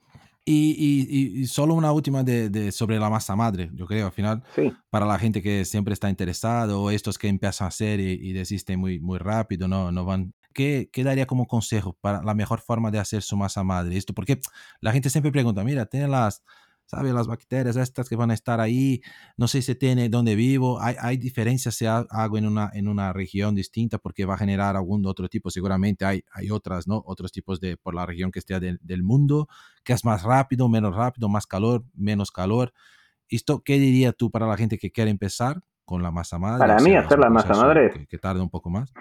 Y, 0.44 1.38
y, 1.40 1.46
solo 1.46 1.74
una 1.74 1.92
última 1.92 2.24
de, 2.24 2.72
sobre 2.72 2.98
la 2.98 3.08
masa 3.08 3.36
madre, 3.36 3.70
yo 3.74 3.86
creo, 3.86 4.06
al 4.06 4.12
final, 4.12 4.42
sí. 4.54 4.72
para 4.90 5.06
la 5.06 5.18
gente 5.18 5.40
que 5.40 5.64
siempre 5.64 5.94
está 5.94 6.10
interesado, 6.10 6.82
o 6.82 6.90
estos 6.90 7.16
que 7.16 7.28
empiezan 7.28 7.66
a 7.66 7.68
hacer 7.68 8.00
y, 8.00 8.18
y 8.20 8.32
desisten 8.32 8.80
muy, 8.80 8.98
muy 8.98 9.18
rápido, 9.18 9.68
no, 9.68 9.92
no 9.92 10.04
van 10.04 10.32
¿qué, 10.52 10.90
daría 11.04 11.26
como 11.26 11.46
consejo 11.46 11.96
para 12.00 12.22
la 12.22 12.34
mejor 12.34 12.60
forma 12.60 12.90
de 12.90 12.98
hacer 12.98 13.22
su 13.22 13.36
masa 13.36 13.64
madre? 13.64 13.96
Esto 13.96 14.12
porque 14.12 14.40
la 14.80 14.92
gente 14.92 15.10
siempre 15.10 15.32
pregunta, 15.32 15.64
mira, 15.64 15.86
tiene 15.86 16.08
las, 16.08 16.42
¿sabes? 16.92 17.14
Las 17.14 17.26
bacterias 17.26 17.76
estas 17.76 18.06
que 18.08 18.16
van 18.16 18.30
a 18.30 18.34
estar 18.34 18.60
ahí, 18.60 19.00
no 19.38 19.48
sé 19.48 19.62
si 19.62 19.74
tiene 19.74 20.10
dónde 20.10 20.34
vivo, 20.34 20.78
hay, 20.80 20.94
hay 21.00 21.16
diferencias 21.16 21.74
si 21.74 21.86
hago 21.86 22.36
en 22.36 22.46
una, 22.46 22.70
en 22.74 22.86
una 22.86 23.14
región 23.14 23.54
distinta 23.54 23.96
porque 23.96 24.26
va 24.26 24.34
a 24.34 24.38
generar 24.38 24.76
algún 24.76 25.06
otro 25.06 25.26
tipo, 25.28 25.50
seguramente 25.50 26.04
hay, 26.04 26.22
hay 26.32 26.50
otras, 26.50 26.86
¿no? 26.86 27.02
Otros 27.06 27.32
tipos 27.32 27.60
de, 27.60 27.78
por 27.78 27.94
la 27.94 28.04
región 28.04 28.30
que 28.30 28.40
esté 28.40 28.60
del 28.60 29.02
mundo, 29.02 29.48
que 29.84 29.94
es 29.94 30.04
más 30.04 30.22
rápido, 30.22 30.68
menos 30.68 30.94
rápido, 30.94 31.30
más 31.30 31.46
calor, 31.46 31.82
menos 31.94 32.30
calor. 32.30 32.74
¿Esto 33.30 33.62
qué 33.64 33.78
diría 33.78 34.12
tú 34.12 34.30
para 34.30 34.46
la 34.46 34.58
gente 34.58 34.76
que 34.76 34.90
quiere 34.90 35.10
empezar 35.10 35.62
con 35.86 36.02
la 36.02 36.10
masa 36.10 36.38
madre? 36.38 36.58
Para 36.58 36.78
mí 36.80 36.94
hacer 36.94 37.18
la 37.18 37.30
masa 37.30 37.54
madre... 37.54 37.90
Que, 37.90 38.06
que 38.06 38.18
tarde 38.18 38.42
un 38.42 38.50
poco 38.50 38.68
más 38.68 38.92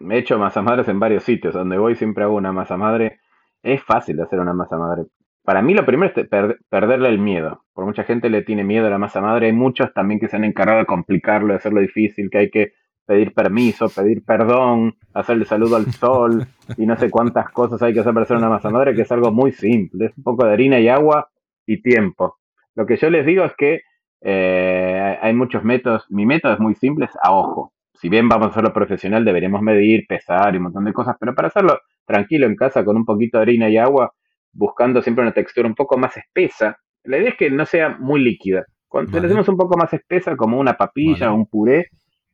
he 0.00 0.18
hecho 0.18 0.38
masa 0.38 0.62
madres 0.62 0.88
en 0.88 0.98
varios 0.98 1.24
sitios. 1.24 1.54
Donde 1.54 1.78
voy 1.78 1.94
siempre 1.94 2.24
hago 2.24 2.36
una 2.36 2.52
masa 2.52 2.76
madre. 2.76 3.20
Es 3.62 3.82
fácil 3.82 4.16
de 4.16 4.22
hacer 4.22 4.40
una 4.40 4.52
masa 4.52 4.76
madre. 4.76 5.04
Para 5.44 5.62
mí 5.62 5.74
lo 5.74 5.84
primero 5.84 6.12
es 6.14 6.26
perderle 6.68 7.08
el 7.08 7.18
miedo. 7.18 7.64
Por 7.74 7.84
mucha 7.84 8.04
gente 8.04 8.30
le 8.30 8.42
tiene 8.42 8.64
miedo 8.64 8.86
a 8.86 8.90
la 8.90 8.98
masa 8.98 9.20
madre. 9.20 9.46
Hay 9.46 9.52
muchos 9.52 9.92
también 9.92 10.18
que 10.18 10.28
se 10.28 10.36
han 10.36 10.44
encargado 10.44 10.78
de 10.80 10.86
complicarlo, 10.86 11.48
de 11.48 11.56
hacerlo 11.56 11.80
difícil, 11.80 12.30
que 12.30 12.38
hay 12.38 12.50
que 12.50 12.72
pedir 13.06 13.34
permiso, 13.34 13.90
pedir 13.90 14.24
perdón, 14.24 14.96
hacerle 15.12 15.44
saludo 15.44 15.76
al 15.76 15.92
sol 15.92 16.46
y 16.78 16.86
no 16.86 16.96
sé 16.96 17.10
cuántas 17.10 17.50
cosas 17.50 17.82
hay 17.82 17.92
que 17.92 18.00
hacer 18.00 18.14
para 18.14 18.24
hacer 18.24 18.38
una 18.38 18.48
masa 18.48 18.70
madre, 18.70 18.94
que 18.94 19.02
es 19.02 19.12
algo 19.12 19.30
muy 19.32 19.52
simple. 19.52 20.06
Es 20.06 20.16
un 20.16 20.24
poco 20.24 20.46
de 20.46 20.52
harina 20.54 20.80
y 20.80 20.88
agua 20.88 21.28
y 21.66 21.82
tiempo. 21.82 22.38
Lo 22.74 22.86
que 22.86 22.96
yo 22.96 23.10
les 23.10 23.26
digo 23.26 23.44
es 23.44 23.52
que 23.54 23.82
eh, 24.22 25.18
hay 25.20 25.34
muchos 25.34 25.62
métodos. 25.62 26.06
Mi 26.10 26.24
método 26.24 26.54
es 26.54 26.60
muy 26.60 26.74
simple, 26.74 27.04
es 27.04 27.16
a 27.22 27.32
ojo 27.32 27.74
si 27.94 28.08
bien 28.08 28.28
vamos 28.28 28.48
a 28.48 28.50
hacerlo 28.50 28.72
profesional, 28.72 29.24
deberíamos 29.24 29.62
medir, 29.62 30.06
pesar 30.06 30.54
y 30.54 30.58
un 30.58 30.64
montón 30.64 30.84
de 30.84 30.92
cosas, 30.92 31.16
pero 31.18 31.34
para 31.34 31.48
hacerlo 31.48 31.80
tranquilo 32.04 32.46
en 32.46 32.56
casa 32.56 32.84
con 32.84 32.96
un 32.96 33.04
poquito 33.04 33.38
de 33.38 33.42
harina 33.42 33.68
y 33.70 33.78
agua, 33.78 34.12
buscando 34.54 35.02
siempre 35.02 35.22
una 35.22 35.32
textura 35.32 35.68
un 35.68 35.74
poco 35.74 35.98
más 35.98 36.16
espesa, 36.16 36.78
la 37.04 37.18
idea 37.18 37.30
es 37.30 37.36
que 37.36 37.50
no 37.50 37.66
sea 37.66 37.90
muy 37.98 38.22
líquida. 38.22 38.64
Cuando 38.88 39.18
le 39.18 39.26
hacemos 39.26 39.48
un 39.48 39.56
poco 39.56 39.76
más 39.76 39.92
espesa, 39.92 40.36
como 40.36 40.58
una 40.58 40.74
papilla 40.74 41.32
o 41.32 41.34
un 41.34 41.46
puré, 41.46 41.88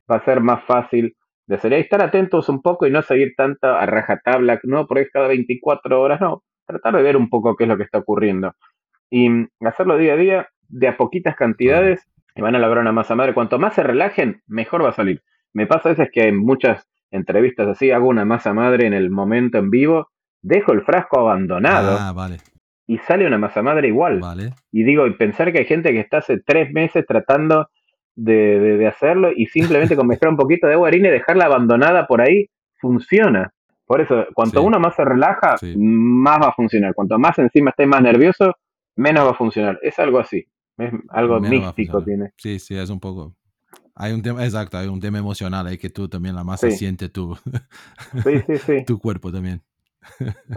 va 0.09 0.17
a 0.17 0.25
ser 0.25 0.41
más 0.41 0.63
fácil 0.63 1.15
de 1.47 1.55
hacer. 1.55 1.73
Y 1.73 1.75
estar 1.75 2.01
atentos 2.01 2.49
un 2.49 2.61
poco 2.61 2.85
y 2.85 2.91
no 2.91 3.01
seguir 3.01 3.33
tanto 3.35 3.67
a 3.67 3.85
rajatabla, 3.85 4.59
no 4.63 4.85
por 4.85 5.09
cada 5.09 5.27
24 5.27 5.99
horas, 5.99 6.21
no. 6.21 6.43
Tratar 6.65 6.95
de 6.95 7.01
ver 7.01 7.17
un 7.17 7.29
poco 7.29 7.55
qué 7.55 7.63
es 7.63 7.67
lo 7.67 7.77
que 7.77 7.83
está 7.83 7.97
ocurriendo. 7.97 8.53
Y 9.09 9.27
hacerlo 9.61 9.97
día 9.97 10.13
a 10.13 10.17
día, 10.17 10.49
de 10.69 10.87
a 10.87 10.97
poquitas 10.97 11.35
cantidades, 11.35 12.07
y 12.35 12.41
van 12.41 12.55
a 12.55 12.59
lograr 12.59 12.81
una 12.81 12.91
masa 12.91 13.15
madre. 13.15 13.33
Cuanto 13.33 13.59
más 13.59 13.73
se 13.73 13.83
relajen, 13.83 14.41
mejor 14.47 14.85
va 14.85 14.89
a 14.89 14.93
salir. 14.93 15.21
Me 15.53 15.67
pasa 15.67 15.89
a 15.89 15.93
veces 15.93 16.09
que 16.13 16.27
en 16.27 16.37
muchas 16.37 16.87
entrevistas 17.09 17.67
así 17.67 17.91
hago 17.91 18.07
una 18.07 18.23
masa 18.23 18.53
madre 18.53 18.87
en 18.87 18.93
el 18.93 19.09
momento 19.09 19.57
en 19.57 19.69
vivo, 19.69 20.09
dejo 20.41 20.73
el 20.73 20.81
frasco 20.83 21.19
abandonado 21.19 21.97
ah, 21.99 22.11
vale. 22.13 22.37
y 22.87 22.97
sale 22.99 23.27
una 23.27 23.37
masa 23.37 23.61
madre 23.61 23.87
igual. 23.87 24.19
Vale. 24.19 24.53
Y 24.71 24.83
digo, 24.83 25.07
y 25.07 25.13
pensar 25.13 25.51
que 25.51 25.59
hay 25.59 25.65
gente 25.65 25.91
que 25.91 25.99
está 25.99 26.17
hace 26.17 26.39
tres 26.39 26.71
meses 26.71 27.05
tratando 27.07 27.69
de, 28.15 28.87
hacerlo 28.87 29.29
y 29.35 29.47
simplemente 29.47 29.95
con 29.95 30.07
mezclar 30.07 30.31
un 30.31 30.37
poquito 30.37 30.67
de 30.67 30.73
agua 30.73 30.87
harina 30.87 31.09
y 31.09 31.11
dejarla 31.11 31.45
abandonada 31.45 32.07
por 32.07 32.21
ahí, 32.21 32.47
funciona. 32.79 33.53
Por 33.85 34.01
eso, 34.01 34.25
cuanto 34.33 34.63
uno 34.63 34.79
más 34.79 34.95
se 34.95 35.03
relaja, 35.03 35.55
más 35.75 36.39
va 36.41 36.47
a 36.49 36.53
funcionar. 36.53 36.93
Cuanto 36.93 37.19
más 37.19 37.37
encima 37.39 37.71
esté 37.71 37.85
más 37.85 38.01
nervioso, 38.01 38.55
menos 38.95 39.25
va 39.25 39.31
a 39.31 39.35
funcionar. 39.35 39.79
Es 39.81 39.99
algo 39.99 40.19
así. 40.19 40.45
Es 40.77 40.93
algo 41.09 41.39
místico 41.41 42.01
tiene. 42.03 42.31
Sí, 42.37 42.57
sí, 42.59 42.77
es 42.77 42.89
un 42.89 42.99
poco. 42.99 43.35
Hay 43.95 44.13
un 44.13 44.21
tema, 44.21 44.43
exacto, 44.45 44.77
hay 44.77 44.87
un 44.87 44.99
tema 44.99 45.19
emocional 45.19 45.67
ahí 45.67 45.77
que 45.77 45.89
tú 45.89 46.07
también 46.07 46.35
la 46.35 46.43
masa 46.43 46.71
siente 46.71 47.09
tu, 47.09 47.37
tu 48.87 48.99
cuerpo 48.99 49.31
también. 49.31 49.61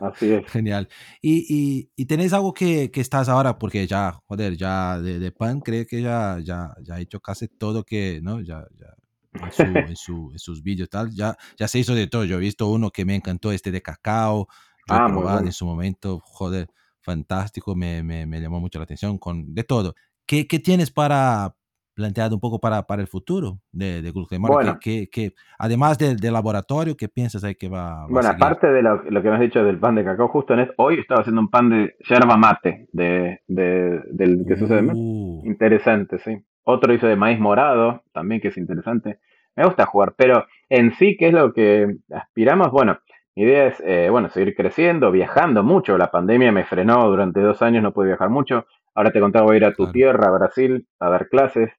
Así 0.01 0.33
es. 0.33 0.47
Genial. 0.51 0.89
¿Y, 1.21 1.47
y, 1.49 1.91
y 1.97 2.07
tenéis 2.07 2.33
algo 2.33 2.53
que, 2.53 2.91
que, 2.91 3.01
estás 3.01 3.29
ahora? 3.29 3.59
Porque 3.59 3.87
ya, 3.87 4.19
joder, 4.27 4.57
ya 4.57 4.99
de, 4.99 5.33
pan 5.33 5.61
creo 5.61 5.87
que 5.87 6.03
ya, 6.03 6.39
ya, 6.43 6.75
ya 6.83 6.95
ha 6.95 7.01
hecho 7.01 7.21
casi 7.21 7.49
todo 7.49 7.85
que, 7.85 8.21
¿no? 8.23 8.41
Ya, 8.41 8.67
ya 8.79 8.95
en, 9.35 9.53
su, 9.53 9.63
en, 9.91 9.97
su, 9.97 10.31
en, 10.33 10.39
sus 10.39 10.63
vídeos 10.63 10.89
tal, 10.89 11.11
ya, 11.11 11.37
ya 11.57 11.69
se 11.69 11.79
hizo 11.79 11.95
de 11.95 12.07
todo. 12.07 12.25
Yo 12.25 12.37
he 12.37 12.41
visto 12.41 12.69
uno 12.69 12.91
que 12.91 13.05
me 13.05 13.15
encantó, 13.15 13.53
este 13.53 13.71
de 13.71 13.83
cacao. 13.83 14.49
Yo 14.87 14.95
ah, 14.95 15.07
probado 15.09 15.41
en 15.41 15.53
su 15.53 15.65
momento, 15.65 16.21
joder, 16.23 16.69
fantástico, 17.01 17.75
me, 17.75 18.03
me, 18.03 18.27
me, 18.27 18.41
llamó 18.41 18.61
mucho 18.61 18.79
la 18.79 18.85
atención 18.85 19.19
con 19.19 19.55
de 19.55 19.65
todo. 19.65 19.95
¿Qué, 20.27 20.47
qué 20.47 20.59
tienes 20.59 20.91
para, 20.91 21.57
planteado 21.95 22.35
un 22.35 22.41
poco 22.41 22.59
para, 22.59 22.83
para 22.83 23.01
el 23.01 23.09
futuro 23.09 23.59
de, 23.73 24.03
de 24.03 24.13
Bueno, 24.39 24.79
que, 24.81 25.09
que, 25.11 25.33
además 25.59 25.97
del 25.99 26.33
laboratorio, 26.33 26.97
¿qué 26.97 27.09
piensas 27.09 27.45
ahí 27.45 27.55
que 27.55 27.69
va, 27.69 28.07
Bueno, 28.09 28.29
aparte 28.29 28.67
de 28.67 28.83
lo, 28.83 29.03
que 29.03 29.29
me 29.29 29.35
has 29.35 29.41
dicho 29.41 29.65
del 29.65 29.79
pan 29.79 29.95
de 29.95 30.05
cacao, 30.05 30.29
justo 30.29 30.55
en 30.55 30.61
este, 30.61 30.75
hoy 30.79 30.99
estaba 30.99 31.21
haciendo 31.21 31.41
un 31.41 31.49
pan 31.49 31.71
de 31.71 31.95
yerba 32.09 32.37
mate, 32.37 32.89
de, 32.93 33.41
de 33.47 34.01
del 34.11 34.45
que 34.47 34.57
sucede. 34.57 34.91
Uh. 34.93 35.43
Interesante, 35.47 36.19
sí. 36.19 36.37
Otro 36.65 36.93
hizo 36.93 37.07
de 37.07 37.17
maíz 37.17 37.39
morado, 37.39 38.03
también 38.13 38.41
que 38.41 38.49
es 38.49 38.57
interesante. 38.57 39.21
Me 39.57 39.65
gusta 39.65 39.87
jugar, 39.87 40.15
pero 40.17 40.47
en 40.69 40.93
sí, 40.95 41.17
¿qué 41.17 41.29
es 41.29 41.33
lo 41.33 41.53
que 41.53 41.99
aspiramos? 42.11 42.71
Bueno, 42.73 42.99
mi 43.37 43.45
idea 43.45 43.67
es, 43.67 43.81
eh, 43.87 44.09
bueno, 44.11 44.31
seguir 44.31 44.55
creciendo, 44.57 45.13
viajando 45.13 45.63
mucho. 45.63 45.97
La 45.97 46.11
pandemia 46.11 46.51
me 46.51 46.65
frenó 46.65 47.09
durante 47.09 47.41
dos 47.41 47.63
años, 47.63 47.83
no 47.83 47.93
pude 47.93 48.09
viajar 48.09 48.31
mucho. 48.31 48.67
Ahora 48.95 49.11
te 49.11 49.21
contaba, 49.21 49.47
voy 49.47 49.55
a 49.55 49.59
ir 49.59 49.65
a 49.65 49.75
tu 49.75 49.91
tierra, 49.93 50.29
a 50.29 50.39
Brasil, 50.39 50.87
a 50.99 51.09
dar 51.11 51.29
clases 51.29 51.71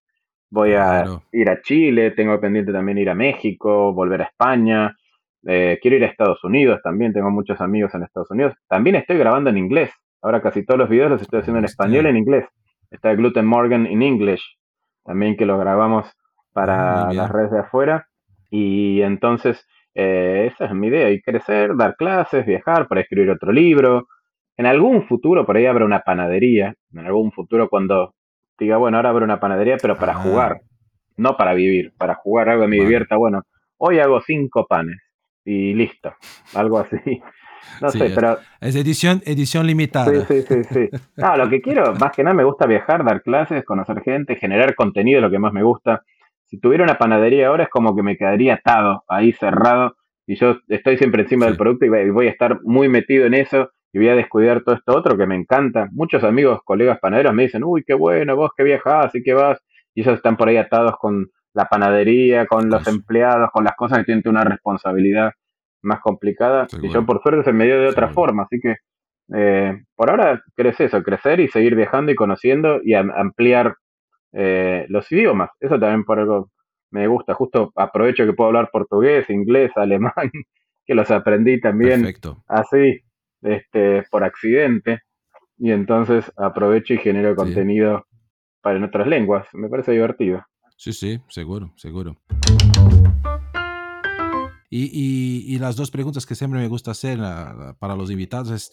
voy 0.49 0.73
a 0.73 1.05
ir 1.31 1.49
a 1.49 1.61
Chile, 1.61 2.11
tengo 2.11 2.39
pendiente 2.39 2.71
también 2.71 2.97
ir 2.97 3.09
a 3.09 3.15
México, 3.15 3.93
volver 3.93 4.21
a 4.21 4.25
España, 4.25 4.95
eh, 5.47 5.77
quiero 5.81 5.97
ir 5.97 6.03
a 6.03 6.07
Estados 6.07 6.43
Unidos 6.43 6.79
también, 6.83 7.13
tengo 7.13 7.29
muchos 7.29 7.61
amigos 7.61 7.93
en 7.93 8.03
Estados 8.03 8.31
Unidos. 8.31 8.53
También 8.67 8.95
estoy 8.95 9.17
grabando 9.17 9.49
en 9.49 9.57
inglés, 9.57 9.91
ahora 10.21 10.41
casi 10.41 10.65
todos 10.65 10.79
los 10.79 10.89
videos 10.89 11.11
los 11.11 11.21
estoy 11.21 11.41
haciendo 11.41 11.59
en 11.59 11.65
español 11.65 12.05
y 12.05 12.09
en 12.09 12.17
inglés. 12.17 12.45
Está 12.89 13.13
Gluten 13.13 13.45
Morgan 13.45 13.85
in 13.85 14.01
English, 14.01 14.43
también 15.03 15.35
que 15.35 15.45
lo 15.45 15.57
grabamos 15.57 16.11
para 16.53 17.11
las 17.11 17.29
redes 17.29 17.51
de 17.51 17.59
afuera. 17.59 18.07
Y 18.49 19.01
entonces, 19.01 19.67
eh, 19.93 20.49
esa 20.51 20.65
es 20.65 20.73
mi 20.73 20.87
idea, 20.87 21.11
y 21.11 21.21
crecer, 21.21 21.75
dar 21.75 21.95
clases, 21.95 22.45
viajar, 22.45 22.87
para 22.87 23.01
escribir 23.01 23.29
otro 23.29 23.51
libro. 23.51 24.07
En 24.57 24.65
algún 24.65 25.05
futuro, 25.05 25.45
por 25.45 25.57
ahí 25.57 25.65
habrá 25.65 25.85
una 25.85 25.99
panadería, 25.99 26.73
en 26.93 27.05
algún 27.05 27.31
futuro 27.31 27.67
cuando 27.69 28.14
diga, 28.57 28.77
bueno, 28.77 28.97
ahora 28.97 29.09
abro 29.09 29.25
una 29.25 29.39
panadería, 29.39 29.77
pero 29.81 29.97
para 29.97 30.13
ah. 30.13 30.21
jugar, 30.21 30.61
no 31.17 31.37
para 31.37 31.53
vivir, 31.53 31.93
para 31.97 32.15
jugar 32.15 32.49
algo 32.49 32.63
que 32.63 32.69
me 32.69 32.77
divierta, 32.77 33.15
bueno, 33.15 33.43
hoy 33.77 33.99
hago 33.99 34.21
cinco 34.21 34.65
panes 34.67 34.97
y 35.43 35.73
listo, 35.73 36.13
algo 36.53 36.79
así. 36.79 36.97
No 37.81 37.89
sé, 37.89 38.11
pero... 38.13 38.37
Es 38.61 38.75
edición, 38.75 39.23
edición 39.25 39.65
limitada. 39.65 40.05
Sí, 40.05 40.21
sí, 40.27 40.41
sí, 40.47 40.63
sí. 40.63 40.89
No, 41.17 41.35
lo 41.35 41.49
que 41.49 41.61
quiero, 41.61 41.95
más 41.95 42.11
que 42.15 42.23
nada, 42.23 42.35
me 42.35 42.43
gusta 42.43 42.67
viajar, 42.67 43.03
dar 43.03 43.23
clases, 43.23 43.65
conocer 43.65 44.01
gente, 44.01 44.35
generar 44.35 44.75
contenido, 44.75 45.19
lo 45.19 45.31
que 45.31 45.39
más 45.39 45.51
me 45.51 45.63
gusta. 45.63 46.03
Si 46.45 46.59
tuviera 46.59 46.83
una 46.83 46.99
panadería 46.99 47.47
ahora 47.47 47.63
es 47.63 47.69
como 47.69 47.95
que 47.95 48.03
me 48.03 48.17
quedaría 48.17 48.53
atado, 48.53 49.03
ahí 49.07 49.33
cerrado, 49.33 49.95
y 50.27 50.35
yo 50.35 50.57
estoy 50.69 50.97
siempre 50.97 51.23
encima 51.23 51.47
del 51.47 51.57
producto 51.57 51.85
y 51.85 52.09
voy 52.11 52.27
a 52.27 52.31
estar 52.31 52.59
muy 52.63 52.87
metido 52.87 53.25
en 53.25 53.33
eso 53.33 53.71
y 53.95 53.97
voy 53.97 54.09
a 54.09 54.15
descuidar 54.15 54.61
todo 54.61 54.75
esto 54.75 54.93
otro 54.93 55.17
que 55.17 55.25
me 55.25 55.37
encanta. 55.37 55.87
Muchos 55.93 56.21
amigos, 56.25 56.59
colegas 56.65 56.99
panaderos 56.99 57.33
me 57.33 57.43
dicen, 57.43 57.63
uy, 57.63 57.81
qué 57.87 57.93
bueno, 57.93 58.35
vos 58.35 58.51
que 58.53 58.65
viajás 58.65 59.15
y 59.15 59.23
que 59.23 59.33
vas, 59.33 59.57
y 59.93 60.01
ellos 60.01 60.15
están 60.15 60.35
por 60.35 60.49
ahí 60.49 60.57
atados 60.57 60.97
con 60.99 61.27
la 61.53 61.69
panadería, 61.69 62.45
con 62.45 62.69
los 62.69 62.85
empleados, 62.89 63.49
con 63.53 63.63
las 63.63 63.73
cosas 63.77 63.99
que 63.99 64.03
tienen 64.03 64.23
una 64.25 64.43
responsabilidad 64.43 65.31
más 65.81 66.01
complicada. 66.01 66.67
y 66.81 66.89
yo 66.89 67.05
por 67.05 67.21
suerte 67.23 67.45
se 67.45 67.53
me 67.53 67.63
dio 67.63 67.79
de 67.79 67.87
otra 67.87 68.09
forma, 68.09 68.43
así 68.43 68.59
que 68.59 68.75
eh, 69.33 69.81
por 69.95 70.09
ahora 70.09 70.43
crece 70.57 70.83
eso, 70.83 71.01
crecer 71.01 71.39
y 71.39 71.47
seguir 71.47 71.77
viajando 71.77 72.11
y 72.11 72.15
conociendo 72.15 72.81
y 72.83 72.95
ampliar 72.95 73.75
eh, 74.33 74.87
los 74.89 75.09
idiomas. 75.09 75.51
Eso 75.61 75.79
también 75.79 76.03
por 76.03 76.19
algo 76.19 76.49
me 76.91 77.07
gusta. 77.07 77.33
Justo 77.33 77.71
aprovecho 77.77 78.25
que 78.25 78.33
puedo 78.33 78.49
hablar 78.49 78.71
portugués, 78.73 79.29
inglés, 79.29 79.71
alemán, 79.77 80.31
que 80.85 80.95
los 80.95 81.09
aprendí 81.11 81.61
también 81.61 82.13
así, 82.49 83.04
este, 83.45 84.03
por 84.09 84.23
accidente. 84.23 85.01
Y 85.57 85.71
entonces 85.71 86.31
aprovecho 86.35 86.93
y 86.93 86.97
genero 86.97 87.35
contenido 87.35 88.05
para 88.61 88.77
en 88.77 88.83
otras 88.83 89.07
lenguas. 89.07 89.47
Me 89.53 89.69
parece 89.69 89.93
divertido. 89.93 90.43
Sí, 90.75 90.91
sí, 90.91 91.21
seguro, 91.29 91.73
seguro. 91.77 92.17
Y, 94.69 95.57
las 95.59 95.77
dos 95.77 95.89
preguntas 95.89 96.25
que 96.25 96.35
siempre 96.35 96.59
me 96.59 96.67
gusta 96.67 96.91
hacer 96.91 97.19
para 97.79 97.95
los 97.95 98.11
invitados 98.11 98.51
es, 98.51 98.71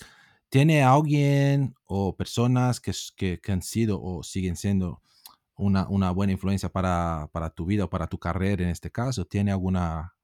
¿tiene 0.49 0.83
alguien 0.83 1.75
o 1.85 2.17
personas 2.17 2.81
que, 2.81 2.93
que 3.41 3.53
han 3.53 3.63
sido 3.63 4.03
o 4.03 4.25
siguen 4.25 4.57
siendo 4.57 5.01
una, 5.57 5.87
una 5.89 6.11
buena 6.11 6.33
influencia 6.33 6.69
para, 6.69 7.29
para, 7.33 7.51
tu 7.51 7.67
vida 7.67 7.85
o 7.85 7.91
para 7.91 8.09
tu 8.09 8.19
carrera 8.19 8.65
en 8.65 8.71
este 8.71 8.91
caso? 8.91 9.25
¿Tiene 9.25 9.53
alguna... 9.53 10.15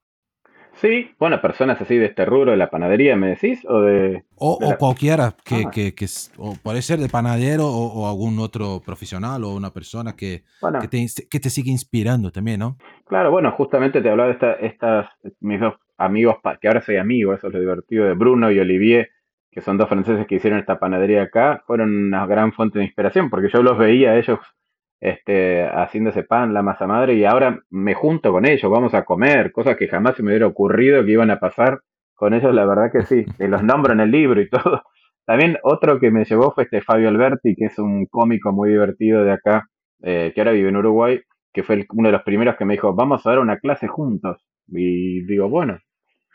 Sí, 0.81 1.11
bueno, 1.19 1.41
personas 1.41 1.81
así 1.81 1.97
de 1.97 2.05
este 2.05 2.23
rubro 2.23 2.51
de 2.51 2.57
la 2.57 2.69
panadería, 2.69 3.17
¿me 3.17 3.27
decís? 3.27 3.65
O 3.67 3.81
de... 3.81 4.23
O, 4.37 4.57
cualquiera, 4.79 5.35
que, 5.43 5.63
ah. 5.67 5.71
que, 5.71 5.93
que, 5.93 6.05
o 6.37 6.55
puede 6.63 6.81
ser 6.81 6.99
de 6.99 7.09
panadero 7.09 7.67
o, 7.67 8.07
algún 8.07 8.39
otro 8.39 8.81
profesional 8.85 9.43
o 9.43 9.53
una 9.53 9.71
persona 9.71 10.15
que, 10.15 10.43
que, 10.79 10.87
te, 10.87 11.05
que 11.29 11.39
te 11.41 11.49
sigue 11.49 11.69
inspirando 11.69 12.31
también, 12.31 12.61
¿no? 12.61 12.77
Claro, 13.07 13.29
bueno, 13.29 13.51
justamente 13.51 14.01
te 14.01 14.09
hablaba 14.09 14.29
de 14.29 14.35
esta, 14.35 14.53
estas, 14.53 15.09
mis 15.41 15.59
dos 15.59 15.73
amigos, 15.97 16.37
que 16.61 16.69
ahora 16.69 16.81
soy 16.81 16.95
amigo, 16.95 17.33
eso 17.33 17.47
es 17.47 17.53
lo 17.53 17.59
divertido, 17.59 18.05
de 18.05 18.13
Bruno 18.13 18.49
y 18.49 18.59
Olivier, 18.59 19.09
que 19.51 19.59
son 19.59 19.77
dos 19.77 19.89
franceses 19.89 20.27
que 20.27 20.35
hicieron 20.35 20.59
esta 20.59 20.79
panadería 20.79 21.23
acá, 21.23 21.61
fueron 21.67 21.93
una 21.93 22.25
gran 22.25 22.53
fuente 22.53 22.79
de 22.79 22.85
inspiración, 22.85 23.29
porque 23.29 23.49
yo 23.51 23.61
los 23.61 23.77
veía 23.77 24.11
a 24.11 24.17
ellos 24.17 24.39
este, 25.01 25.63
haciendo 25.67 26.09
ese 26.09 26.23
pan, 26.23 26.53
la 26.53 26.61
masa 26.61 26.87
madre, 26.87 27.15
y 27.15 27.25
ahora 27.25 27.59
me 27.69 27.93
junto 27.93 28.31
con 28.31 28.45
ellos, 28.45 28.69
vamos 28.71 28.93
a 28.93 29.05
comer, 29.05 29.51
cosas 29.51 29.77
que 29.77 29.87
jamás 29.87 30.15
se 30.15 30.23
me 30.23 30.31
hubiera 30.31 30.47
ocurrido 30.47 31.03
que 31.05 31.11
iban 31.11 31.31
a 31.31 31.39
pasar 31.39 31.79
con 32.15 32.33
ellos, 32.33 32.53
la 32.53 32.65
verdad 32.65 32.91
que 32.91 33.03
sí, 33.03 33.25
y 33.39 33.47
los 33.47 33.63
nombro 33.63 33.93
en 33.93 34.01
el 34.01 34.11
libro 34.11 34.41
y 34.41 34.49
todo. 34.49 34.83
También 35.25 35.57
otro 35.63 35.99
que 35.99 36.11
me 36.11 36.25
llevó 36.25 36.51
fue 36.51 36.63
este 36.63 36.81
Fabio 36.81 37.07
Alberti, 37.07 37.55
que 37.55 37.65
es 37.65 37.79
un 37.79 38.07
cómico 38.07 38.51
muy 38.51 38.69
divertido 38.69 39.23
de 39.23 39.31
acá, 39.31 39.67
eh, 40.01 40.31
que 40.33 40.41
ahora 40.41 40.51
vive 40.51 40.69
en 40.69 40.77
Uruguay, 40.77 41.21
que 41.53 41.63
fue 41.63 41.85
uno 41.93 42.09
de 42.09 42.13
los 42.13 42.23
primeros 42.23 42.55
que 42.57 42.65
me 42.65 42.73
dijo, 42.73 42.93
vamos 42.93 43.25
a 43.25 43.29
dar 43.29 43.39
una 43.39 43.57
clase 43.57 43.87
juntos. 43.87 44.43
Y 44.67 45.23
digo, 45.25 45.47
bueno, 45.49 45.77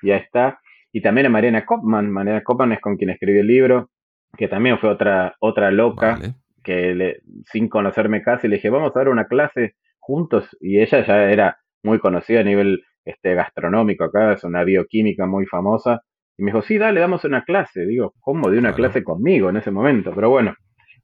ya 0.03 0.17
está. 0.17 0.61
Y 0.93 1.03
también 1.03 1.27
a 1.27 1.31
Mariana 1.31 1.67
Kopman, 1.67 2.11
Mariana 2.11 2.43
Kopman 2.43 2.73
es 2.73 2.81
con 2.81 2.97
quien 2.97 3.11
escribí 3.11 3.41
el 3.41 3.47
libro, 3.47 3.91
que 4.37 4.49
también 4.49 4.79
fue 4.79 4.91
otra, 4.91 5.35
otra 5.41 5.71
loca, 5.71 6.19
que 6.65 6.95
le, 6.95 7.21
sin 7.47 7.69
conocerme 7.69 8.23
casi 8.23 8.49
le 8.49 8.57
dije, 8.57 8.71
vamos 8.71 8.91
a 8.95 8.99
dar 8.99 9.09
una 9.09 9.27
clase 9.27 9.77
juntos 10.01 10.49
y 10.61 10.81
ella 10.81 11.07
ya 11.07 11.31
era 11.31 11.59
muy 11.83 11.99
conocida 11.99 12.41
a 12.41 12.45
nivel 12.45 12.83
este, 13.05 13.35
gastronómico 13.35 14.05
acá, 14.05 14.33
es 14.33 14.45
una 14.45 14.65
bioquímica 14.65 15.27
muy 15.27 15.47
famosa. 15.47 16.01
Y 16.37 16.43
me 16.43 16.51
dijo, 16.51 16.63
sí, 16.63 16.79
dale, 16.79 17.01
damos 17.01 17.25
una 17.25 17.45
clase. 17.45 17.87
Digo, 17.87 18.15
¿cómo 18.21 18.51
de 18.51 18.59
una 18.59 18.75
clase 18.75 19.05
conmigo 19.05 19.51
en 19.51 19.59
ese 19.59 19.71
momento? 19.71 20.13
Pero 20.13 20.31
bueno, 20.31 20.57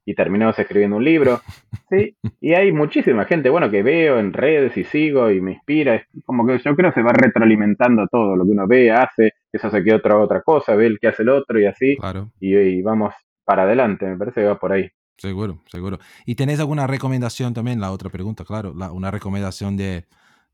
y 0.05 0.15
terminamos 0.15 0.57
escribiendo 0.57 0.97
un 0.97 1.03
libro. 1.03 1.39
Sí, 1.89 2.15
y 2.39 2.53
hay 2.53 2.71
muchísima 2.71 3.25
gente, 3.25 3.49
bueno, 3.49 3.69
que 3.69 3.83
veo 3.83 4.19
en 4.19 4.33
redes 4.33 4.75
y 4.77 4.83
sigo 4.83 5.29
y 5.29 5.41
me 5.41 5.53
inspira. 5.53 5.95
Es 5.95 6.03
como 6.25 6.45
que 6.45 6.57
yo 6.57 6.75
creo 6.75 6.91
que 6.91 6.99
se 6.99 7.03
va 7.03 7.13
retroalimentando 7.13 8.07
todo 8.09 8.35
lo 8.35 8.45
que 8.45 8.51
uno 8.51 8.67
ve, 8.67 8.91
hace, 8.91 9.33
eso 9.51 9.67
hace 9.67 9.83
que 9.83 9.93
otra 9.93 10.17
otra 10.17 10.41
cosa, 10.41 10.75
ve 10.75 10.87
el 10.87 10.99
que 10.99 11.07
hace 11.09 11.23
el 11.23 11.29
otro 11.29 11.59
y 11.59 11.65
así. 11.65 11.97
Y, 12.39 12.55
y, 12.55 12.81
vamos 12.81 13.13
para 13.45 13.63
adelante, 13.63 14.05
me 14.05 14.17
parece 14.17 14.41
que 14.41 14.47
va 14.47 14.59
por 14.59 14.71
ahí. 14.71 14.89
Seguro, 15.17 15.59
seguro. 15.67 15.99
¿Y 16.25 16.35
tenés 16.35 16.59
alguna 16.59 16.87
recomendación 16.87 17.53
también? 17.53 17.79
La 17.79 17.91
otra 17.91 18.09
pregunta, 18.09 18.43
claro, 18.43 18.73
una 18.91 19.11
recomendación 19.11 19.77
de, 19.77 20.05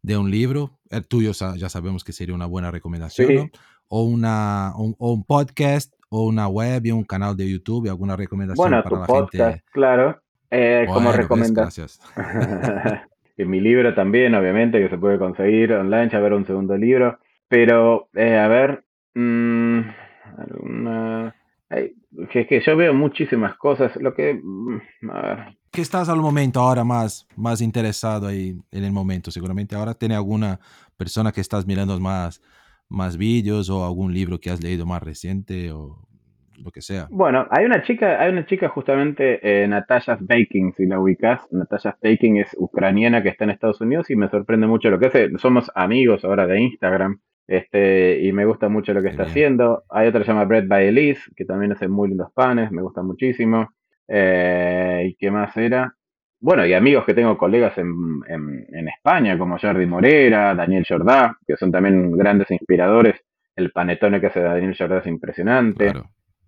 de, 0.02 0.18
un 0.18 0.30
libro. 0.30 0.80
El 0.90 1.08
tuyo 1.08 1.32
ya 1.32 1.70
sabemos 1.70 2.04
que 2.04 2.12
sería 2.12 2.36
una 2.36 2.46
buena 2.46 2.70
recomendación, 2.70 3.36
¿no? 3.36 3.50
O, 3.88 4.04
una, 4.04 4.74
un, 4.78 4.96
o 5.00 5.14
un 5.14 5.24
podcast, 5.24 5.94
o 6.10 6.28
una 6.28 6.48
web 6.48 6.86
y 6.86 6.92
un 6.92 7.04
canal 7.04 7.38
de 7.38 7.50
YouTube, 7.50 7.90
alguna 7.90 8.16
recomendación 8.16 8.70
para 8.70 9.00
la 9.00 9.06
podcast, 9.06 9.52
gente. 9.52 9.64
Claro, 9.72 10.22
eh, 10.52 10.86
como 10.88 11.12
recomendación. 11.12 11.56
Gracias. 11.56 12.00
en 13.38 13.50
mi 13.50 13.62
libro 13.62 13.94
también, 13.94 14.36
obviamente, 14.36 14.80
que 14.80 14.90
se 14.90 14.98
puede 14.98 15.20
conseguir 15.20 15.74
online, 15.74 16.10
ya 16.10 16.20
ver 16.20 16.34
un 16.34 16.46
segundo 16.46 16.76
libro. 16.78 17.20
Pero, 17.48 18.10
eh, 18.14 18.38
a 18.38 18.48
ver, 18.48 18.84
mmm, 19.14 19.80
alguna 20.38 21.37
que, 21.70 22.48
que 22.48 22.62
yo 22.66 22.78
veo 22.78 22.94
muchísimas 22.94 23.58
cosas. 23.58 23.96
Lo 23.98 24.14
que. 24.14 24.40
Mm, 24.42 24.80
¿Qué 25.72 25.82
estás 25.82 26.10
al 26.10 26.20
momento 26.20 26.60
ahora 26.60 26.84
más, 26.84 27.28
más 27.36 27.62
interesado 27.62 28.28
ahí 28.28 28.56
en 28.72 28.84
el 28.84 28.92
momento? 28.92 29.32
Seguramente 29.32 29.76
ahora 29.76 29.94
tiene 29.94 30.16
alguna 30.16 30.60
persona 30.96 31.32
que 31.32 31.42
estás 31.42 31.68
mirando 31.68 32.00
más, 32.00 32.42
más 32.90 33.18
vídeos 33.18 33.70
o 33.70 33.86
algún 33.86 34.14
libro 34.14 34.40
que 34.40 34.50
has 34.50 34.64
leído 34.64 34.86
más 34.86 35.04
reciente 35.04 35.72
o 35.72 36.08
lo 36.58 36.72
que 36.72 36.82
sea. 36.82 37.08
Bueno, 37.12 37.46
hay 37.52 37.66
una 37.66 37.84
chica, 37.84 38.20
hay 38.20 38.32
una 38.32 38.46
chica 38.46 38.70
justamente, 38.70 39.40
eh, 39.44 39.68
Natasha 39.68 40.18
Baking, 40.20 40.74
si 40.76 40.86
la 40.86 41.00
ubicas. 41.00 41.42
Natasha 41.52 41.98
Baking 42.02 42.38
es 42.38 42.56
ucraniana 42.58 43.22
que 43.22 43.30
está 43.30 43.44
en 43.44 43.52
Estados 43.52 43.82
Unidos 43.82 44.10
y 44.10 44.16
me 44.16 44.30
sorprende 44.30 44.68
mucho 44.68 44.90
lo 44.90 45.00
que 45.00 45.08
hace. 45.08 45.30
Somos 45.38 45.72
amigos 45.76 46.26
ahora 46.26 46.48
de 46.48 46.62
Instagram. 46.62 47.20
Este, 47.48 48.20
y 48.22 48.34
me 48.34 48.46
gusta 48.46 48.68
mucho 48.68 48.94
lo 48.94 49.02
que 49.02 49.08
está 49.08 49.24
haciendo. 49.24 49.84
Hay 49.90 50.08
otra 50.08 50.20
que 50.20 50.26
se 50.26 50.32
llama 50.32 50.46
Bread 50.46 50.68
by 50.68 50.88
Elise, 50.88 51.22
que 51.36 51.46
también 51.46 51.72
hace 51.72 51.88
muy 51.88 52.10
lindos 52.10 52.32
panes, 52.34 52.72
me 52.72 52.82
gusta 52.82 53.02
muchísimo. 53.02 53.70
Eh, 54.08 55.08
¿Y 55.10 55.16
qué 55.16 55.32
más 55.32 55.56
era? 55.56 55.94
Bueno, 56.40 56.66
y 56.66 56.74
amigos 56.74 57.06
que 57.06 57.14
tengo, 57.14 57.38
colegas 57.38 57.78
en, 57.78 57.94
en, 58.28 58.88
España, 58.88 59.38
como 59.38 59.58
Jordi 59.58 59.86
Morera, 59.88 60.54
Daniel 60.54 60.86
Jordá, 60.88 61.36
que 61.48 61.58
son 61.58 61.72
también 61.72 62.12
grandes 62.12 62.52
inspiradores. 62.52 63.20
El 63.56 63.72
panetone 63.72 64.22
que 64.22 64.28
hace 64.28 64.42
Daniel 64.42 64.76
Jordá 64.78 65.00
es 65.00 65.08
impresionante. 65.08 65.94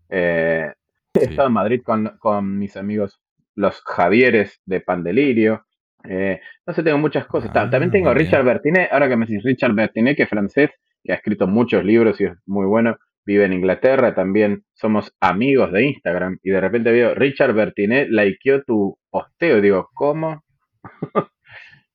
Eh, 0.10 0.72
he 1.14 1.24
estado 1.24 1.48
en 1.48 1.54
Madrid 1.54 1.82
con, 1.84 2.18
con, 2.20 2.60
mis 2.60 2.78
amigos, 2.78 3.20
los 3.56 3.82
Javieres 3.82 4.62
de 4.66 4.82
Pandelirio. 4.82 5.66
Eh, 6.04 6.40
no 6.68 6.74
sé, 6.74 6.84
tengo 6.84 7.00
muchas 7.00 7.26
cosas. 7.26 7.50
Ah, 7.56 7.68
también 7.70 7.92
tengo 7.92 8.14
Richard 8.14 8.44
Bertinet, 8.44 8.92
ahora 8.92 9.10
que 9.10 9.16
me 9.16 9.26
decís 9.26 9.44
Richard 9.44 9.74
Bertinet, 9.74 10.16
que 10.16 10.24
es 10.24 10.30
francés, 10.30 10.70
que 11.04 11.14
ha 11.14 11.16
escrito 11.16 11.48
muchos 11.48 11.84
libros 11.84 12.20
y 12.22 12.26
es 12.26 12.34
muy 12.46 12.66
bueno, 12.66 12.98
vive 13.26 13.46
en 13.46 13.54
Inglaterra, 13.54 14.16
también 14.16 14.64
somos 14.74 15.16
amigos 15.20 15.72
de 15.72 15.86
Instagram. 15.86 16.40
Y 16.44 16.50
de 16.50 16.62
repente 16.62 16.92
veo, 16.92 17.14
Richard 17.14 17.54
Bertinet 17.54 18.10
likeó 18.10 18.64
tu 18.64 18.98
posteo 19.10 19.60
y 19.60 19.62
digo, 19.62 19.90
¿cómo? 19.94 20.44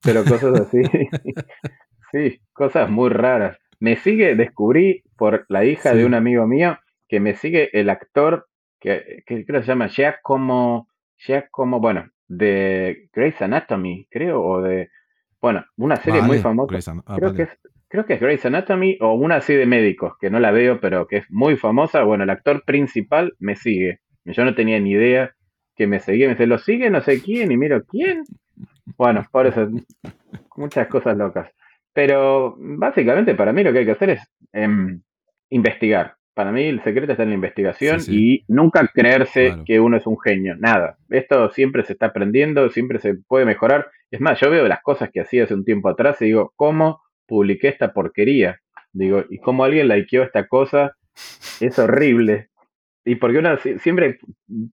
Pero 0.03 0.23
cosas 0.25 0.61
así, 0.61 0.83
sí, 2.13 2.41
cosas 2.53 2.91
muy 2.91 3.11
raras. 3.11 3.59
Me 3.81 3.97
sigue, 3.97 4.37
descubrí 4.37 5.03
por 5.17 5.47
la 5.49 5.65
hija 5.65 5.95
de 5.95 6.05
un 6.05 6.15
amigo 6.15 6.47
mío 6.47 6.79
que 7.09 7.21
me 7.21 7.35
sigue 7.35 7.71
el 7.79 7.91
actor 7.91 8.47
que, 8.81 9.23
creo 9.27 9.45
que 9.47 9.63
se 9.63 9.69
llama 9.69 9.89
Giacomo, 9.89 10.89
como 11.51 11.81
bueno, 11.81 12.11
de 12.29 13.09
Grey's 13.13 13.41
Anatomy, 13.41 14.07
creo, 14.11 14.43
o 14.43 14.61
de, 14.63 14.91
bueno, 15.41 15.65
una 15.77 15.97
serie 15.97 16.23
muy 16.23 16.39
famosa. 16.39 16.95
Ah, 17.07 17.17
creo 17.17 17.35
que 17.35 17.43
es 17.43 17.59
creo 17.95 18.07
que 18.07 18.15
es 18.15 18.21
Grey's 18.21 18.45
Anatomy 18.45 18.99
o 19.01 19.15
una 19.15 19.37
así 19.37 19.55
de 19.55 19.67
médicos, 19.67 20.15
que 20.21 20.29
no 20.29 20.41
la 20.41 20.51
veo, 20.51 20.81
pero 20.81 21.07
que 21.07 21.19
es 21.19 21.31
muy 21.31 21.57
famosa. 21.57 22.03
Bueno, 22.03 22.25
el 22.25 22.31
actor 22.31 22.65
principal 22.65 23.35
me 23.39 23.55
sigue. 23.55 24.01
Yo 24.25 24.45
no 24.45 24.57
tenía 24.57 24.81
ni 24.81 24.91
idea 24.91 25.37
que 25.77 25.87
me 25.87 26.01
seguía. 26.01 26.27
Me 26.27 26.33
dice, 26.35 26.49
lo 26.49 26.59
sigue 26.59 26.91
no 26.91 27.03
sé 27.03 27.23
quién, 27.23 27.53
y 27.53 27.57
miro, 27.57 27.85
¿quién? 27.85 28.25
Bueno, 28.99 29.25
por 29.31 29.47
eso, 29.47 29.69
muchas 30.57 30.89
cosas 30.89 31.17
locas. 31.17 31.49
Pero 31.93 32.57
básicamente 32.59 33.37
para 33.37 33.53
mí 33.53 33.63
lo 33.63 33.73
que 33.73 33.79
hay 33.79 33.85
que 33.85 33.93
hacer 33.93 34.11
es 34.11 34.29
em, 34.53 35.01
investigar. 35.51 36.17
Para 36.35 36.51
mí 36.51 36.65
el 36.65 36.83
secreto 36.83 37.13
está 37.13 37.23
en 37.23 37.29
la 37.29 37.37
investigación 37.37 38.01
y 38.09 38.45
nunca 38.49 38.91
creerse 38.93 39.59
que 39.65 39.79
uno 39.79 39.99
es 39.99 40.07
un 40.09 40.19
genio. 40.19 40.57
Nada. 40.59 40.97
Esto 41.11 41.49
siempre 41.51 41.85
se 41.85 41.93
está 41.93 42.07
aprendiendo, 42.07 42.69
siempre 42.71 42.99
se 42.99 43.15
puede 43.15 43.45
mejorar. 43.45 43.87
Es 44.11 44.21
más, 44.21 44.41
yo 44.41 44.51
veo 44.51 44.67
las 44.67 44.83
cosas 44.83 45.11
que 45.13 45.21
hacía 45.21 45.45
hace 45.45 45.55
un 45.55 45.65
tiempo 45.65 45.89
atrás 45.89 46.21
y 46.23 46.25
digo, 46.25 46.53
¿cómo 46.57 47.04
publiqué 47.27 47.69
esta 47.69 47.93
porquería? 47.93 48.61
Digo, 48.93 49.25
¿y 49.29 49.39
cómo 49.39 49.65
alguien 49.65 49.89
likeó 49.89 50.23
esta 50.23 50.47
cosa? 50.47 50.97
Es 51.61 51.79
horrible. 51.79 52.49
Y 53.05 53.17
porque 53.17 53.39
uno 53.39 53.57
siempre 53.59 54.19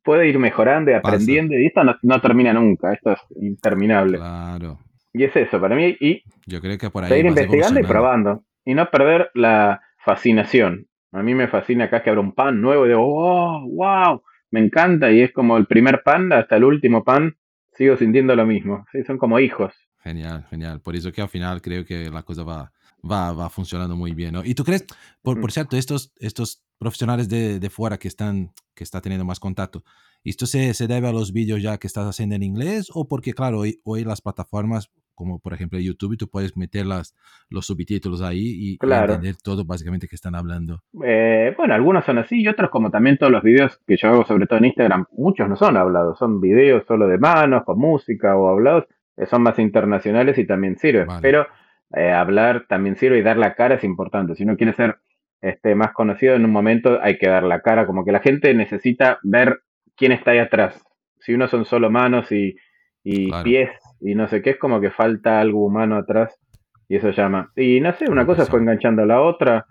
puede 0.04 0.30
ir 0.30 0.40
mejorando 0.40 0.92
y 0.92 0.94
aprendiendo, 0.94 1.58
y 1.58 1.66
esto 1.66 1.82
no, 1.84 2.22
termina 2.22 2.54
nunca, 2.54 2.94
esto 2.94 3.12
es 3.12 3.20
interminable. 3.42 4.18
Claro. 4.18 4.80
Y 5.12 5.26
es 5.26 5.36
eso 5.36 5.60
para 5.60 5.76
mí, 5.76 5.98
y 6.00 6.24
Yo 6.46 6.62
creo 6.62 6.78
que 6.78 6.90
por 6.90 7.04
ahí 7.04 7.10
seguir 7.10 7.26
investigando 7.26 7.82
y 7.82 7.84
probando, 7.84 8.46
y 8.64 8.74
no 8.74 8.90
perder 8.90 9.32
la 9.34 9.82
fascinación. 10.06 10.88
A 11.12 11.22
mí 11.24 11.36
me 11.36 11.50
fascina 11.50 11.86
acá 11.86 12.02
que 12.02 12.10
abro 12.10 12.22
un 12.22 12.34
pan 12.34 12.62
nuevo 12.62 12.86
y 12.86 12.90
digo, 12.90 13.06
wow, 13.06 13.70
wow, 13.70 14.22
me 14.50 14.62
encanta, 14.62 15.12
y 15.12 15.22
es 15.22 15.34
como 15.34 15.58
el 15.58 15.66
primer 15.66 16.02
pan 16.04 16.32
hasta 16.32 16.56
el 16.56 16.64
último 16.64 17.04
pan, 17.04 17.36
sigo 17.74 17.98
sintiendo 17.98 18.34
lo 18.36 18.46
mismo, 18.46 18.86
¿sí? 18.94 19.04
son 19.04 19.18
como 19.18 19.40
hijos. 19.40 19.74
Genial, 20.04 20.46
genial. 20.50 20.82
Por 20.82 20.96
eso 20.96 21.12
que 21.12 21.22
al 21.22 21.30
final 21.30 21.62
creo 21.62 21.86
que 21.86 22.10
la 22.10 22.24
cosa 22.24 22.44
va, 22.44 22.72
va, 23.10 23.34
va 23.34 23.50
funcionando 23.50 23.96
muy 23.96 24.14
bien. 24.14 24.34
¿no? 24.34 24.44
¿Y 24.44 24.56
tú 24.56 24.64
crees, 24.64 24.86
por, 25.22 25.40
por 25.40 25.52
cierto, 25.52 25.78
estos, 25.78 26.12
estos 26.18 26.64
profesionales 26.78 27.30
de, 27.30 27.60
de, 27.60 27.70
fuera 27.70 27.98
que 27.98 28.08
están, 28.08 28.52
que 28.74 28.84
está 28.84 29.02
teniendo 29.02 29.26
más 29.26 29.40
contacto, 29.40 29.84
¿esto 30.24 30.46
se, 30.46 30.74
se, 30.74 30.88
debe 30.88 31.08
a 31.08 31.12
los 31.12 31.32
vídeos 31.32 31.62
ya 31.62 31.78
que 31.78 31.88
estás 31.88 32.08
haciendo 32.08 32.36
en 32.36 32.44
inglés 32.44 32.90
o 32.94 33.08
porque, 33.08 33.34
claro, 33.34 33.60
hoy, 33.60 33.80
hoy 33.84 34.04
las 34.04 34.22
plataformas 34.22 34.90
como 35.22 35.40
por 35.40 35.54
ejemplo 35.54 35.78
YouTube, 35.78 36.14
y 36.14 36.18
tú 36.18 36.28
puedes 36.28 36.58
meter 36.58 36.86
las, 36.86 37.16
los 37.50 37.68
subtítulos 37.68 38.24
ahí 38.24 38.40
y, 38.42 38.80
entender 38.82 39.36
todo 39.44 39.64
básicamente 39.66 40.08
que 40.08 40.16
están 40.16 40.34
hablando. 40.34 40.80
Eh, 41.06 41.54
bueno, 41.56 41.76
algunos 41.76 42.06
son 42.06 42.18
así 42.18 42.42
y 42.42 42.48
otros 42.48 42.72
como 42.72 42.90
también 42.90 43.20
todos 43.20 43.32
los 43.32 43.44
videos 43.44 43.80
que 43.86 43.98
yo 43.98 44.10
hago 44.10 44.26
sobre 44.26 44.48
todo 44.48 44.58
en 44.58 44.66
Instagram, 44.66 45.06
muchos 45.12 45.48
no 45.48 45.56
son 45.56 45.78
hablados, 45.78 46.18
son 46.18 46.42
videos 46.42 46.86
solo 46.88 47.08
de 47.08 47.20
manos, 47.20 47.64
con 47.66 47.78
música 47.78 48.36
o 48.36 48.48
hablados, 48.48 48.86
son 49.30 49.44
más 49.44 49.60
internacionales 49.60 50.38
y 50.38 50.46
también 50.46 50.78
sirven. 50.78 51.08
Pero 51.22 51.48
eh, 51.94 52.12
hablar 52.12 52.66
también 52.68 52.96
sirve 52.96 53.20
y 53.20 53.22
dar 53.22 53.38
la 53.38 53.54
cara 53.56 53.76
es 53.76 53.84
importante. 53.84 54.36
Si 54.36 54.44
uno 54.44 54.56
quiere 54.56 54.74
ser 54.74 54.98
este, 55.42 55.76
más 55.76 55.92
conocido 55.94 56.36
en 56.36 56.46
un 56.46 56.52
momento, 56.52 57.00
hay 57.02 57.18
que 57.18 57.28
dar 57.28 57.44
la 57.44 57.62
cara, 57.62 57.86
como 57.86 58.06
que 58.06 58.12
la 58.12 58.20
gente 58.20 58.54
necesita 58.54 59.20
ver 59.24 59.62
quién 59.96 60.12
está 60.12 60.32
ahí 60.32 60.40
atrás. 60.40 60.82
Si 61.20 61.34
uno 61.34 61.48
son 61.48 61.66
solo 61.66 61.90
manos 61.90 62.32
y, 62.32 62.56
pies 63.04 63.72
y 64.00 64.14
no 64.16 64.28
sé 64.28 64.42
qué, 64.42 64.52
es 64.52 64.58
como 64.58 64.80
que 64.80 64.92
falta 64.92 65.40
algo 65.40 65.66
humano 65.66 65.98
atrás 65.98 66.40
y 66.88 66.98
eso 66.98 67.10
llama. 67.10 67.52
Y 67.56 67.80
no 67.80 67.94
sé, 67.94 68.10
una 68.10 68.26
cosa 68.26 68.46
fue 68.46 68.60
enganchando 68.60 69.02
a 69.02 69.06
la 69.08 69.22
otra 69.22 69.66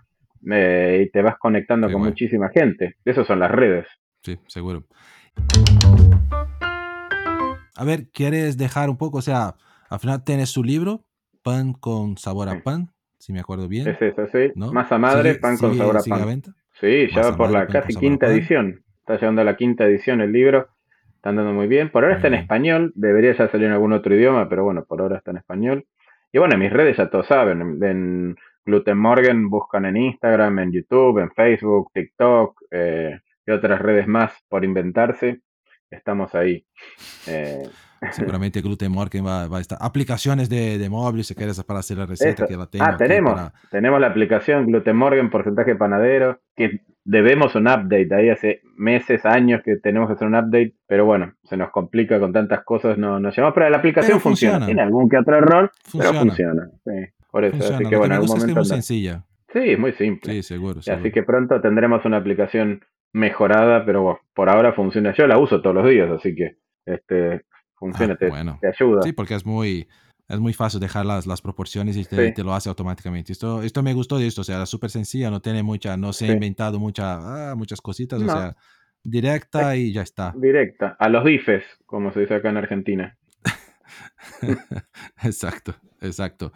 eh, 0.51 1.05
y 1.05 1.11
te 1.11 1.21
vas 1.21 1.37
conectando 1.37 1.91
con 1.91 2.01
muchísima 2.01 2.49
gente. 2.49 2.95
Esas 3.05 3.25
son 3.25 3.39
las 3.39 3.51
redes. 3.51 3.87
Sí, 4.21 4.37
seguro. 4.47 4.83
A 7.81 7.83
ver, 7.83 8.09
¿quieres 8.13 8.59
dejar 8.59 8.91
un 8.91 8.97
poco? 8.97 9.17
O 9.17 9.21
sea, 9.23 9.55
al 9.89 9.99
final 9.99 10.23
tienes 10.23 10.49
su 10.49 10.63
libro, 10.63 11.03
Pan 11.41 11.73
con 11.73 12.15
sabor 12.15 12.47
a 12.47 12.61
pan, 12.61 12.91
si 13.17 13.33
me 13.33 13.39
acuerdo 13.39 13.67
bien. 13.67 13.87
Es 13.87 13.99
eso, 13.99 14.27
sí. 14.27 14.51
Masa 14.53 14.99
madre, 14.99 15.33
pan 15.33 15.57
con 15.57 15.75
sabor 15.75 15.97
a 15.97 16.03
pan. 16.03 16.43
Sí, 16.79 17.07
ya 17.11 17.31
va 17.31 17.35
por 17.35 17.49
la 17.49 17.65
casi 17.65 17.95
quinta 17.95 18.27
edición. 18.27 18.83
Está 18.99 19.15
llegando 19.15 19.41
a 19.41 19.45
la 19.45 19.57
quinta 19.57 19.85
edición 19.85 20.21
el 20.21 20.31
libro. 20.31 20.67
Está 21.15 21.29
andando 21.29 21.53
muy 21.53 21.65
bien. 21.65 21.89
Por 21.89 22.03
ahora 22.03 22.17
está 22.17 22.27
en 22.27 22.35
español. 22.35 22.91
Debería 22.93 23.35
ya 23.35 23.49
salir 23.49 23.65
en 23.65 23.73
algún 23.73 23.93
otro 23.93 24.13
idioma, 24.13 24.47
pero 24.47 24.63
bueno, 24.63 24.85
por 24.85 25.01
ahora 25.01 25.17
está 25.17 25.31
en 25.31 25.37
español. 25.37 25.87
Y 26.31 26.37
bueno, 26.37 26.53
en 26.53 26.59
mis 26.59 26.71
redes 26.71 26.97
ya 26.97 27.09
todos 27.09 27.25
saben. 27.25 27.81
En 27.81 28.35
Gluten 28.63 28.99
Morgan 28.99 29.49
buscan 29.49 29.85
en 29.85 29.97
Instagram, 29.97 30.59
en 30.59 30.71
YouTube, 30.71 31.17
en 31.17 31.31
Facebook, 31.31 31.89
TikTok 31.95 32.61
eh, 32.69 33.21
y 33.47 33.51
otras 33.51 33.81
redes 33.81 34.07
más 34.07 34.31
por 34.49 34.63
inventarse. 34.63 35.41
Estamos 35.91 36.33
ahí. 36.35 36.65
Eh, 37.27 37.63
Seguramente 38.11 38.61
Gluten 38.61 38.91
Morgan 38.91 39.25
va, 39.25 39.47
va, 39.47 39.59
a 39.59 39.61
estar. 39.61 39.77
Aplicaciones 39.79 40.49
de, 40.49 40.79
de 40.79 40.89
móvil, 40.89 41.23
si 41.23 41.35
quieres 41.35 41.63
para 41.63 41.81
hacer 41.81 41.97
la 41.97 42.07
receta, 42.07 42.47
que 42.47 42.57
la 42.57 42.65
tengo. 42.65 42.85
Ah, 42.85 42.97
tenemos. 42.97 43.39
Tenemos 43.69 44.01
la 44.01 44.07
aplicación 44.07 44.65
Gluten 44.65 44.95
Morgan, 44.95 45.29
porcentaje 45.29 45.75
panadero, 45.75 46.39
que 46.55 46.81
debemos 47.03 47.53
un 47.53 47.67
update. 47.67 48.09
Ahí 48.11 48.29
hace 48.29 48.61
meses, 48.75 49.23
años 49.23 49.61
que 49.63 49.75
tenemos 49.75 50.07
que 50.07 50.13
hacer 50.13 50.27
un 50.27 50.35
update, 50.35 50.73
pero 50.87 51.05
bueno, 51.05 51.33
se 51.43 51.57
nos 51.57 51.69
complica 51.69 52.19
con 52.19 52.33
tantas 52.33 52.63
cosas, 52.63 52.97
no 52.97 53.19
nos 53.19 53.35
llamamos. 53.35 53.53
Pero 53.53 53.69
la 53.69 53.77
aplicación 53.77 54.19
funciona. 54.19 54.65
Tiene 54.65 54.81
algún 54.81 55.07
que 55.07 55.17
otro 55.17 55.37
error, 55.37 55.71
pero 55.95 56.13
funciona. 56.13 56.69
por 57.29 57.45
eso. 57.45 57.75
Así 57.75 57.85
que 57.85 57.97
bueno, 57.97 58.15
en 58.15 58.21
algún 58.21 58.29
momento. 58.29 58.49
Es 58.49 58.55
muy 58.55 58.65
sencilla. 58.65 59.25
Sí, 59.53 59.59
es 59.59 59.79
muy 59.79 59.91
simple. 59.91 60.33
Sí, 60.33 60.43
seguro, 60.43 60.79
Así 60.79 61.11
que 61.11 61.23
pronto 61.23 61.59
tendremos 61.61 62.03
una 62.05 62.17
aplicación 62.17 62.81
mejorada, 63.13 63.85
pero 63.85 64.01
bueno, 64.01 64.19
por 64.33 64.49
ahora 64.49 64.73
funciona. 64.73 65.13
Yo 65.13 65.27
la 65.27 65.37
uso 65.37 65.61
todos 65.61 65.75
los 65.75 65.89
días, 65.89 66.09
así 66.11 66.35
que 66.35 66.57
este 66.85 67.41
funciona, 67.75 68.13
ah, 68.13 68.57
te, 68.61 68.67
ayuda. 68.67 69.01
Sí, 69.01 69.11
porque 69.11 69.35
es 69.35 69.45
muy, 69.45 69.87
es 70.29 70.39
muy 70.39 70.53
fácil 70.53 70.79
dejar 70.79 71.05
las, 71.05 71.25
las 71.25 71.41
proporciones 71.41 71.97
y 71.97 72.05
te, 72.05 72.31
te, 72.31 72.43
lo 72.43 72.53
hace 72.53 72.69
automáticamente. 72.69 73.31
Esto, 73.31 73.63
esto 73.63 73.83
me 73.83 73.93
gustó 73.93 74.17
de 74.17 74.27
esto, 74.27 74.41
o 74.41 74.43
sea, 74.43 74.65
súper 74.65 74.89
sencilla, 74.89 75.29
no 75.29 75.41
tiene 75.41 75.63
mucha, 75.63 75.97
no 75.97 76.13
se 76.13 76.25
ha 76.25 76.31
inventado 76.31 76.79
mucha, 76.79 77.51
ah, 77.51 77.55
muchas 77.55 77.81
cositas, 77.81 78.21
o 78.21 78.25
sea, 78.25 78.55
directa 79.03 79.75
y 79.75 79.91
ya 79.91 80.03
está. 80.03 80.33
Directa, 80.35 80.95
a 80.99 81.09
los 81.09 81.23
bifes, 81.23 81.63
como 81.85 82.11
se 82.13 82.21
dice 82.21 82.35
acá 82.35 82.49
en 82.49 82.57
Argentina. 82.57 83.17
exacto, 85.23 85.75
exacto. 86.01 86.51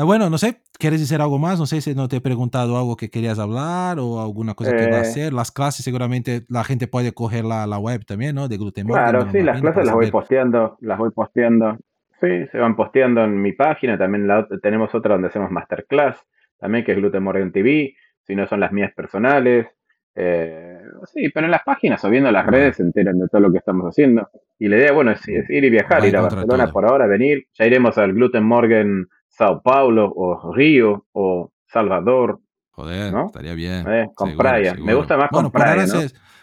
Ah, 0.00 0.04
bueno, 0.04 0.30
no 0.30 0.38
sé, 0.38 0.62
¿quieres 0.78 1.00
decir 1.00 1.20
algo 1.20 1.40
más? 1.40 1.58
No 1.58 1.66
sé 1.66 1.80
si 1.80 1.92
no 1.92 2.06
te 2.06 2.18
he 2.18 2.20
preguntado 2.20 2.78
algo 2.78 2.96
que 2.96 3.10
querías 3.10 3.40
hablar 3.40 3.98
o 3.98 4.22
alguna 4.22 4.54
cosa 4.54 4.70
que 4.76 4.88
va 4.88 4.98
a 4.98 5.00
eh. 5.00 5.00
hacer. 5.00 5.32
Las 5.32 5.50
clases 5.50 5.84
seguramente 5.84 6.44
la 6.48 6.62
gente 6.62 6.86
puede 6.86 7.10
coger 7.10 7.44
la, 7.44 7.66
la 7.66 7.80
web 7.80 8.04
también, 8.04 8.36
¿no? 8.36 8.46
De 8.46 8.58
Gluten 8.58 8.86
Claro, 8.86 9.28
sí, 9.32 9.42
las 9.42 9.60
clases 9.60 9.84
las 9.84 9.94
voy 9.96 10.08
posteando, 10.12 10.78
las 10.82 10.98
voy 10.98 11.10
posteando. 11.10 11.78
Sí, 12.20 12.46
se 12.52 12.58
van 12.58 12.76
posteando 12.76 13.24
en 13.24 13.42
mi 13.42 13.54
página. 13.54 13.98
También 13.98 14.28
la, 14.28 14.46
tenemos 14.62 14.94
otra 14.94 15.14
donde 15.14 15.28
hacemos 15.28 15.50
masterclass, 15.50 16.24
también 16.60 16.84
que 16.84 16.92
es 16.92 16.98
Gluten 16.98 17.24
Morgan 17.24 17.50
TV. 17.50 17.96
Si 18.22 18.36
no 18.36 18.46
son 18.46 18.60
las 18.60 18.70
mías 18.70 18.92
personales. 18.94 19.66
Eh, 20.14 20.78
sí, 21.12 21.28
pero 21.30 21.46
en 21.46 21.50
las 21.50 21.64
páginas 21.64 22.04
o 22.04 22.08
viendo 22.10 22.30
las 22.30 22.46
redes 22.46 22.76
se 22.76 22.84
enteran 22.84 23.18
de 23.18 23.26
todo 23.26 23.40
lo 23.40 23.50
que 23.50 23.58
estamos 23.58 23.84
haciendo. 23.86 24.30
Y 24.60 24.68
la 24.68 24.76
idea, 24.76 24.92
bueno, 24.92 25.10
es, 25.10 25.26
ir 25.26 25.64
y 25.64 25.70
viajar, 25.70 26.04
ir 26.04 26.16
a 26.16 26.20
Barcelona 26.20 26.68
por 26.68 26.84
ahora, 26.84 27.08
venir. 27.08 27.48
Ya 27.54 27.66
iremos 27.66 27.98
al 27.98 28.12
Gluten 28.12 28.44
Morgan 28.44 29.08
Sao 29.38 29.62
Paulo 29.62 30.12
o 30.16 30.52
Río 30.52 31.06
o 31.12 31.52
Salvador. 31.68 32.40
Joder, 32.70 33.14
estaría 33.26 33.54
bien. 33.54 33.86
Eh, 33.88 34.08
con 34.14 34.36
Praia. 34.36 34.74
Me 34.74 34.94
gusta 34.94 35.16
más 35.16 35.30
con 35.30 35.50
Praia, 35.52 35.86
¿no? 35.86 36.00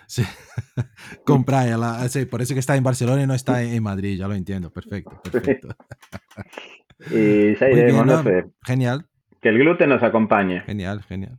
con 1.26 1.44
Praia. 1.44 1.78
La, 1.78 2.08
por 2.32 2.42
eso 2.42 2.54
que 2.54 2.62
está 2.62 2.78
en 2.78 2.84
Barcelona 2.84 3.24
y 3.24 3.28
no 3.28 3.34
está 3.34 3.62
en, 3.64 3.84
Madrid, 3.84 4.18
ya 4.18 4.30
lo 4.30 4.34
entiendo. 4.34 4.72
Perfecto, 4.72 5.22
perfecto. 5.32 5.76
y 7.12 7.56
ya 7.56 7.70
iremos, 7.70 8.06
no 8.06 8.24
sé. 8.24 8.46
Genial. 8.66 9.06
Que 9.42 9.50
el 9.50 9.60
gluten 9.60 9.90
nos 9.90 10.02
acompañe. 10.02 10.62
Genial, 10.62 11.04
genial. 11.04 11.38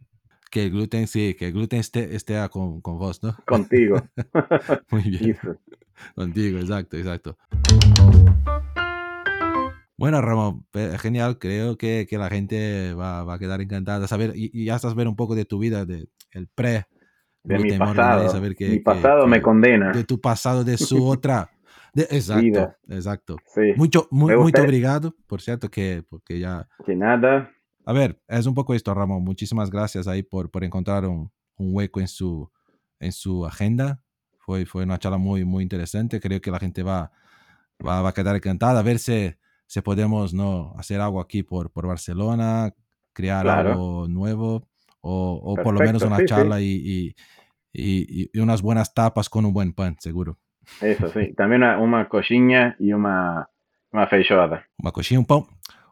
Que 0.51 0.65
el 0.65 0.71
gluten, 0.71 1.07
sí, 1.07 1.35
que 1.39 1.47
el 1.47 1.53
gluten 1.55 1.81
esté, 1.81 2.15
esté 2.15 2.37
con, 2.51 2.83
con 2.83 2.99
vos, 2.99 3.23
¿no? 3.23 3.35
Contigo. 3.47 4.03
Muy 4.91 5.03
bien. 5.03 5.39
Contigo, 6.15 6.59
exacto, 6.59 6.97
exacto. 6.99 7.37
Bueno, 9.99 10.21
Ramón, 10.21 10.67
genial. 10.99 11.39
Creo 11.39 11.79
que, 11.79 12.07
que 12.09 12.19
la 12.19 12.29
gente 12.29 12.93
va, 12.95 13.25
va, 13.25 13.35
a 13.35 13.39
quedar 13.39 13.61
encantada. 13.61 14.07
Saber, 14.07 14.33
y, 14.35 14.65
ya 14.65 14.77
estás 14.77 14.95
ver 14.95 15.09
un 15.09 15.17
poco 15.17 15.35
de 15.35 15.45
tu 15.47 15.59
vida, 15.59 15.87
de 15.87 16.09
el 16.33 16.49
pre. 16.49 16.87
De 17.43 17.59
mi 17.59 17.79
pasado. 17.79 18.29
Saber 18.29 18.55
que, 18.57 18.69
mi 18.69 18.79
pasado 18.81 19.27
me 19.27 19.41
condena. 19.41 19.93
De 19.93 20.05
tu 20.05 20.21
pasado, 20.21 20.65
de 20.65 20.77
su 20.77 21.05
otra. 21.09 21.51
De, 21.95 22.03
exacto, 22.03 22.75
exacto. 22.89 23.37
Sí. 23.47 23.73
Mucho, 23.77 24.07
muy, 24.11 24.37
muy 24.37 24.53
obrigado, 24.59 25.15
por 25.27 25.41
cierto, 25.41 25.71
que 25.71 26.05
porque 26.09 26.39
ya. 26.41 26.69
Que 26.85 26.95
nada. 26.95 27.51
A 27.87 27.93
ver, 27.93 28.21
es 28.29 28.47
un 28.47 28.55
poco 28.55 28.75
esto, 28.75 28.93
Ramón. 28.93 29.23
Muchísimas 29.23 29.71
gracias 29.71 30.09
ahí 30.09 30.23
por, 30.23 30.51
por 30.51 30.65
encontrar 30.65 31.07
un, 31.07 31.31
un 31.57 31.75
hueco 31.75 32.01
en 32.01 32.09
su, 32.09 32.51
en 32.99 33.13
su 33.13 33.47
agenda. 33.47 34.03
Fue, 34.39 34.67
fue 34.67 34.83
una 34.83 34.99
charla 34.99 35.19
muy, 35.19 35.45
muy 35.45 35.63
interesante. 35.63 36.21
Creo 36.21 36.41
que 36.41 36.51
la 36.51 36.59
gente 36.59 36.83
va, 36.83 37.13
va, 37.85 38.03
va 38.03 38.11
a 38.11 38.15
quedar 38.15 38.37
encantada. 38.37 38.81
A 38.81 38.83
ver 38.83 38.99
si 38.99 39.35
si 39.67 39.81
podemos 39.81 40.33
no 40.33 40.75
hacer 40.77 41.01
algo 41.01 41.21
aquí 41.21 41.43
por, 41.43 41.71
por 41.71 41.87
Barcelona, 41.87 42.73
crear 43.13 43.49
algo 43.49 44.07
nuevo 44.09 44.69
o, 45.01 45.41
o 45.43 45.63
por 45.63 45.75
lo 45.75 45.81
menos 45.81 46.03
una 46.03 46.25
charla 46.25 46.61
Y, 46.61 47.15
y, 47.73 48.31
y, 48.33 48.41
unas 48.41 48.63
buenas 48.63 48.95
tapas 48.95 49.29
con 49.29 49.45
un 49.45 49.53
buen 49.53 49.73
pan, 49.73 49.97
seguro. 49.99 50.39
Eso 50.81 51.09
sí, 51.09 51.33
también 51.35 51.63
una, 51.63 51.79
una 51.79 52.09
y 52.79 52.93
una, 52.93 53.49
una 53.93 54.07
feijoada. 54.07 54.67
Una 54.79 54.93
coxinha, 54.93 55.21
un 55.21 55.27
pan. 55.27 55.45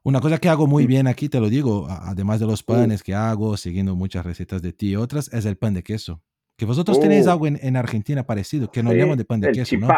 Una 0.03 0.21
cosa 0.21 0.39
que 0.39 0.49
hago 0.49 0.67
muy 0.67 0.87
bien 0.87 1.07
aquí, 1.07 1.29
te 1.29 1.41
lo 1.41 1.49
digo, 1.49 1.87
además 1.89 2.41
de 2.41 2.47
los 2.47 2.63
panes 2.63 3.03
que 3.03 3.15
hago, 3.15 3.57
siguiendo 3.57 3.95
muchas 3.97 4.27
recetas 4.27 4.61
de 4.61 4.73
ti 4.73 4.91
y 4.91 4.97
otras, 4.97 5.33
es 5.33 5.47
el 5.47 5.57
pan 5.57 5.73
de 5.73 5.83
queso. 5.83 6.23
Que 6.59 6.67
vosotros 6.67 7.01
tenéis 7.01 7.27
uh. 7.27 7.31
algo 7.31 7.47
en, 7.47 7.59
en, 7.63 7.77
Argentina 7.77 8.25
parecido, 8.25 8.71
que 8.71 8.83
no 8.83 8.93
llaman 8.93 9.17
de 9.17 9.25
pan 9.25 9.41
de 9.41 9.53
queso, 9.53 9.77
¿no? 9.79 9.89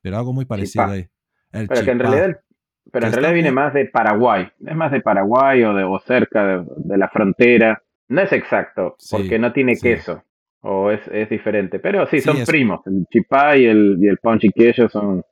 Pero 0.00 0.16
algo 0.16 0.32
muy 0.32 0.46
parecido 0.46 0.86
ahí. 0.86 1.08
El 1.52 1.68
Pero 1.68 1.84
que 1.84 1.90
en 1.90 1.98
realidad 1.98 2.40
pero 2.92 3.06
en 3.06 3.12
realidad 3.12 3.34
viene 3.34 3.52
más 3.52 3.74
de 3.74 3.86
Paraguay. 3.86 4.48
Es 4.66 4.76
más 4.76 4.90
de 4.90 5.00
Paraguay 5.00 5.62
o, 5.62 5.74
de, 5.74 5.84
o 5.84 5.98
cerca 6.00 6.64
de, 6.64 6.98
la 6.98 7.08
frontera. 7.08 7.82
No 8.08 8.20
es 8.20 8.32
exacto, 8.32 8.96
porque 9.10 9.38
no 9.38 9.52
tiene 9.52 9.76
queso. 9.76 10.22
O 10.62 10.90
es, 10.90 11.00
es, 11.12 11.28
diferente. 11.30 11.78
Pero 11.78 12.06
sí, 12.06 12.20
son 12.20 12.44
primos. 12.44 12.80
El 12.86 13.06
chipá 13.10 13.56
y 13.56 13.64
el, 13.64 13.98
y 14.00 14.08
el 14.08 14.18
ponchi 14.18 14.50
queso 14.50 14.88
son. 14.88 15.22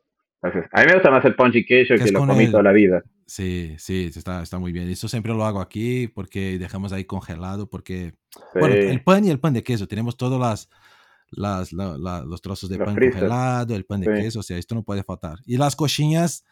A 0.40 0.48
mí 0.48 0.86
me 0.86 0.94
gusta 0.94 1.10
más 1.10 1.24
el 1.24 1.34
ponchi 1.34 1.64
queso 1.64 1.96
que, 1.96 2.12
lo 2.12 2.26
comí 2.26 2.48
toda 2.50 2.62
la 2.62 2.72
vida. 2.72 3.02
Sí, 3.26 3.74
sí, 3.76 4.10
está, 4.14 4.42
está 4.42 4.58
muy 4.58 4.72
bien. 4.72 4.88
Eso 4.88 5.08
siempre 5.08 5.34
lo 5.34 5.44
hago 5.44 5.60
aquí 5.60 6.08
porque 6.08 6.58
dejamos 6.58 6.92
ahí 6.92 7.04
congelado 7.04 7.68
porque, 7.68 8.14
bueno, 8.54 8.74
el 8.74 9.02
pan 9.02 9.24
y 9.24 9.30
el 9.30 9.38
pan 9.38 9.52
de 9.52 9.62
queso, 9.62 9.86
tenemos 9.86 10.16
todas 10.16 10.40
las, 11.30 11.70
las, 11.72 11.72
los 11.72 12.40
trozos 12.40 12.70
de 12.70 12.78
pan 12.78 12.96
congelado, 12.96 13.74
el 13.74 13.84
pan 13.84 14.00
de 14.00 14.14
queso, 14.14 14.40
o 14.40 14.42
sea, 14.42 14.56
esto 14.56 14.74
no 14.74 14.82
puede 14.82 15.02
faltar. 15.02 15.38
Y 15.44 15.58
las 15.58 15.76
coxinhas, 15.76 16.44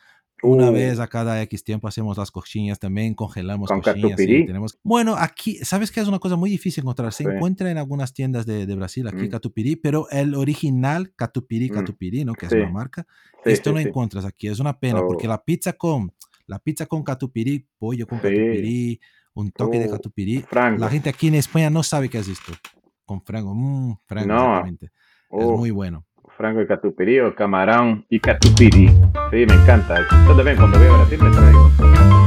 una 0.43 0.70
uh. 0.70 0.72
vez 0.72 1.01
a 1.01 1.09
cada 1.09 1.41
X 1.43 1.64
tiempo 1.64 1.89
hacemos 1.89 2.18
las 2.18 2.30
coxinhas 2.30 2.78
también, 2.78 3.14
congelamos 3.14 3.68
Con 3.68 3.80
coxinhas. 3.80 4.16
tenemos... 4.16 4.78
Bueno, 4.82 5.16
aquí, 5.16 5.57
¿sabes 5.64 5.91
que 5.91 6.01
es 6.01 6.09
una 6.09 6.18
cosa 6.18 6.37
muy 6.37 6.51
difícil 6.51 6.82
encontrar? 6.82 7.12
Se 7.12 7.24
encuentra 7.24 7.70
en 7.70 7.78
algunas 7.78 8.12
tiendas 8.12 8.47
de, 8.47 8.66
de 8.66 8.74
Brasil, 8.74 9.07
aquí 9.09 9.26
mm. 9.26 9.30
catupirí, 9.30 9.76
pero 9.76 10.09
el 10.11 10.34
original 10.34 11.12
catupirí, 11.14 11.70
mm. 11.70 11.74
catupirí, 11.74 12.24
¿no? 12.24 12.34
Que 12.34 12.47
es 12.47 12.53
una 12.53 12.70
marca, 12.70 13.07
esto 13.45 13.72
no 13.72 13.78
encuentras 13.78 14.24
aquí. 14.24 14.49
Es 14.49 14.61
una 14.61 14.78
pena 14.78 15.01
porque 15.01 15.26
oh. 15.26 15.30
la 15.30 15.43
pizza 15.43 15.72
con, 15.72 16.12
la 16.47 16.59
pizza 16.59 16.87
con 16.87 17.03
catupirí, 17.03 17.66
pollo 17.78 18.07
con 18.07 18.18
catupirí, 18.18 19.01
un 19.34 19.51
toque 19.51 19.78
de 19.78 19.89
uh, 19.89 19.91
catupirí. 19.91 20.45
La 20.78 20.89
gente 20.89 21.11
aquí 21.11 21.28
en 21.28 21.37
España 21.37 21.70
no 21.70 21.82
sabe 21.82 22.09
qué 22.09 22.18
es 22.18 22.28
esto 22.28 22.53
con 23.07 23.22
frango. 23.22 23.55
Mmm, 23.55 23.97
frango, 24.05 24.34
exactamente. 24.34 24.91
es 25.30 25.47
muy 25.47 25.70
bueno. 25.70 26.06
Frango 26.37 26.61
y 26.61 26.66
catupirí 26.66 27.20
o 27.20 27.34
camarón 27.34 28.05
y 28.11 28.20
catupirí. 28.20 28.89
Sí, 29.30 29.47
me 29.47 29.55
encanta. 29.55 30.07
Yo 30.26 30.37
también 30.37 30.57
cuando 30.57 30.78
voy 30.78 30.89
a 30.89 30.93
Brasil 30.93 31.18
me 31.22 31.30
traigo. 31.30 32.26